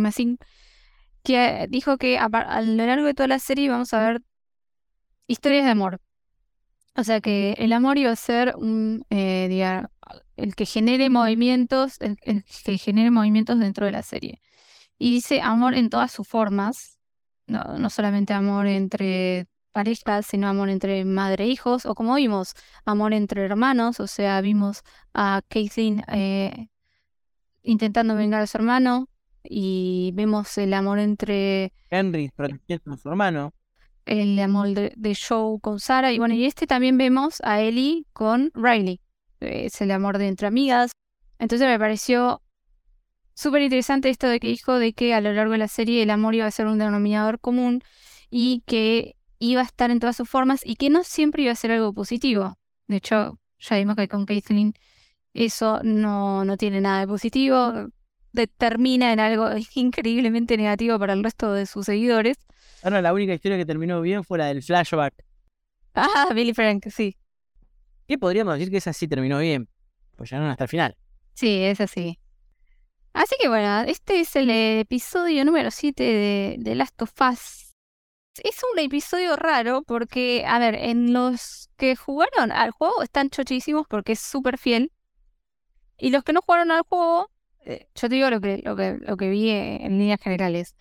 que 1.22 1.66
dijo 1.68 1.98
que 1.98 2.18
a, 2.18 2.24
a, 2.24 2.62
lo 2.62 2.86
largo 2.86 3.06
de 3.06 3.14
toda 3.14 3.28
la 3.28 3.38
serie 3.38 3.68
vamos 3.68 3.92
a 3.92 4.00
ver 4.00 4.22
historias 5.26 5.64
de 5.64 5.70
amor. 5.72 6.00
O 7.00 7.04
sea 7.04 7.22
que 7.22 7.54
el 7.56 7.72
amor 7.72 7.96
iba 7.96 8.10
a 8.10 8.16
ser 8.16 8.54
un, 8.56 9.06
eh, 9.08 9.86
el 10.36 10.54
que 10.54 10.66
genere 10.66 11.08
movimientos, 11.08 11.98
el, 12.00 12.18
el 12.22 12.44
que 12.44 12.76
genere 12.76 13.10
movimientos 13.10 13.58
dentro 13.58 13.86
de 13.86 13.92
la 13.92 14.02
serie. 14.02 14.42
Y 14.98 15.10
dice 15.10 15.40
amor 15.40 15.72
en 15.74 15.88
todas 15.88 16.12
sus 16.12 16.28
formas, 16.28 16.98
no, 17.46 17.78
no 17.78 17.88
solamente 17.88 18.34
amor 18.34 18.66
entre 18.66 19.46
parejas, 19.72 20.26
sino 20.26 20.46
amor 20.46 20.68
entre 20.68 21.06
madre 21.06 21.44
e 21.44 21.48
hijos, 21.48 21.86
o 21.86 21.94
como 21.94 22.16
vimos, 22.16 22.52
amor 22.84 23.14
entre 23.14 23.46
hermanos, 23.46 23.98
o 23.98 24.06
sea, 24.06 24.38
vimos 24.42 24.82
a 25.14 25.40
Caitlyn 25.48 26.04
eh, 26.08 26.68
intentando 27.62 28.14
vengar 28.14 28.42
a 28.42 28.46
su 28.46 28.58
hermano, 28.58 29.08
y 29.42 30.12
vemos 30.14 30.58
el 30.58 30.74
amor 30.74 30.98
entre 30.98 31.72
Henry 31.88 32.30
protegiendo 32.36 32.92
a 32.92 32.96
su 32.98 33.08
hermano. 33.08 33.54
El 34.10 34.38
amor 34.40 34.74
de, 34.74 34.92
de 34.96 35.16
Joe 35.16 35.60
con 35.60 35.78
Sarah, 35.78 36.12
y 36.12 36.18
bueno, 36.18 36.34
y 36.34 36.44
este 36.44 36.66
también 36.66 36.98
vemos 36.98 37.40
a 37.44 37.60
Ellie 37.60 38.04
con 38.12 38.50
Riley, 38.54 39.00
es 39.38 39.80
el 39.80 39.92
amor 39.92 40.18
de 40.18 40.26
entre 40.26 40.48
amigas. 40.48 40.90
Entonces 41.38 41.68
me 41.68 41.78
pareció 41.78 42.42
súper 43.34 43.62
interesante 43.62 44.10
esto 44.10 44.26
de 44.26 44.40
que 44.40 44.48
dijo 44.48 44.78
de 44.78 44.92
que 44.92 45.14
a 45.14 45.20
lo 45.20 45.32
largo 45.32 45.52
de 45.52 45.58
la 45.58 45.68
serie 45.68 46.02
el 46.02 46.10
amor 46.10 46.34
iba 46.34 46.44
a 46.44 46.50
ser 46.50 46.66
un 46.66 46.78
denominador 46.78 47.38
común 47.38 47.82
y 48.30 48.62
que 48.66 49.14
iba 49.38 49.60
a 49.60 49.64
estar 49.64 49.92
en 49.92 50.00
todas 50.00 50.16
sus 50.16 50.28
formas 50.28 50.60
y 50.64 50.74
que 50.74 50.90
no 50.90 51.04
siempre 51.04 51.44
iba 51.44 51.52
a 51.52 51.56
ser 51.56 51.70
algo 51.70 51.94
positivo. 51.94 52.58
De 52.88 52.96
hecho, 52.96 53.38
ya 53.60 53.76
vimos 53.76 53.94
que 53.94 54.08
con 54.08 54.26
Caitlyn 54.26 54.74
eso 55.34 55.80
no, 55.84 56.44
no 56.44 56.56
tiene 56.56 56.80
nada 56.80 57.00
de 57.00 57.06
positivo, 57.06 57.88
determina 58.32 59.12
en 59.12 59.20
algo 59.20 59.48
increíblemente 59.74 60.56
negativo 60.56 60.98
para 60.98 61.12
el 61.12 61.24
resto 61.24 61.52
de 61.52 61.66
sus 61.66 61.86
seguidores. 61.86 62.38
Ahora 62.82 63.02
la 63.02 63.12
única 63.12 63.34
historia 63.34 63.58
que 63.58 63.66
terminó 63.66 64.00
bien 64.00 64.24
fue 64.24 64.38
la 64.38 64.46
del 64.46 64.62
flashback. 64.62 65.14
Ah, 65.94 66.28
Billy 66.34 66.54
Frank, 66.54 66.86
sí. 66.90 67.16
¿Qué 68.06 68.18
podríamos 68.18 68.54
decir 68.54 68.70
que 68.70 68.78
esa 68.78 68.92
sí 68.92 69.06
terminó 69.06 69.38
bien? 69.38 69.68
Pues 70.16 70.30
llegaron 70.30 70.50
hasta 70.50 70.64
el 70.64 70.68
final. 70.68 70.96
Sí, 71.34 71.62
es 71.62 71.80
así. 71.80 72.18
Así 73.12 73.34
que 73.40 73.48
bueno, 73.48 73.82
este 73.82 74.20
es 74.20 74.36
el 74.36 74.50
episodio 74.50 75.44
número 75.44 75.70
7 75.70 76.02
de, 76.02 76.56
de 76.58 76.74
Last 76.74 77.00
of 77.02 77.12
Us. 77.20 77.74
Es 78.42 78.60
un 78.72 78.78
episodio 78.78 79.36
raro 79.36 79.82
porque, 79.82 80.44
a 80.46 80.58
ver, 80.58 80.74
en 80.76 81.12
los 81.12 81.68
que 81.76 81.96
jugaron 81.96 82.52
al 82.52 82.70
juego 82.70 83.02
están 83.02 83.30
chochísimos 83.30 83.86
porque 83.88 84.12
es 84.12 84.20
súper 84.20 84.58
fiel. 84.58 84.92
Y 85.98 86.10
los 86.10 86.22
que 86.22 86.32
no 86.32 86.40
jugaron 86.40 86.70
al 86.70 86.82
juego, 86.82 87.30
eh, 87.64 87.86
yo 87.94 88.08
te 88.08 88.14
digo 88.14 88.30
lo 88.30 88.40
que, 88.40 88.60
lo 88.64 88.76
que, 88.76 88.98
lo 89.00 89.16
que 89.16 89.28
vi 89.30 89.50
en 89.50 89.98
líneas 89.98 90.20
generales. 90.20 90.74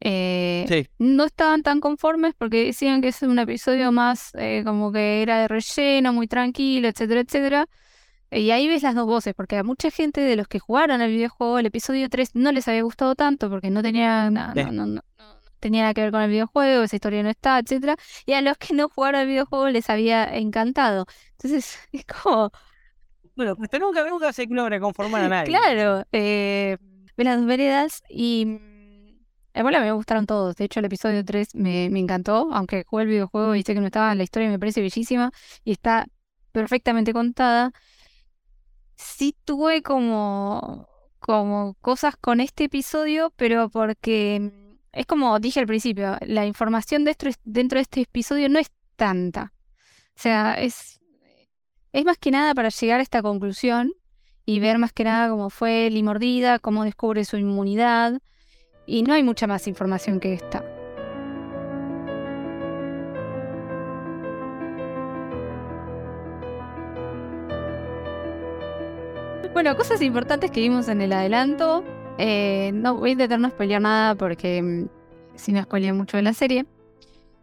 Eh, 0.00 0.64
Sí. 0.68 0.88
no 0.98 1.24
estaban 1.24 1.62
tan 1.62 1.80
conformes 1.80 2.34
porque 2.36 2.64
decían 2.66 3.00
que 3.00 3.08
es 3.08 3.22
un 3.22 3.38
episodio 3.38 3.92
más 3.92 4.30
eh, 4.34 4.62
como 4.64 4.92
que 4.92 5.22
era 5.22 5.38
de 5.40 5.48
relleno, 5.48 6.12
muy 6.12 6.26
tranquilo, 6.26 6.88
etcétera, 6.88 7.20
etcétera. 7.20 7.66
Y 8.30 8.50
ahí 8.50 8.66
ves 8.66 8.82
las 8.82 8.94
dos 8.96 9.06
voces, 9.06 9.32
porque 9.34 9.56
a 9.56 9.62
mucha 9.62 9.90
gente 9.90 10.20
de 10.20 10.34
los 10.36 10.48
que 10.48 10.58
jugaron 10.58 11.00
el 11.00 11.10
videojuego, 11.12 11.58
el 11.60 11.66
episodio 11.66 12.08
3 12.08 12.34
no 12.34 12.50
les 12.52 12.66
había 12.66 12.82
gustado 12.82 13.14
tanto 13.14 13.48
porque 13.48 13.70
no 13.70 13.80
tenía, 13.82 14.28
na- 14.30 14.52
no, 14.54 14.72
no- 14.72 14.86
no 14.86 15.02
tenía 15.60 15.82
nada 15.82 15.94
que 15.94 16.02
ver 16.02 16.10
con 16.10 16.20
el 16.20 16.30
videojuego, 16.30 16.82
esa 16.82 16.96
historia 16.96 17.22
no 17.22 17.30
está, 17.30 17.58
etcétera. 17.60 17.96
Y 18.26 18.32
a 18.32 18.42
los 18.42 18.58
que 18.58 18.74
no 18.74 18.88
jugaron 18.88 19.20
el 19.22 19.28
videojuego 19.28 19.68
les 19.70 19.88
había 19.88 20.24
encantado. 20.36 21.06
Entonces, 21.38 21.78
es 21.92 22.04
como, 22.04 22.50
Bueno, 23.36 23.56
pues 23.56 23.70
nunca, 23.80 24.08
nunca 24.08 24.32
se 24.32 24.46
logra 24.46 24.78
conformar 24.80 25.24
a 25.24 25.28
nadie. 25.28 25.48
Claro, 25.48 26.04
eh, 26.12 26.76
ves 27.16 27.24
las 27.24 27.44
veredas 27.44 28.02
y 28.08 28.46
mm, 28.46 29.62
bueno, 29.62 29.80
me 29.80 29.92
gustaron 29.92 30.26
todos. 30.26 30.56
De 30.56 30.64
hecho, 30.64 30.80
el 30.80 30.86
episodio 30.86 31.24
3 31.24 31.54
me, 31.54 31.88
me 31.90 32.00
encantó, 32.00 32.48
aunque 32.52 32.84
jugué 32.86 33.04
el 33.04 33.08
videojuego 33.08 33.54
y 33.54 33.62
sé 33.62 33.74
que 33.74 33.80
no 33.80 33.86
estaba, 33.86 34.14
la 34.14 34.22
historia 34.22 34.48
me 34.48 34.58
parece 34.58 34.80
bellísima 34.80 35.30
y 35.64 35.72
está 35.72 36.06
perfectamente 36.52 37.12
contada. 37.12 37.72
Sí 38.96 39.36
tuve 39.44 39.82
como, 39.82 40.88
como 41.18 41.74
cosas 41.80 42.16
con 42.16 42.40
este 42.40 42.64
episodio, 42.64 43.32
pero 43.36 43.68
porque 43.68 44.38
mm, 44.40 44.76
es 44.92 45.06
como 45.06 45.38
dije 45.40 45.60
al 45.60 45.66
principio, 45.66 46.16
la 46.20 46.46
información 46.46 47.04
dentro, 47.04 47.30
dentro 47.44 47.78
de 47.78 47.82
este 47.82 48.00
episodio 48.02 48.48
no 48.48 48.58
es 48.58 48.70
tanta. 48.96 49.52
O 50.16 50.20
sea, 50.20 50.54
es, 50.54 51.00
es 51.94 52.04
más 52.04 52.18
que 52.18 52.32
nada 52.32 52.54
para 52.54 52.70
llegar 52.70 52.98
a 52.98 53.04
esta 53.04 53.22
conclusión 53.22 53.92
y 54.44 54.58
ver 54.58 54.78
más 54.78 54.92
que 54.92 55.04
nada 55.04 55.28
cómo 55.30 55.48
fue 55.48 55.88
Lee 55.90 56.02
mordida, 56.02 56.58
cómo 56.58 56.82
descubre 56.82 57.24
su 57.24 57.36
inmunidad. 57.36 58.20
Y 58.84 59.04
no 59.04 59.14
hay 59.14 59.22
mucha 59.22 59.46
más 59.46 59.68
información 59.68 60.18
que 60.18 60.34
esta. 60.34 60.64
Bueno, 69.52 69.76
cosas 69.76 70.02
importantes 70.02 70.50
que 70.50 70.60
vimos 70.60 70.88
en 70.88 71.00
el 71.00 71.12
adelanto. 71.12 71.84
Eh, 72.18 72.72
no 72.74 72.96
voy 72.96 73.10
a 73.10 73.12
intentar 73.12 73.38
no 73.38 73.50
spoilear 73.50 73.80
nada 73.80 74.16
porque 74.16 74.60
mm, 74.60 74.88
si 75.36 75.52
no 75.52 75.62
spoileo 75.62 75.94
mucho 75.94 76.16
de 76.16 76.24
la 76.24 76.34
serie. 76.34 76.66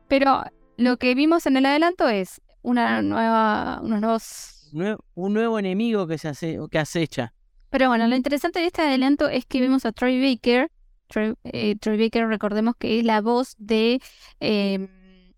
Pero 0.10 0.44
lo 0.76 0.98
que 0.98 1.16
vimos 1.16 1.46
en 1.46 1.56
el 1.56 1.66
adelanto 1.66 2.10
es 2.10 2.42
una 2.62 3.02
nueva, 3.02 3.80
unos 3.82 4.02
nuevos 4.02 4.70
Nue- 4.74 4.98
un 5.16 5.34
nuevo 5.34 5.60
enemigo 5.60 6.08
que 6.08 6.18
se 6.18 6.30
hace, 6.30 6.58
que 6.70 6.80
acecha. 6.80 7.34
Pero 7.70 7.88
bueno, 7.90 8.08
lo 8.08 8.16
interesante 8.16 8.60
de 8.60 8.68
este 8.68 8.82
adelanto 8.82 9.28
es 9.28 9.46
que 9.46 9.60
vemos 9.62 9.86
a 9.86 9.92
Troy 9.92 10.22
Baker. 10.22 10.72
Troy, 11.08 11.34
eh, 11.44 11.76
Troy 11.78 11.98
Baker, 11.98 12.28
recordemos 12.28 12.76
que 12.78 13.00
es 13.00 13.06
la 13.06 13.20
voz 13.22 13.56
de 13.58 14.00
eh, 14.40 14.88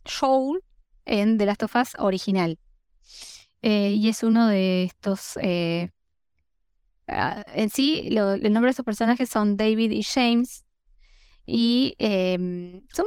Joel 0.06 0.62
en 1.06 1.38
The 1.38 1.46
Last 1.48 1.64
of 1.64 1.76
Us 1.76 1.90
original. 1.98 2.60
Eh, 3.64 3.92
y 3.92 4.10
es 4.10 4.22
uno 4.24 4.48
de 4.48 4.84
estos. 4.84 5.38
eh, 5.42 5.90
ah, 7.08 7.44
en 7.56 7.70
sí, 7.70 8.10
lo- 8.12 8.34
el 8.34 8.54
nombre 8.54 8.68
de 8.68 8.72
estos 8.72 8.86
personajes 8.86 9.30
son 9.30 9.58
David 9.58 9.92
y 9.92 10.04
James. 10.04 10.64
Y 11.46 11.96
em, 12.00 12.82
son 12.94 13.06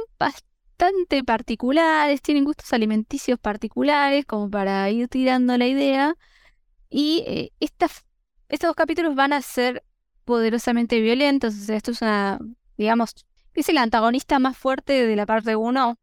bastante 0.77 1.23
particulares, 1.23 2.21
tienen 2.21 2.43
gustos 2.43 2.71
alimenticios 2.73 3.39
particulares, 3.39 4.25
como 4.25 4.49
para 4.49 4.89
ir 4.89 5.07
tirando 5.07 5.57
la 5.57 5.67
idea. 5.67 6.15
Y 6.89 7.23
eh, 7.27 7.51
estas 7.59 8.05
estos 8.49 8.69
dos 8.69 8.75
capítulos 8.75 9.15
van 9.15 9.33
a 9.33 9.41
ser 9.41 9.83
poderosamente 10.23 11.01
violentos. 11.01 11.53
O 11.55 11.57
sea, 11.57 11.75
esto 11.75 11.91
es 11.91 12.01
una, 12.01 12.39
digamos, 12.77 13.13
es 13.53 13.69
el 13.69 13.77
antagonista 13.77 14.39
más 14.39 14.57
fuerte 14.57 15.05
de 15.05 15.15
la 15.15 15.25
parte 15.25 15.55
1 15.55 15.99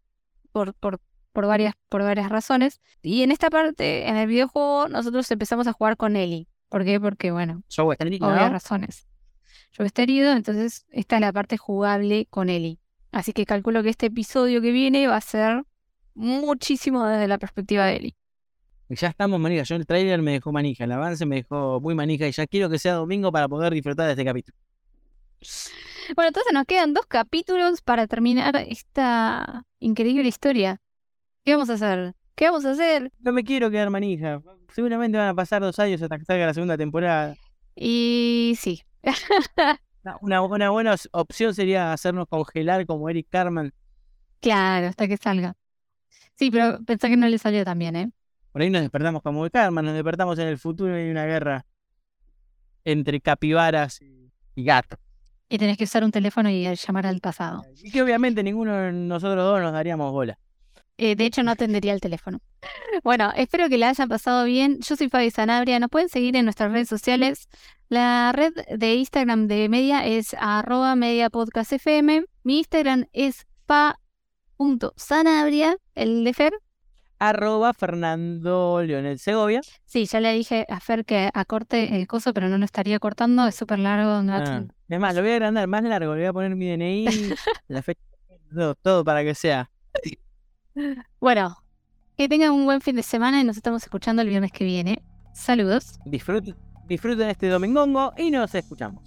por, 0.52 0.74
por, 0.74 1.00
por, 1.32 1.46
varias, 1.46 1.74
por 1.88 2.02
varias 2.02 2.28
razones. 2.28 2.80
Y 3.02 3.22
en 3.22 3.30
esta 3.30 3.50
parte, 3.50 4.08
en 4.08 4.16
el 4.16 4.26
videojuego, 4.26 4.88
nosotros 4.88 5.30
empezamos 5.30 5.66
a 5.66 5.72
jugar 5.72 5.96
con 5.96 6.16
Ellie. 6.16 6.48
¿Por 6.68 6.84
qué? 6.84 7.00
Porque, 7.00 7.30
bueno, 7.30 7.62
obvias 7.78 8.00
¿no? 8.20 8.50
razones. 8.50 9.06
Yo 9.72 9.84
está 9.84 10.02
herido, 10.02 10.32
entonces 10.32 10.86
esta 10.90 11.16
es 11.16 11.20
la 11.20 11.32
parte 11.32 11.56
jugable 11.56 12.26
con 12.26 12.50
Ellie. 12.50 12.78
Así 13.14 13.32
que 13.32 13.46
calculo 13.46 13.84
que 13.84 13.90
este 13.90 14.06
episodio 14.06 14.60
que 14.60 14.72
viene 14.72 15.06
va 15.06 15.16
a 15.16 15.20
ser 15.20 15.62
muchísimo 16.14 17.06
desde 17.06 17.28
la 17.28 17.38
perspectiva 17.38 17.86
de 17.86 17.96
Ellie. 17.96 18.16
Y 18.88 18.96
ya 18.96 19.06
estamos 19.06 19.38
manija. 19.38 19.62
Yo 19.62 19.76
el 19.76 19.86
trailer 19.86 20.20
me 20.20 20.32
dejó 20.32 20.50
manija, 20.50 20.82
el 20.82 20.90
avance 20.90 21.24
me 21.24 21.36
dejó 21.36 21.80
muy 21.80 21.94
manija 21.94 22.26
y 22.26 22.32
ya 22.32 22.44
quiero 22.48 22.68
que 22.68 22.80
sea 22.80 22.94
domingo 22.94 23.30
para 23.30 23.48
poder 23.48 23.72
disfrutar 23.72 24.06
de 24.06 24.12
este 24.12 24.24
capítulo. 24.24 24.58
Bueno, 26.16 26.28
entonces 26.28 26.52
nos 26.52 26.64
quedan 26.64 26.92
dos 26.92 27.06
capítulos 27.06 27.82
para 27.82 28.08
terminar 28.08 28.56
esta 28.68 29.62
increíble 29.78 30.26
historia. 30.26 30.80
¿Qué 31.44 31.52
vamos 31.52 31.70
a 31.70 31.74
hacer? 31.74 32.16
¿Qué 32.34 32.46
vamos 32.46 32.64
a 32.64 32.72
hacer? 32.72 33.12
No 33.20 33.32
me 33.32 33.44
quiero 33.44 33.70
quedar 33.70 33.90
manija. 33.90 34.42
Seguramente 34.74 35.18
van 35.18 35.28
a 35.28 35.34
pasar 35.34 35.62
dos 35.62 35.78
años 35.78 36.02
hasta 36.02 36.18
que 36.18 36.24
salga 36.24 36.46
la 36.46 36.54
segunda 36.54 36.76
temporada. 36.76 37.36
Y 37.76 38.58
sí. 38.58 38.82
Una, 40.20 40.42
una 40.42 40.70
buena 40.70 40.96
opción 41.12 41.54
sería 41.54 41.92
hacernos 41.92 42.26
congelar 42.28 42.86
como 42.86 43.08
Eric 43.08 43.26
Carman. 43.30 43.72
Claro, 44.40 44.88
hasta 44.88 45.08
que 45.08 45.16
salga. 45.16 45.54
Sí, 46.36 46.50
pero 46.50 46.78
pensá 46.84 47.08
que 47.08 47.16
no 47.16 47.28
le 47.28 47.38
salió 47.38 47.64
tan 47.64 47.78
bien, 47.78 47.96
¿eh? 47.96 48.10
Por 48.52 48.62
ahí 48.62 48.70
nos 48.70 48.82
despertamos 48.82 49.22
como 49.22 49.48
Carman, 49.50 49.84
nos 49.84 49.94
despertamos 49.94 50.38
en 50.38 50.48
el 50.48 50.58
futuro 50.58 50.96
y 50.96 51.02
hay 51.02 51.10
una 51.10 51.24
guerra 51.24 51.64
entre 52.84 53.20
capibaras 53.20 54.00
y, 54.02 54.30
y 54.54 54.64
gatos. 54.64 54.98
Y 55.48 55.58
tenés 55.58 55.76
que 55.76 55.84
usar 55.84 56.04
un 56.04 56.10
teléfono 56.10 56.50
y 56.50 56.64
llamar 56.74 57.06
al 57.06 57.20
pasado. 57.20 57.64
Y 57.76 57.90
que 57.90 58.02
obviamente 58.02 58.42
ninguno 58.42 58.74
de 58.76 58.92
nosotros 58.92 59.42
dos 59.44 59.60
nos 59.60 59.72
daríamos 59.72 60.12
bola. 60.12 60.38
Eh, 60.96 61.16
de 61.16 61.26
hecho, 61.26 61.42
no 61.42 61.50
atendería 61.50 61.92
el 61.92 62.00
teléfono. 62.00 62.40
Bueno, 63.02 63.32
espero 63.36 63.68
que 63.68 63.78
la 63.78 63.88
hayan 63.88 64.08
pasado 64.08 64.44
bien. 64.44 64.78
Yo 64.80 64.94
soy 64.96 65.08
Fabi 65.08 65.30
Sanabria. 65.30 65.78
Nos 65.80 65.90
pueden 65.90 66.08
seguir 66.08 66.36
en 66.36 66.44
nuestras 66.44 66.70
redes 66.72 66.88
sociales. 66.88 67.48
La 67.88 68.30
red 68.32 68.52
de 68.76 68.94
Instagram 68.94 69.48
de 69.48 69.68
Media 69.68 70.06
es 70.06 70.34
arroba 70.38 70.94
mediapodcastfm. 70.94 72.24
Mi 72.44 72.58
Instagram 72.58 73.06
es 73.12 73.44
fa.sanabria, 74.58 75.76
el 75.94 76.24
de 76.24 76.32
Fer. 76.34 76.52
Arroba 77.18 77.72
Fernando 77.72 78.82
Leonel 78.84 79.18
Segovia. 79.18 79.60
Sí, 79.86 80.04
ya 80.06 80.20
le 80.20 80.32
dije 80.32 80.66
a 80.68 80.80
Fer 80.80 81.04
que 81.04 81.30
acorte 81.32 81.96
el 81.96 82.06
coso, 82.06 82.34
pero 82.34 82.48
no 82.48 82.58
lo 82.58 82.64
estaría 82.64 82.98
cortando. 82.98 83.46
Es 83.46 83.54
súper 83.54 83.78
largo. 83.78 84.22
no- 84.22 84.34
Ah, 84.34 84.62
Es 84.88 85.00
más, 85.00 85.14
lo 85.14 85.22
voy 85.22 85.30
a 85.30 85.34
agrandar 85.34 85.66
más 85.66 85.82
largo, 85.84 86.14
le 86.14 86.20
voy 86.20 86.28
a 86.28 86.32
poner 86.32 86.54
mi 86.56 86.66
DNI, 86.70 87.04
la 87.68 87.82
fecha, 87.82 88.00
todo, 88.54 88.74
todo 88.76 89.04
para 89.04 89.22
que 89.24 89.34
sea. 89.34 89.70
Bueno, 91.20 91.56
que 92.16 92.28
tengan 92.28 92.52
un 92.52 92.64
buen 92.64 92.80
fin 92.80 92.96
de 92.96 93.02
semana 93.02 93.40
y 93.40 93.44
nos 93.44 93.56
estamos 93.56 93.82
escuchando 93.82 94.22
el 94.22 94.28
viernes 94.28 94.52
que 94.52 94.64
viene. 94.64 95.02
Saludos. 95.32 95.98
Disfruten, 96.04 97.28
este 97.28 97.48
domingongo 97.48 98.12
y 98.16 98.30
nos 98.30 98.54
escuchamos. 98.54 99.02